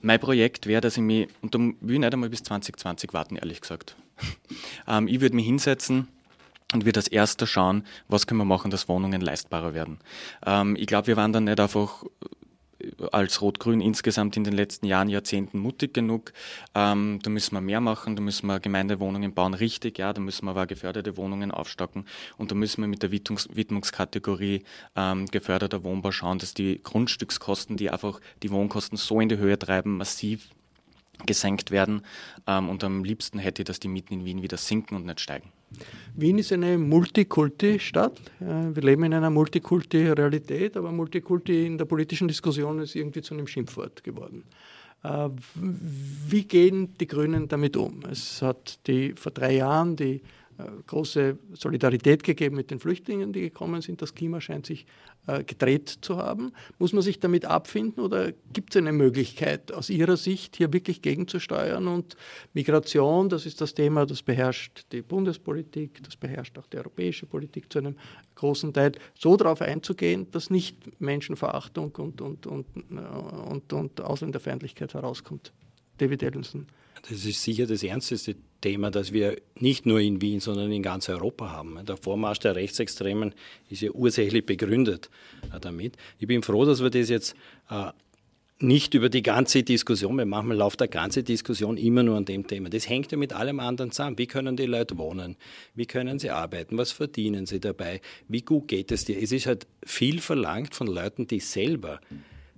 Mein 0.00 0.20
Projekt 0.20 0.66
wäre, 0.66 0.80
dass 0.80 0.96
ich 0.96 1.02
mich, 1.02 1.28
und 1.42 1.54
da 1.54 1.58
will 1.58 1.76
ich 1.94 1.98
nicht 1.98 2.12
einmal 2.12 2.30
bis 2.30 2.42
2020 2.42 3.12
warten, 3.12 3.36
ehrlich 3.36 3.60
gesagt. 3.60 3.96
ähm, 4.88 5.06
ich 5.08 5.20
würde 5.20 5.36
mich 5.36 5.46
hinsetzen, 5.46 6.08
und 6.72 6.84
wir 6.84 6.96
als 6.96 7.06
erster 7.06 7.46
schauen, 7.46 7.84
was 8.08 8.26
können 8.26 8.40
wir 8.40 8.44
machen, 8.44 8.70
dass 8.70 8.88
Wohnungen 8.88 9.20
leistbarer 9.20 9.74
werden. 9.74 9.98
Ähm, 10.44 10.74
ich 10.76 10.86
glaube, 10.86 11.06
wir 11.06 11.16
waren 11.16 11.32
dann 11.32 11.44
nicht 11.44 11.60
einfach 11.60 12.04
als 13.12 13.40
Rot-Grün 13.40 13.80
insgesamt 13.80 14.36
in 14.36 14.44
den 14.44 14.54
letzten 14.54 14.86
Jahren, 14.86 15.08
Jahrzehnten 15.08 15.58
mutig 15.58 15.94
genug. 15.94 16.32
Ähm, 16.74 17.20
da 17.22 17.30
müssen 17.30 17.54
wir 17.54 17.60
mehr 17.60 17.80
machen, 17.80 18.16
da 18.16 18.22
müssen 18.22 18.46
wir 18.46 18.60
Gemeindewohnungen 18.60 19.34
bauen, 19.34 19.54
richtig, 19.54 19.98
ja, 19.98 20.12
da 20.12 20.20
müssen 20.20 20.46
wir 20.46 20.50
aber 20.50 20.66
geförderte 20.66 21.16
Wohnungen 21.16 21.50
aufstocken 21.50 22.06
und 22.36 22.50
da 22.50 22.54
müssen 22.54 22.82
wir 22.82 22.88
mit 22.88 23.02
der 23.02 23.10
Widmungs 23.10 23.48
Widmungskategorie 23.52 24.64
ähm, 24.96 25.26
geförderter 25.26 25.84
Wohnbau 25.84 26.12
schauen, 26.12 26.38
dass 26.38 26.54
die 26.54 26.80
Grundstückskosten, 26.82 27.76
die 27.76 27.90
einfach 27.90 28.20
die 28.42 28.50
Wohnkosten 28.50 28.96
so 28.96 29.20
in 29.20 29.28
die 29.28 29.38
Höhe 29.38 29.58
treiben, 29.58 29.96
massiv 29.96 30.48
gesenkt 31.26 31.70
werden 31.70 32.02
ähm, 32.46 32.68
und 32.68 32.82
am 32.84 33.04
liebsten 33.04 33.38
hätte 33.38 33.62
ich, 33.62 33.66
dass 33.66 33.80
die 33.80 33.88
Mieten 33.88 34.14
in 34.14 34.24
Wien 34.24 34.42
wieder 34.42 34.56
sinken 34.56 34.96
und 34.96 35.06
nicht 35.06 35.20
steigen. 35.20 35.53
Wien 36.14 36.38
ist 36.38 36.52
eine 36.52 36.78
Multikulti-Stadt. 36.78 38.20
Wir 38.38 38.82
leben 38.82 39.04
in 39.04 39.14
einer 39.14 39.30
Multikulti-Realität, 39.30 40.76
aber 40.76 40.92
Multikulti 40.92 41.66
in 41.66 41.76
der 41.78 41.86
politischen 41.86 42.28
Diskussion 42.28 42.78
ist 42.78 42.94
irgendwie 42.94 43.22
zu 43.22 43.34
einem 43.34 43.46
Schimpfwort 43.46 44.04
geworden. 44.04 44.44
Äh, 45.02 45.28
wie 45.54 46.44
gehen 46.44 46.94
die 46.98 47.06
Grünen 47.06 47.46
damit 47.48 47.76
um? 47.76 48.00
Es 48.10 48.40
hat 48.42 48.78
die, 48.86 49.12
vor 49.12 49.32
drei 49.32 49.56
Jahren 49.56 49.96
die 49.96 50.22
große 50.86 51.38
Solidarität 51.52 52.22
gegeben 52.22 52.56
mit 52.56 52.70
den 52.70 52.78
Flüchtlingen, 52.78 53.32
die 53.32 53.40
gekommen 53.40 53.82
sind. 53.82 54.00
Das 54.02 54.14
Klima 54.14 54.40
scheint 54.40 54.66
sich 54.66 54.86
äh, 55.26 55.42
gedreht 55.42 55.88
zu 55.88 56.16
haben. 56.18 56.52
Muss 56.78 56.92
man 56.92 57.02
sich 57.02 57.18
damit 57.20 57.44
abfinden 57.44 58.02
oder 58.02 58.32
gibt 58.52 58.74
es 58.74 58.76
eine 58.76 58.92
Möglichkeit 58.92 59.72
aus 59.72 59.90
Ihrer 59.90 60.16
Sicht 60.16 60.56
hier 60.56 60.72
wirklich 60.72 61.02
gegenzusteuern? 61.02 61.88
Und 61.88 62.16
Migration, 62.52 63.28
das 63.28 63.46
ist 63.46 63.60
das 63.60 63.74
Thema, 63.74 64.06
das 64.06 64.22
beherrscht 64.22 64.86
die 64.92 65.02
Bundespolitik, 65.02 66.02
das 66.04 66.16
beherrscht 66.16 66.58
auch 66.58 66.66
die 66.66 66.78
europäische 66.78 67.26
Politik 67.26 67.72
zu 67.72 67.78
einem 67.78 67.96
großen 68.34 68.72
Teil, 68.72 68.92
so 69.18 69.36
darauf 69.36 69.60
einzugehen, 69.60 70.30
dass 70.30 70.50
nicht 70.50 71.00
Menschenverachtung 71.00 71.92
und, 71.96 72.20
und, 72.20 72.46
und, 72.46 72.66
und, 72.90 73.72
und 73.72 74.00
Ausländerfeindlichkeit 74.00 74.94
herauskommt. 74.94 75.52
David 75.98 76.22
Ellenson. 76.22 76.66
Das 77.08 77.24
ist 77.26 77.42
sicher 77.42 77.66
das 77.66 77.82
ernsteste 77.82 78.34
Thema, 78.62 78.90
das 78.90 79.12
wir 79.12 79.36
nicht 79.56 79.84
nur 79.84 80.00
in 80.00 80.22
Wien, 80.22 80.40
sondern 80.40 80.72
in 80.72 80.82
ganz 80.82 81.08
Europa 81.10 81.50
haben. 81.50 81.78
Der 81.84 81.98
Vormarsch 81.98 82.38
der 82.38 82.56
Rechtsextremen 82.56 83.34
ist 83.68 83.82
ja 83.82 83.90
ursächlich 83.90 84.46
begründet 84.46 85.10
äh, 85.54 85.60
damit. 85.60 85.96
Ich 86.18 86.26
bin 86.26 86.42
froh, 86.42 86.64
dass 86.64 86.82
wir 86.82 86.88
das 86.88 87.10
jetzt 87.10 87.36
äh, 87.68 87.90
nicht 88.60 88.94
über 88.94 89.10
die 89.10 89.22
ganze 89.22 89.62
Diskussion, 89.62 90.16
weil 90.16 90.24
manchmal 90.24 90.56
läuft 90.56 90.80
der 90.80 90.88
ganze 90.88 91.22
Diskussion 91.22 91.76
immer 91.76 92.02
nur 92.02 92.16
an 92.16 92.24
dem 92.24 92.46
Thema. 92.46 92.70
Das 92.70 92.88
hängt 92.88 93.12
ja 93.12 93.18
mit 93.18 93.34
allem 93.34 93.60
anderen 93.60 93.90
zusammen. 93.90 94.16
Wie 94.16 94.26
können 94.26 94.56
die 94.56 94.64
Leute 94.64 94.96
wohnen? 94.96 95.36
Wie 95.74 95.86
können 95.86 96.18
sie 96.18 96.30
arbeiten? 96.30 96.78
Was 96.78 96.90
verdienen 96.92 97.44
sie 97.44 97.60
dabei? 97.60 98.00
Wie 98.28 98.42
gut 98.42 98.68
geht 98.68 98.92
es 98.92 99.04
dir? 99.04 99.20
Es 99.20 99.32
ist 99.32 99.46
halt 99.46 99.66
viel 99.84 100.20
verlangt 100.20 100.74
von 100.74 100.86
Leuten, 100.86 101.26
die 101.26 101.40
selber 101.40 102.00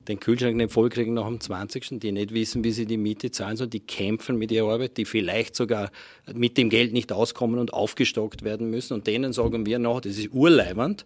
den 0.09 0.21
Kühlschrank 0.21 0.57
nicht 0.57 0.73
vollkriegen 0.73 1.15
nach 1.15 1.27
dem 1.27 1.41
20., 1.41 2.01
die 2.01 2.13
nicht 2.13 2.33
wissen, 2.33 2.65
wie 2.65 2.73
sie 2.73 2.87
die 2.87 2.97
Miete 2.97 3.31
zahlen 3.31 3.57
sollen, 3.57 3.71
die 3.71 3.81
kämpfen 3.81 4.37
mit 4.37 4.53
ihrer 4.53 4.73
Arbeit, 4.73 4.97
die 4.97 5.05
vielleicht 5.05 5.57
sogar 5.57 5.91
mit 6.35 6.57
dem 6.59 6.71
Geld 6.71 6.93
nicht 6.93 7.13
auskommen 7.13 7.59
und 7.59 7.73
aufgestockt 7.73 8.43
werden 8.43 8.71
müssen. 8.71 8.95
Und 8.95 9.07
denen 9.07 9.33
sagen 9.33 9.67
wir 9.67 9.79
noch, 9.79 10.01
das 10.01 10.19
ist 10.19 10.33
urleibend 10.33 11.05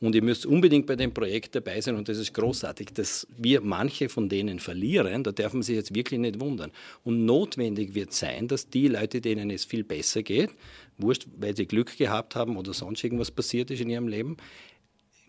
und 0.00 0.14
ihr 0.14 0.22
müsst 0.22 0.46
unbedingt 0.46 0.86
bei 0.86 0.96
dem 0.96 1.12
Projekt 1.12 1.54
dabei 1.54 1.80
sein 1.80 1.94
und 1.96 2.08
das 2.08 2.16
ist 2.16 2.32
großartig. 2.32 2.88
Dass 2.94 3.26
wir 3.36 3.60
manche 3.60 4.08
von 4.08 4.30
denen 4.30 4.58
verlieren, 4.58 5.22
da 5.22 5.30
darf 5.30 5.52
man 5.52 5.62
sich 5.62 5.76
jetzt 5.76 5.94
wirklich 5.94 6.18
nicht 6.18 6.40
wundern. 6.40 6.72
Und 7.04 7.26
notwendig 7.26 7.94
wird 7.94 8.14
sein, 8.14 8.48
dass 8.48 8.70
die 8.70 8.88
Leute, 8.88 9.20
denen 9.20 9.50
es 9.50 9.66
viel 9.66 9.84
besser 9.84 10.22
geht, 10.22 10.50
wurscht, 10.96 11.26
weil 11.36 11.54
sie 11.54 11.66
Glück 11.66 11.98
gehabt 11.98 12.34
haben 12.34 12.56
oder 12.56 12.72
sonst 12.72 13.04
irgendwas 13.04 13.30
passiert 13.30 13.70
ist 13.70 13.80
in 13.80 13.90
ihrem 13.90 14.08
Leben, 14.08 14.38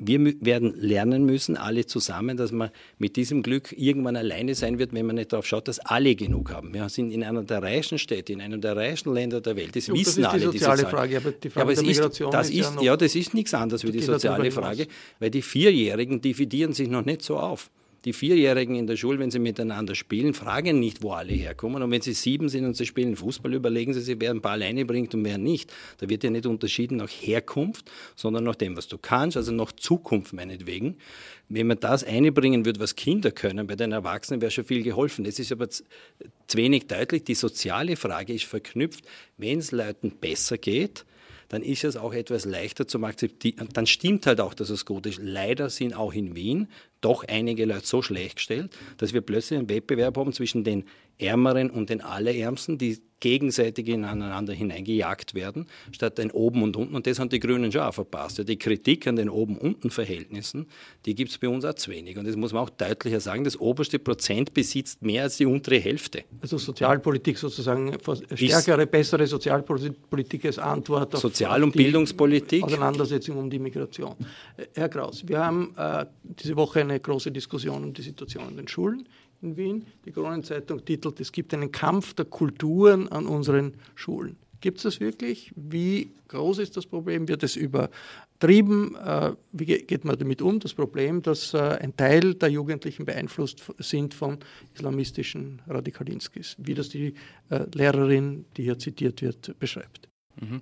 wir 0.04 0.34
werden 0.41 0.74
lernen 0.78 1.26
müssen, 1.26 1.56
alle 1.58 1.86
zusammen, 1.86 2.36
dass 2.36 2.52
man 2.52 2.72
mit 2.97 3.16
diesem 3.16 3.43
Glück 3.43 3.74
irgendwann 3.78 4.16
alleine 4.16 4.56
sein 4.56 4.80
wird, 4.80 4.93
wenn 4.93 5.06
man 5.06 5.16
nicht 5.16 5.32
darauf 5.32 5.45
schaut, 5.45 5.68
dass 5.68 5.80
alle 5.80 6.16
genug 6.16 6.52
haben. 6.52 6.74
Wir 6.74 6.89
sind 6.89 7.12
in 7.12 7.24
einer 7.24 7.43
der 7.43 7.62
reichsten 7.62 7.99
Städte, 7.99 8.34
in 8.34 8.41
einem 8.41 8.62
der 8.62 8.76
reichsten 8.76 9.14
Länder 9.14 9.41
der 9.41 9.56
Welt. 9.56 9.76
Das 9.76 9.88
und 9.89 9.99
wissen 9.99 10.24
das 10.24 10.34
ist 10.34 10.54
die 10.54 10.58
soziale 10.58 10.88
Frage, 10.88 11.18
aber 11.18 11.32
die 11.32 11.49
Frage 11.49 11.60
ja, 11.60 11.64
aber 11.64 11.74
der 11.76 11.84
Migration 11.84 12.30
ist, 12.30 12.34
das 12.34 12.49
ist, 12.49 12.76
ja, 12.76 12.82
ja, 12.82 12.97
das 12.97 13.16
ist 13.16 13.34
nichts 13.34 13.54
anderes 13.54 13.84
wie 13.84 13.91
die 13.91 14.02
soziale 14.02 14.52
Frage, 14.52 14.88
weil 15.20 15.30
die 15.30 15.41
Vierjährigen 15.41 16.20
dividieren 16.22 16.74
sich 16.74 16.89
noch 16.89 17.06
nicht 17.06 17.22
so 17.22 17.38
auf. 17.38 17.70
Die 18.04 18.14
Vierjährigen 18.14 18.76
in 18.76 18.88
der 18.88 18.97
Schule, 18.97 19.20
wenn 19.20 19.30
sie 19.30 19.38
miteinander 19.38 19.93
spielen, 19.93 20.34
fragen 20.34 20.80
nicht, 20.80 21.04
wo 21.04 21.12
alle 21.12 21.34
herkommen. 21.34 21.84
Und 21.84 21.91
wenn 21.91 22.02
sie 22.02 22.14
sieben 22.14 22.49
sind 22.49 22.66
und 22.66 22.76
sie 22.76 22.88
spielen 22.88 23.16
Fußball, 23.16 23.54
überlegen 23.54 23.93
sie 23.93 24.02
sich, 24.02 24.16
wer 24.20 24.32
ein 24.32 24.41
paar 24.41 24.54
alleine 24.54 24.86
bringt 24.86 25.14
und 25.14 25.24
wer 25.24 25.38
nicht. 25.38 25.72
Da 25.99 26.10
wird 26.10 26.24
ja 26.24 26.32
nicht 26.32 26.47
unterschieden 26.47 26.97
nach 26.97 27.10
Herkunft, 27.10 27.91
sondern 28.16 28.43
nach 28.43 28.56
dem, 28.56 28.76
was 28.76 28.88
du 28.88 28.97
kannst, 28.97 29.38
also 29.38 29.52
nach 29.52 29.72
Zukunft 29.72 30.34
meinetwegen. 30.34 30.97
Wenn 31.47 31.68
man 31.68 31.80
das 31.80 32.04
einbringen 32.04 32.66
würde, 32.66 32.80
was 32.80 32.95
Kinder 32.95 33.30
können, 33.30 33.68
bei 33.68 33.76
den 33.76 33.91
Erwachsenen 33.91 34.41
wäre 34.41 34.52
schon 34.52 34.66
viel 34.66 34.82
geholfen. 34.82 35.26
Es 35.26 35.38
ist 35.38 35.52
aber 35.52 35.70
zu 35.70 35.84
wenig 36.54 36.88
deutlich. 36.88 37.24
Die 37.26 37.36
soziale 37.36 37.97
Frage 37.97 38.34
ist 38.34 38.45
verknüpft. 38.45 39.06
Wenn 39.38 39.60
es 39.60 39.72
Leuten 39.72 40.12
besser 40.20 40.58
geht, 40.58 41.06
dann 41.49 41.64
ist 41.64 41.84
es 41.84 41.97
auch 41.97 42.14
etwas 42.14 42.45
leichter 42.45 42.88
zu 42.88 43.04
akzeptieren. 43.04 43.68
Dann 43.74 43.86
stimmt 43.86 44.26
halt 44.26 44.39
auch, 44.39 44.54
dass 44.54 44.70
es 44.70 44.86
gut 44.86 45.06
ist. 45.06 45.20
Leider 45.22 45.70
sind 45.70 45.93
auch 45.93 46.14
in 46.14 46.34
Wien 46.34 46.70
doch 47.02 47.24
einige 47.28 47.66
Leute 47.66 47.86
so 47.86 48.02
schlecht 48.02 48.38
gestellt, 48.38 48.78
dass 48.97 49.14
wir 49.14 49.22
plötzlich 49.22 49.60
einen 49.60 49.70
Wettbewerb 49.70 50.18
haben 50.18 50.34
zwischen 50.34 50.64
den 50.64 50.86
Ärmeren 51.18 51.70
und 51.70 51.89
den 51.89 52.02
Allerärmsten, 52.02 52.78
die 52.78 53.02
gegenseitig 53.22 53.88
ineinander 53.88 54.52
hineingejagt 54.52 55.34
werden, 55.36 55.68
statt 55.91 56.20
ein 56.20 56.32
Oben 56.32 56.64
und 56.64 56.76
Unten. 56.76 56.95
Und 56.95 57.08
das 57.08 57.20
haben 57.20 57.30
die 57.30 57.39
Grünen 57.39 57.72
schon 57.72 57.82
auch 57.82 57.93
verpasst. 57.93 58.39
Ja, 58.39 58.43
die 58.43 58.58
Kritik 58.58 59.08
an 59.08 59.16
den 59.16 59.30
Oben-Unten-Verhältnissen, 59.30 60.68
die 61.06 61.16
gibt 61.16 61.30
es 61.30 61.38
bei 61.38 61.47
uns 61.47 61.64
auch 61.64 61.76
zu 61.76 61.91
wenig. 61.91 62.18
Und 62.18 62.28
das 62.28 62.36
muss 62.36 62.52
man 62.52 62.64
auch 62.64 62.70
deutlicher 62.70 63.20
sagen, 63.20 63.43
das 63.43 63.60
oberste 63.60 63.99
Prozent 63.99 64.54
besitzt 64.54 65.04
mehr 65.04 65.24
als 65.24 65.38
die 65.38 65.45
untere 65.45 65.78
Hälfte. 65.78 66.24
Also 66.41 66.58
Sozialpolitik 66.58 67.38
sozusagen, 67.38 67.95
stärkere, 68.34 68.88
bessere 68.88 69.28
Sozialpolitik 69.28 70.45
als 70.45 70.58
Antwort 70.58 71.14
auf 71.14 71.22
Sozial- 71.22 71.64
und 71.64 71.74
Bildungspolitik. 71.74 72.64
Auseinandersetzung 72.64 73.38
um 73.38 73.49
die 73.49 73.60
Migration. 73.60 74.16
Herr 74.74 74.89
Kraus, 74.89 75.24
wir 75.28 75.38
haben 75.38 75.76
äh, 75.78 76.06
diese 76.24 76.56
Woche 76.56 76.82
eine 76.82 76.91
große 77.00 77.32
Diskussion 77.32 77.84
um 77.84 77.94
die 77.94 78.02
Situation 78.02 78.50
in 78.50 78.58
den 78.58 78.68
Schulen 78.68 79.08
in 79.42 79.58
Wien. 79.58 79.86
Die 80.06 80.12
Kronenzeitung 80.12 80.84
titelt, 80.86 81.20
es 81.20 81.32
gibt 81.32 81.54
einen 81.54 81.72
Kampf 81.72 82.14
der 82.14 82.26
Kulturen 82.26 83.08
an 83.10 83.26
unseren 83.26 83.74
Schulen. 83.96 84.38
Gibt 84.62 84.78
es 84.78 84.84
das 84.84 85.00
wirklich? 85.00 85.52
Wie 85.56 86.12
groß 86.28 86.60
ist 86.60 86.78
das 86.78 86.86
Problem? 86.86 87.28
Wird 87.28 87.42
es 87.42 87.56
übertrieben? 87.56 88.96
Äh, 88.96 89.34
wie 89.52 89.66
geht 89.66 90.06
man 90.06 90.18
damit 90.18 90.42
um? 90.44 90.60
Das 90.60 90.76
Problem, 90.76 91.24
dass 91.24 91.56
äh, 91.56 91.58
ein 91.58 91.98
Teil 91.98 92.36
der 92.36 92.50
Jugendlichen 92.50 93.06
beeinflusst 93.06 93.64
sind 93.80 94.14
von 94.14 94.38
islamistischen 94.76 95.64
Radikalinskis, 95.68 96.56
wie 96.60 96.76
das 96.76 96.89
die 96.89 97.16
äh, 97.50 97.66
Lehrerin, 97.74 98.46
die 98.56 98.64
hier 98.64 98.78
zitiert 98.78 99.24
wird, 99.24 99.58
beschreibt. 99.58 100.11
Mhm. 100.42 100.62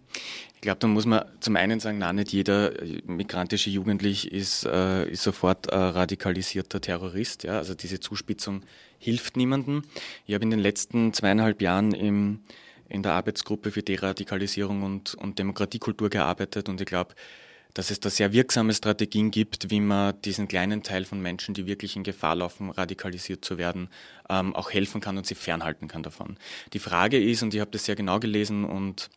Ich 0.56 0.62
glaube, 0.62 0.80
da 0.80 0.88
muss 0.88 1.06
man 1.06 1.24
zum 1.40 1.56
einen 1.56 1.80
sagen, 1.80 1.98
nein, 2.00 2.18
nicht 2.18 2.34
jeder 2.34 2.82
äh, 2.82 3.02
migrantische 3.08 3.70
Jugendlich 3.70 4.32
ist, 4.32 4.66
äh, 4.66 5.10
ist 5.10 5.24
sofort 5.24 5.68
äh, 5.68 5.76
radikalisierter 5.76 6.82
Terrorist. 6.82 7.44
Ja? 7.44 7.58
Also 7.58 7.74
diese 7.74 8.00
Zuspitzung 8.00 8.64
hilft 9.00 9.38
niemandem. 9.38 9.84
Ich 10.28 10.36
habe 10.36 10.44
in 10.44 10.52
den 10.52 10.60
letzten 10.60 11.14
zweieinhalb 11.14 11.62
Jahren 11.62 11.94
im, 11.94 12.42
in 12.90 13.04
der 13.04 13.14
Arbeitsgruppe 13.14 13.72
für 13.72 13.82
Deradikalisierung 13.82 14.84
und, 14.84 15.16
und 15.16 15.40
Demokratiekultur 15.40 16.10
gearbeitet 16.10 16.68
und 16.68 16.82
ich 16.82 16.88
glaube, 16.88 17.16
dass 17.74 17.92
es 17.92 18.00
da 18.00 18.10
sehr 18.10 18.34
wirksame 18.34 18.74
Strategien 18.74 19.32
gibt, 19.32 19.70
wie 19.70 19.80
man 19.80 20.20
diesen 20.24 20.48
kleinen 20.48 20.84
Teil 20.84 21.06
von 21.06 21.22
Menschen, 21.22 21.54
die 21.54 21.68
wirklich 21.68 21.96
in 21.96 22.04
Gefahr 22.04 22.36
laufen, 22.36 22.72
radikalisiert 22.72 23.46
zu 23.46 23.58
werden, 23.58 23.90
ähm, 24.28 24.56
auch 24.56 24.72
helfen 24.72 25.02
kann 25.02 25.18
und 25.18 25.28
sie 25.28 25.36
fernhalten 25.36 25.88
kann 25.88 26.04
davon. 26.04 26.38
Die 26.74 26.80
Frage 26.80 27.24
ist, 27.24 27.44
und 27.44 27.54
ich 27.54 27.62
habe 27.62 27.72
das 27.72 27.86
sehr 27.86 27.96
genau 27.96 28.20
gelesen 28.20 28.66
und 28.66 29.10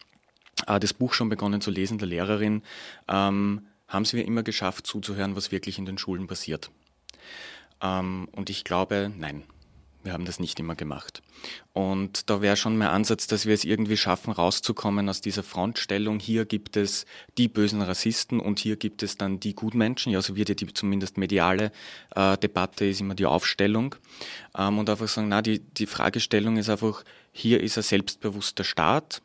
äh, 0.67 0.81
das 0.81 0.93
Buch 0.93 1.15
schon 1.15 1.29
begonnen 1.29 1.61
zu 1.61 1.71
lesen, 1.71 1.99
der 1.99 2.09
Lehrerin, 2.09 2.63
ähm, 3.09 3.67
haben 3.89 4.05
sie 4.05 4.17
mir 4.17 4.25
immer 4.25 4.43
geschafft 4.43 4.87
zuzuhören, 4.87 5.37
was 5.37 5.53
wirklich 5.53 5.79
in 5.79 5.87
den 5.87 5.99
Schulen 5.99 6.27
passiert. 6.27 6.71
Ähm, 7.83 8.29
und 8.33 8.49
ich 8.49 8.65
glaube, 8.65 9.13
nein, 9.17 9.45
wir 10.05 10.13
haben 10.13 10.25
das 10.25 10.41
nicht 10.41 10.59
immer 10.59 10.75
gemacht. 10.75 11.23
Und 11.73 12.29
da 12.29 12.41
wäre 12.41 12.57
schon 12.57 12.77
mein 12.77 12.89
Ansatz, 12.89 13.27
dass 13.27 13.47
wir 13.47 13.55
es 13.55 13.65
irgendwie 13.65 13.97
schaffen, 13.97 14.33
rauszukommen 14.33 15.09
aus 15.09 15.21
dieser 15.21 15.43
Frontstellung. 15.43 16.19
Hier 16.19 16.45
gibt 16.45 16.77
es 16.77 17.07
die 17.39 17.49
bösen 17.49 17.83
Rassisten 17.83 18.41
und 18.41 18.59
hier 18.59 18.77
gibt 18.77 19.03
es 19.03 19.17
dann 19.17 19.39
die 19.39 19.55
Gutmenschen. 19.55 20.13
Ja, 20.13 20.21
so 20.23 20.35
wird 20.35 20.49
ja 20.49 20.55
die 20.55 20.73
zumindest 20.73 21.19
mediale 21.19 21.71
äh, 22.17 22.37
Debatte 22.37 22.85
ist 22.87 23.01
immer 23.01 23.15
die 23.15 23.27
Aufstellung. 23.27 23.95
Ähm, 24.57 24.79
und 24.79 24.91
einfach 24.91 25.09
sagen, 25.09 25.29
na, 25.29 25.43
die, 25.43 25.61
die 25.61 25.87
Fragestellung 25.87 26.57
ist 26.57 26.69
einfach, 26.69 27.05
hier 27.31 27.61
ist 27.61 27.77
ein 27.77 27.85
selbstbewusster 27.85 28.65
Staat 28.65 29.23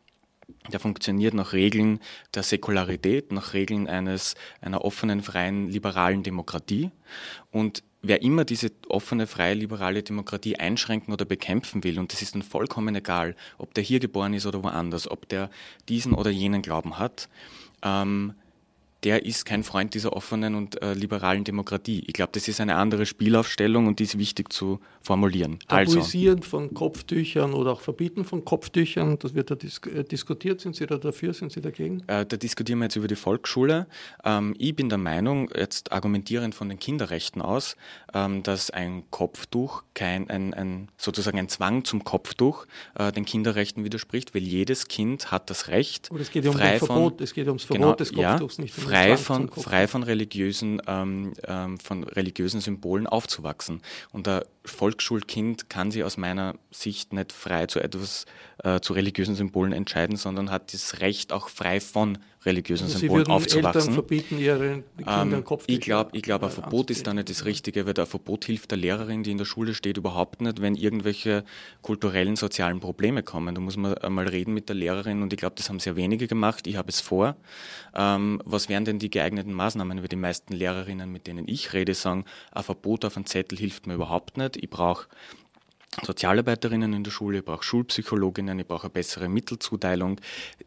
der 0.71 0.79
funktioniert 0.79 1.33
nach 1.33 1.53
Regeln 1.53 1.99
der 2.33 2.43
Säkularität, 2.43 3.31
nach 3.31 3.53
Regeln 3.53 3.87
eines, 3.87 4.35
einer 4.61 4.83
offenen, 4.83 5.21
freien, 5.21 5.69
liberalen 5.69 6.23
Demokratie. 6.23 6.91
Und 7.51 7.83
wer 8.01 8.21
immer 8.21 8.45
diese 8.45 8.71
offene, 8.87 9.27
freie, 9.27 9.53
liberale 9.53 10.03
Demokratie 10.03 10.57
einschränken 10.57 11.13
oder 11.13 11.25
bekämpfen 11.25 11.83
will, 11.83 11.99
und 11.99 12.13
das 12.13 12.21
ist 12.21 12.35
dann 12.35 12.43
vollkommen 12.43 12.95
egal, 12.95 13.35
ob 13.57 13.73
der 13.73 13.83
hier 13.83 13.99
geboren 13.99 14.33
ist 14.33 14.45
oder 14.45 14.63
woanders, 14.63 15.09
ob 15.09 15.27
der 15.29 15.49
diesen 15.89 16.13
oder 16.13 16.29
jenen 16.29 16.61
Glauben 16.61 16.97
hat, 16.97 17.29
ähm, 17.83 18.33
der 19.03 19.25
ist 19.25 19.45
kein 19.45 19.63
Freund 19.63 19.93
dieser 19.93 20.13
offenen 20.13 20.55
und 20.55 20.81
äh, 20.81 20.93
liberalen 20.93 21.43
Demokratie. 21.43 22.03
Ich 22.07 22.13
glaube, 22.13 22.31
das 22.33 22.47
ist 22.47 22.59
eine 22.59 22.75
andere 22.75 23.05
Spielaufstellung 23.05 23.87
und 23.87 23.99
die 23.99 24.03
ist 24.03 24.17
wichtig 24.17 24.51
zu 24.51 24.79
formulieren. 25.01 25.59
Tabuisieren 25.67 26.37
also. 26.39 26.49
von 26.49 26.73
Kopftüchern 26.73 27.53
oder 27.53 27.73
auch 27.73 27.81
Verbieten 27.81 28.25
von 28.25 28.43
Kopftüchern, 28.43 29.19
das 29.19 29.35
wird 29.35 29.51
da 29.51 29.55
dis 29.55 29.79
äh, 29.85 30.03
diskutiert. 30.03 30.61
Sind 30.61 30.75
Sie 30.75 30.85
da 30.85 30.97
dafür, 30.97 31.33
sind 31.33 31.51
Sie 31.51 31.61
dagegen? 31.61 32.03
Äh, 32.07 32.25
da 32.25 32.37
diskutieren 32.37 32.79
wir 32.79 32.85
jetzt 32.85 32.95
über 32.95 33.07
die 33.07 33.15
Volksschule. 33.15 33.87
Ähm, 34.23 34.55
ich 34.57 34.75
bin 34.75 34.89
der 34.89 34.97
Meinung, 34.97 35.49
jetzt 35.55 35.91
argumentierend 35.91 36.55
von 36.55 36.69
den 36.69 36.79
Kinderrechten 36.79 37.41
aus, 37.41 37.75
ähm, 38.13 38.43
dass 38.43 38.71
ein 38.71 39.03
Kopftuch 39.11 39.83
kein, 39.93 40.29
ein, 40.29 40.53
ein, 40.53 40.89
sozusagen 40.97 41.37
ein 41.37 41.49
Zwang 41.49 41.85
zum 41.85 42.03
Kopftuch 42.03 42.65
äh, 42.95 43.11
den 43.11 43.25
Kinderrechten 43.25 43.83
widerspricht, 43.83 44.33
weil 44.33 44.43
jedes 44.43 44.87
Kind 44.87 45.31
hat 45.31 45.49
das 45.49 45.67
Recht, 45.67 46.09
Aber 46.11 46.19
es 46.19 46.31
geht 46.31 46.45
ja 46.45 46.51
um 46.51 46.57
frei 46.57 46.79
Verbot, 46.79 47.21
es 47.21 47.33
geht 47.33 47.47
ums 47.47 47.63
Verbot 47.63 47.81
genau, 47.81 47.95
des 47.95 48.13
Kopftuchs, 48.13 48.57
ja, 48.57 48.63
nicht 48.63 48.77
um 48.77 48.87
frei 49.05 49.17
von, 49.17 49.49
frei 49.49 49.87
von 49.87 50.03
religiösen, 50.03 50.81
ähm, 50.87 51.33
ähm, 51.45 51.79
von 51.79 52.03
religiösen 52.03 52.61
Symbolen 52.61 53.07
aufzuwachsen. 53.07 53.81
Und 54.11 54.27
ein 54.27 54.41
Volksschulkind 54.65 55.69
kann 55.69 55.91
sich 55.91 56.03
aus 56.03 56.17
meiner 56.17 56.55
Sicht 56.71 57.13
nicht 57.13 57.31
frei 57.31 57.67
zu 57.67 57.79
etwas, 57.79 58.25
äh, 58.63 58.79
zu 58.79 58.93
religiösen 58.93 59.35
Symbolen 59.35 59.73
entscheiden, 59.73 60.17
sondern 60.17 60.51
hat 60.51 60.73
das 60.73 60.99
Recht, 60.99 61.31
auch 61.31 61.49
frei 61.49 61.79
von 61.79 62.17
religiösen 62.45 62.85
also 62.85 62.99
Symbolen 62.99 63.25
Sie 63.25 63.31
aufzuwachsen. 63.31 63.81
Eltern 63.81 63.93
verbieten 63.93 64.37
ihren 64.37 64.83
Kindern 64.97 65.33
ähm, 65.33 65.57
Ich 65.67 65.79
glaube, 65.81 66.11
ich 66.13 66.21
glaub, 66.21 66.43
ein 66.43 66.49
Verbot 66.49 66.89
ist 66.91 67.07
da 67.07 67.13
nicht 67.13 67.29
das 67.29 67.45
Richtige, 67.45 67.85
weil 67.85 67.93
ein 67.97 68.05
Verbot 68.05 68.45
hilft 68.45 68.71
der 68.71 68.77
Lehrerin, 68.77 69.23
die 69.23 69.31
in 69.31 69.37
der 69.37 69.45
Schule 69.45 69.73
steht, 69.73 69.97
überhaupt 69.97 70.41
nicht, 70.41 70.61
wenn 70.61 70.75
irgendwelche 70.75 71.43
kulturellen, 71.81 72.35
sozialen 72.35 72.79
Probleme 72.79 73.23
kommen. 73.23 73.55
Da 73.55 73.61
muss 73.61 73.77
man 73.77 73.97
einmal 73.97 74.27
reden 74.27 74.53
mit 74.53 74.69
der 74.69 74.75
Lehrerin 74.75 75.21
und 75.21 75.33
ich 75.33 75.39
glaube, 75.39 75.55
das 75.55 75.69
haben 75.69 75.79
sehr 75.79 75.95
wenige 75.95 76.27
gemacht. 76.27 76.67
Ich 76.67 76.77
habe 76.77 76.89
es 76.89 77.01
vor. 77.01 77.35
Ähm, 77.95 78.41
was 78.45 78.69
wären 78.69 78.85
denn 78.85 78.99
die 78.99 79.09
geeigneten 79.09 79.53
Maßnahmen? 79.53 80.01
Weil 80.01 80.07
die 80.07 80.15
meisten 80.15 80.53
Lehrerinnen, 80.53 81.11
mit 81.11 81.27
denen 81.27 81.47
ich 81.47 81.73
rede, 81.73 81.93
sagen, 81.93 82.25
ein 82.51 82.63
Verbot 82.63 83.05
auf 83.05 83.17
einen 83.17 83.25
Zettel 83.25 83.57
hilft 83.57 83.87
mir 83.87 83.95
überhaupt 83.95 84.37
nicht. 84.37 84.57
Ich 84.57 84.69
brauche 84.69 85.07
Sozialarbeiterinnen 86.03 86.93
in 86.93 87.03
der 87.03 87.11
Schule, 87.11 87.39
ich 87.39 87.45
brauche 87.45 87.63
Schulpsychologinnen, 87.63 88.59
ich 88.59 88.67
brauche 88.67 88.83
eine 88.83 88.91
bessere 88.91 89.29
Mittelzuteilung. 89.29 90.19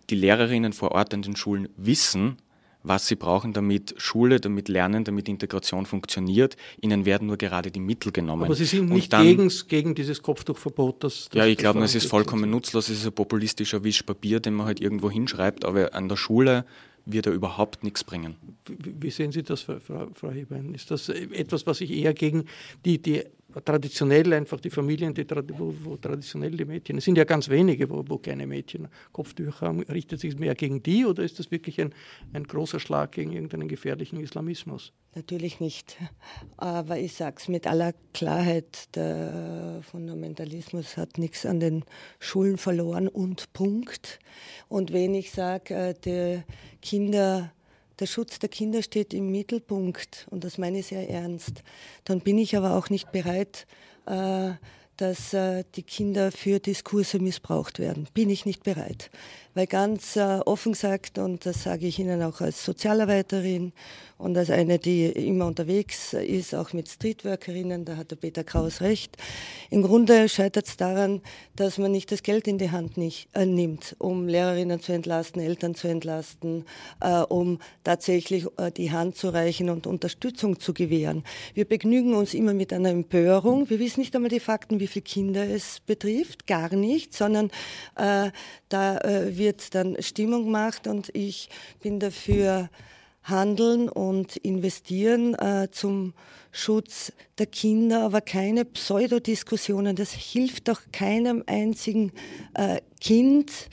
Die 0.08 0.14
Lehrerinnen 0.16 0.72
vor 0.72 0.92
Ort 0.92 1.12
in 1.12 1.22
den 1.22 1.36
Schulen 1.36 1.68
wissen, 1.76 2.36
was 2.82 3.06
sie 3.06 3.16
brauchen, 3.16 3.52
damit 3.52 3.94
Schule, 3.98 4.40
damit 4.40 4.68
Lernen, 4.68 5.04
damit 5.04 5.28
Integration 5.28 5.86
funktioniert. 5.86 6.56
Ihnen 6.80 7.04
werden 7.04 7.26
nur 7.26 7.36
gerade 7.36 7.70
die 7.70 7.80
Mittel 7.80 8.10
genommen. 8.10 8.44
Aber 8.44 8.54
Sie 8.54 8.64
sind 8.64 8.88
nicht 8.88 9.12
dann, 9.12 9.22
gegen, 9.22 9.52
gegen 9.68 9.94
dieses 9.94 10.22
Kopftuchverbot? 10.22 11.04
Das, 11.04 11.28
das 11.28 11.38
ja, 11.38 11.46
ich 11.46 11.58
glaube, 11.58 11.82
es 11.84 11.94
ist 11.94 12.06
vollkommen 12.06 12.50
nutzlos. 12.50 12.88
Es 12.88 13.00
ist 13.00 13.06
ein 13.06 13.12
populistischer 13.12 13.84
Wischpapier, 13.84 14.40
den 14.40 14.54
man 14.54 14.66
halt 14.66 14.80
irgendwo 14.80 15.10
hinschreibt, 15.10 15.64
aber 15.64 15.94
an 15.94 16.08
der 16.08 16.16
Schule 16.16 16.64
wird 17.06 17.26
er 17.26 17.32
überhaupt 17.32 17.84
nichts 17.84 18.04
bringen. 18.04 18.36
Wie, 18.66 18.94
wie 19.02 19.10
sehen 19.10 19.32
Sie 19.32 19.42
das, 19.42 19.62
Frau, 19.62 19.78
Frau 20.14 20.30
Hebein? 20.30 20.74
Ist 20.74 20.90
das 20.90 21.08
etwas, 21.08 21.66
was 21.66 21.78
sich 21.78 21.90
eher 21.90 22.14
gegen 22.14 22.44
die, 22.84 23.00
die 23.00 23.24
traditionell 23.64 24.32
einfach 24.32 24.60
die 24.60 24.70
Familien, 24.70 25.14
die, 25.14 25.26
wo, 25.30 25.74
wo, 25.82 25.96
traditionell 25.96 26.52
die 26.52 26.64
Mädchen, 26.64 26.98
es 26.98 27.04
sind 27.04 27.16
ja 27.18 27.24
ganz 27.24 27.48
wenige, 27.48 27.88
wo, 27.90 28.04
wo 28.06 28.18
keine 28.18 28.46
Mädchen 28.46 28.88
Kopftücher 29.12 29.66
haben, 29.66 29.82
richtet 29.82 30.20
sich 30.20 30.38
mehr 30.38 30.54
gegen 30.54 30.82
die 30.82 31.04
oder 31.04 31.22
ist 31.22 31.38
das 31.38 31.50
wirklich 31.50 31.80
ein, 31.80 31.94
ein 32.32 32.44
großer 32.44 32.80
Schlag 32.80 33.12
gegen 33.12 33.32
irgendeinen 33.32 33.68
gefährlichen 33.68 34.20
Islamismus? 34.20 34.92
Natürlich 35.14 35.58
nicht. 35.58 35.96
Aber 36.56 36.98
ich 36.98 37.14
sage 37.14 37.36
es 37.38 37.48
mit 37.48 37.66
aller 37.66 37.94
Klarheit, 38.14 38.94
der 38.94 39.80
Fundamentalismus 39.82 40.96
hat 40.96 41.18
nichts 41.18 41.44
an 41.44 41.58
den 41.58 41.84
Schulen 42.20 42.58
verloren 42.58 43.08
und 43.08 43.52
Punkt. 43.52 44.20
Und 44.68 44.92
wenn 44.92 45.14
ich 45.14 45.32
sage, 45.32 45.74
äh, 45.74 45.94
die 45.94 46.42
Kinder 46.80 47.52
der 48.00 48.06
Schutz 48.06 48.38
der 48.38 48.48
Kinder 48.48 48.82
steht 48.82 49.14
im 49.14 49.30
Mittelpunkt 49.30 50.26
und 50.30 50.44
das 50.44 50.58
meine 50.58 50.78
ich 50.78 50.86
sehr 50.86 51.08
ernst. 51.08 51.62
Dann 52.04 52.20
bin 52.20 52.38
ich 52.38 52.56
aber 52.56 52.76
auch 52.76 52.90
nicht 52.90 53.12
bereit, 53.12 53.66
äh, 54.06 54.52
dass 54.96 55.32
äh, 55.32 55.64
die 55.76 55.82
Kinder 55.82 56.32
für 56.32 56.58
Diskurse 56.58 57.18
missbraucht 57.18 57.78
werden. 57.78 58.08
Bin 58.12 58.28
ich 58.30 58.44
nicht 58.44 58.64
bereit. 58.64 59.10
Weil 59.60 59.66
ganz 59.66 60.16
äh, 60.16 60.40
offen 60.46 60.72
gesagt, 60.72 61.18
und 61.18 61.44
das 61.44 61.64
sage 61.64 61.86
ich 61.86 61.98
Ihnen 61.98 62.22
auch 62.22 62.40
als 62.40 62.64
Sozialarbeiterin 62.64 63.74
und 64.20 64.36
als 64.36 64.50
eine, 64.50 64.78
die 64.78 65.06
immer 65.06 65.46
unterwegs 65.46 66.12
ist, 66.12 66.54
auch 66.54 66.72
mit 66.72 66.88
Streetworkerinnen, 66.88 67.84
da 67.84 67.96
hat 67.96 68.10
der 68.10 68.16
Peter 68.16 68.44
Kraus 68.44 68.80
recht. 68.82 69.16
Im 69.70 69.82
Grunde 69.82 70.28
scheitert 70.28 70.66
es 70.66 70.76
daran, 70.76 71.22
dass 71.56 71.78
man 71.78 71.92
nicht 71.92 72.12
das 72.12 72.22
Geld 72.22 72.46
in 72.46 72.58
die 72.58 72.70
Hand 72.70 72.96
nicht, 72.96 73.28
äh, 73.34 73.46
nimmt, 73.46 73.96
um 73.98 74.28
Lehrerinnen 74.28 74.80
zu 74.80 74.92
entlasten, 74.92 75.42
Eltern 75.42 75.74
zu 75.74 75.88
entlasten, 75.88 76.64
äh, 77.00 77.20
um 77.20 77.60
tatsächlich 77.82 78.46
äh, 78.58 78.70
die 78.70 78.90
Hand 78.90 79.16
zu 79.16 79.30
reichen 79.30 79.70
und 79.70 79.86
Unterstützung 79.86 80.60
zu 80.60 80.74
gewähren. 80.74 81.24
Wir 81.54 81.64
begnügen 81.64 82.14
uns 82.14 82.34
immer 82.34 82.52
mit 82.52 82.72
einer 82.72 82.90
Empörung. 82.90 83.70
Wir 83.70 83.78
wissen 83.78 84.00
nicht 84.00 84.14
einmal 84.14 84.30
die 84.30 84.40
Fakten, 84.40 84.80
wie 84.80 84.86
viele 84.86 85.04
Kinder 85.04 85.48
es 85.48 85.80
betrifft, 85.80 86.46
gar 86.46 86.74
nicht, 86.74 87.14
sondern 87.14 87.50
äh, 87.96 88.30
da 88.68 88.98
äh, 88.98 89.36
wird 89.50 89.74
dann 89.74 89.96
Stimmung 90.00 90.44
gemacht 90.44 90.86
und 90.86 91.10
ich 91.12 91.48
bin 91.82 91.98
dafür, 91.98 92.70
handeln 93.22 93.88
und 93.88 94.36
investieren 94.36 95.34
äh, 95.34 95.68
zum 95.70 96.14
Schutz 96.52 97.12
der 97.38 97.46
Kinder, 97.46 98.04
aber 98.04 98.20
keine 98.20 98.64
Pseudodiskussionen. 98.64 99.94
Das 99.94 100.12
hilft 100.12 100.68
doch 100.68 100.80
keinem 100.90 101.42
einzigen 101.46 102.12
äh, 102.54 102.80
Kind, 103.00 103.68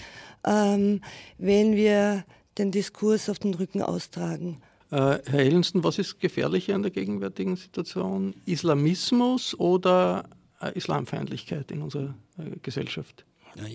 ähm, 0.45 1.01
wenn 1.38 1.75
wir 1.75 2.25
den 2.57 2.71
Diskurs 2.71 3.30
auf 3.30 3.39
den 3.39 3.53
Rücken 3.53 3.82
austragen. 3.82 4.57
Äh, 4.91 4.95
Herr 4.95 5.39
Ellensen, 5.39 5.84
was 5.84 5.97
ist 5.97 6.19
gefährlicher 6.19 6.75
in 6.75 6.82
der 6.82 6.91
gegenwärtigen 6.91 7.55
Situation? 7.55 8.34
Islamismus 8.45 9.57
oder 9.57 10.25
äh, 10.59 10.75
Islamfeindlichkeit 10.75 11.71
in 11.71 11.84
unserer 11.84 12.15
äh, 12.38 12.57
Gesellschaft? 12.61 13.23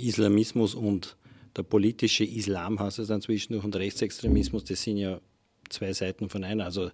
Islamismus 0.00 0.74
und 0.74 1.16
der 1.57 1.62
politische 1.62 2.24
Islam 2.24 2.78
heißt 2.80 2.98
es 2.98 3.09
dann 3.09 3.20
zwischendurch 3.20 3.64
und 3.64 3.76
Rechtsextremismus, 3.76 4.64
das 4.64 4.82
sind 4.82 4.96
ja 4.96 5.20
zwei 5.68 5.92
Seiten 5.92 6.28
von 6.28 6.44
einer. 6.44 6.64
Also 6.64 6.90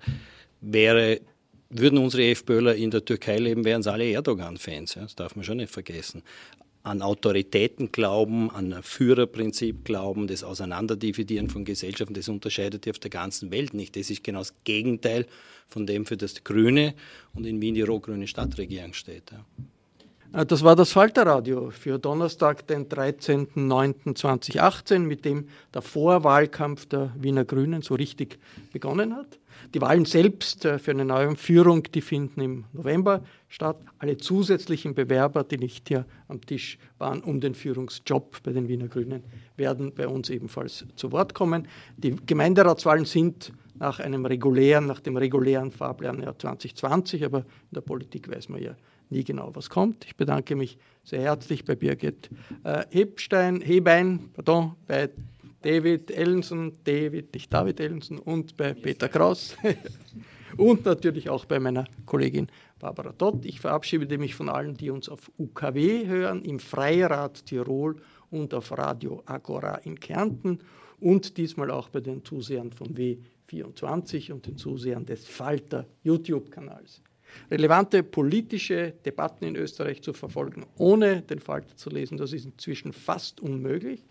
wäre, 0.61 1.21
würden 1.71 1.99
unsere 1.99 2.25
FPÖler 2.31 2.75
in 2.75 2.91
der 2.91 3.05
Türkei 3.05 3.39
leben, 3.39 3.65
wären 3.65 3.83
sie 3.83 3.93
alle 3.93 4.11
Erdogan-Fans. 4.11 4.95
Ja? 4.95 5.03
Das 5.03 5.15
darf 5.15 5.37
man 5.37 5.45
schon 5.45 5.59
nicht 5.59 5.73
vergessen. 5.73 6.23
An 6.83 7.03
Autoritäten 7.03 7.93
glauben, 7.93 8.51
an 8.51 8.73
ein 8.73 8.83
Führerprinzip 8.83 9.85
glauben, 9.85 10.27
das 10.27 10.43
Auseinanderdividieren 10.43 11.51
von 11.51 11.65
Gesellschaften, 11.65 12.15
das 12.15 12.29
unterscheidet 12.29 12.87
die 12.87 12.91
auf 12.91 12.99
der 12.99 13.11
ganzen 13.11 13.51
Welt 13.51 13.75
nicht. 13.75 13.97
Das 13.97 14.11
ist 14.11 14.25
genau 14.25 14.39
das 14.39 14.55
Gegenteil 14.65 15.27
von 15.69 15.87
dem, 15.87 16.07
für 16.07 16.17
das 16.17 16.35
die 16.35 16.45
Grüne 16.45 16.95
und 17.35 17.45
in 17.47 17.61
Wien 17.61 17.75
die 17.75 17.83
rot-grüne 17.83 18.27
Stadtregierung 18.27 18.95
steht. 18.95 19.31
Ja. 19.33 19.45
Äh, 20.33 20.47
das 20.47 20.65
war 20.65 20.77
das 20.77 20.93
Falterradio 20.93 21.71
für 21.71 21.99
Donnerstag, 21.99 22.67
den 22.67 22.89
13.09.2018, 22.89 25.01
mit 25.01 25.25
dem 25.25 25.49
der 25.73 25.81
Vorwahlkampf 25.83 26.87
der 26.87 27.13
Wiener 27.19 27.45
Grünen 27.45 27.83
so 27.83 27.95
richtig 27.95 28.39
begonnen 28.73 29.15
hat. 29.17 29.39
Die 29.75 29.81
Wahlen 29.81 30.05
selbst 30.05 30.65
äh, 30.65 30.79
für 30.79 30.93
eine 30.93 31.05
neue 31.05 31.35
Führung, 31.37 31.83
die 31.83 32.01
finden 32.01 32.41
im 32.41 32.65
November 32.73 33.23
statt. 33.49 33.79
Alle 33.99 34.17
zusätzlichen 34.17 34.95
Bewerber, 34.95 35.45
die 35.45 35.59
nicht 35.59 35.89
hier 35.89 36.07
am 36.29 36.41
Tisch 36.41 36.79
waren 36.99 37.23
um 37.23 37.41
den 37.41 37.55
Führungsjob 37.55 38.43
bei 38.43 38.53
den 38.53 38.69
Wiener 38.69 38.89
Grünen, 38.89 39.25
werden 39.57 39.93
bei 39.95 40.07
uns 40.07 40.31
ebenfalls 40.31 40.85
zu 40.97 41.13
Wort 41.13 41.35
kommen. 41.35 41.67
Die 41.97 42.15
Gemeinderatswahlen 42.15 43.05
sind 43.05 43.53
nach 43.75 44.01
einem 44.01 44.27
regulären, 44.27 44.87
nach 44.87 45.01
dem 45.01 45.17
regulären 45.17 45.71
Fahrplan 45.71 46.23
ja 46.23 46.37
2020, 46.37 47.25
aber 47.25 47.39
in 47.39 47.45
der 47.73 47.81
Politik 47.81 48.29
weiß 48.29 48.49
man 48.49 48.63
ja 48.63 48.75
nie 49.11 49.25
genau, 49.25 49.51
was 49.55 49.71
kommt. 49.71 50.05
Ich 50.05 50.17
bedanke 50.17 50.57
mich 50.57 50.79
sehr 51.05 51.21
herzlich 51.21 51.65
bei 51.65 51.75
Birgit 51.75 52.31
äh, 52.65 52.85
Hebstein, 52.91 53.61
Hebein, 53.61 54.31
pardon, 54.35 54.75
bei 54.87 55.11
David 55.63 56.11
Ellenson, 56.11 56.73
David, 56.85 57.35
nicht 57.35 57.53
David 57.53 57.81
Ellenson 57.81 58.19
und 58.19 58.57
bei 58.57 58.75
Peter 58.75 59.09
Kraus 59.09 59.57
und 60.57 60.85
natürlich 60.85 61.29
auch 61.31 61.45
bei 61.47 61.59
meiner 61.59 61.85
Kollegin 62.07 62.49
Barbara 62.79 63.13
Dott. 63.17 63.45
Ich 63.45 63.61
verabschiede 63.61 64.19
mich 64.19 64.35
von 64.35 64.49
allen, 64.49 64.77
die 64.77 64.91
uns 64.91 65.09
auf 65.09 65.31
UKW 65.39 66.07
hören, 66.07 66.43
im 66.43 66.61
Freirad 66.61 67.45
Tirol 67.47 67.97
und 68.31 68.55
auf 68.55 68.77
Radio 68.77 69.23
Agora 69.27 69.77
in 69.79 69.99
Kärnten 69.99 70.61
und 71.01 71.37
diesmal 71.37 71.71
auch 71.71 71.89
bei 71.89 72.01
den 72.01 72.25
Zusehern 72.25 72.73
von 72.73 72.95
W24 72.95 74.33
und 74.33 74.47
den 74.47 74.57
Zusehern 74.57 75.07
des 75.07 75.27
Falter 75.27 75.87
YouTube-Kanals 76.03 77.03
relevante 77.51 78.03
politische 78.03 78.93
Debatten 79.05 79.45
in 79.45 79.57
Österreich 79.57 80.03
zu 80.03 80.13
verfolgen, 80.13 80.67
ohne 80.77 81.23
den 81.23 81.41
Falter 81.41 81.77
zu 81.77 81.91
lesen. 81.91 82.19
Das 82.19 82.33
ist 82.33 82.45
inzwischen 82.45 82.93
fast 82.93 83.41
unmöglich. 83.41 84.05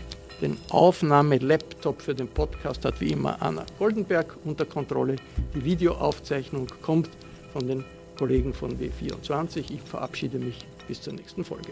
Den 0.41 0.57
Aufnahme-Laptop 0.69 2.01
für 2.01 2.15
den 2.15 2.27
Podcast 2.27 2.83
hat 2.85 2.99
wie 2.99 3.11
immer 3.11 3.41
Anna 3.41 3.65
Goldenberg 3.79 4.37
unter 4.45 4.65
Kontrolle. 4.65 5.17
Die 5.53 5.63
Videoaufzeichnung 5.63 6.67
kommt 6.81 7.09
von 7.53 7.67
den 7.67 7.83
Kollegen 8.17 8.53
von 8.53 8.77
W24. 8.77 9.71
Ich 9.71 9.81
verabschiede 9.81 10.39
mich 10.39 10.65
bis 10.87 11.01
zur 11.01 11.13
nächsten 11.13 11.43
Folge. 11.43 11.71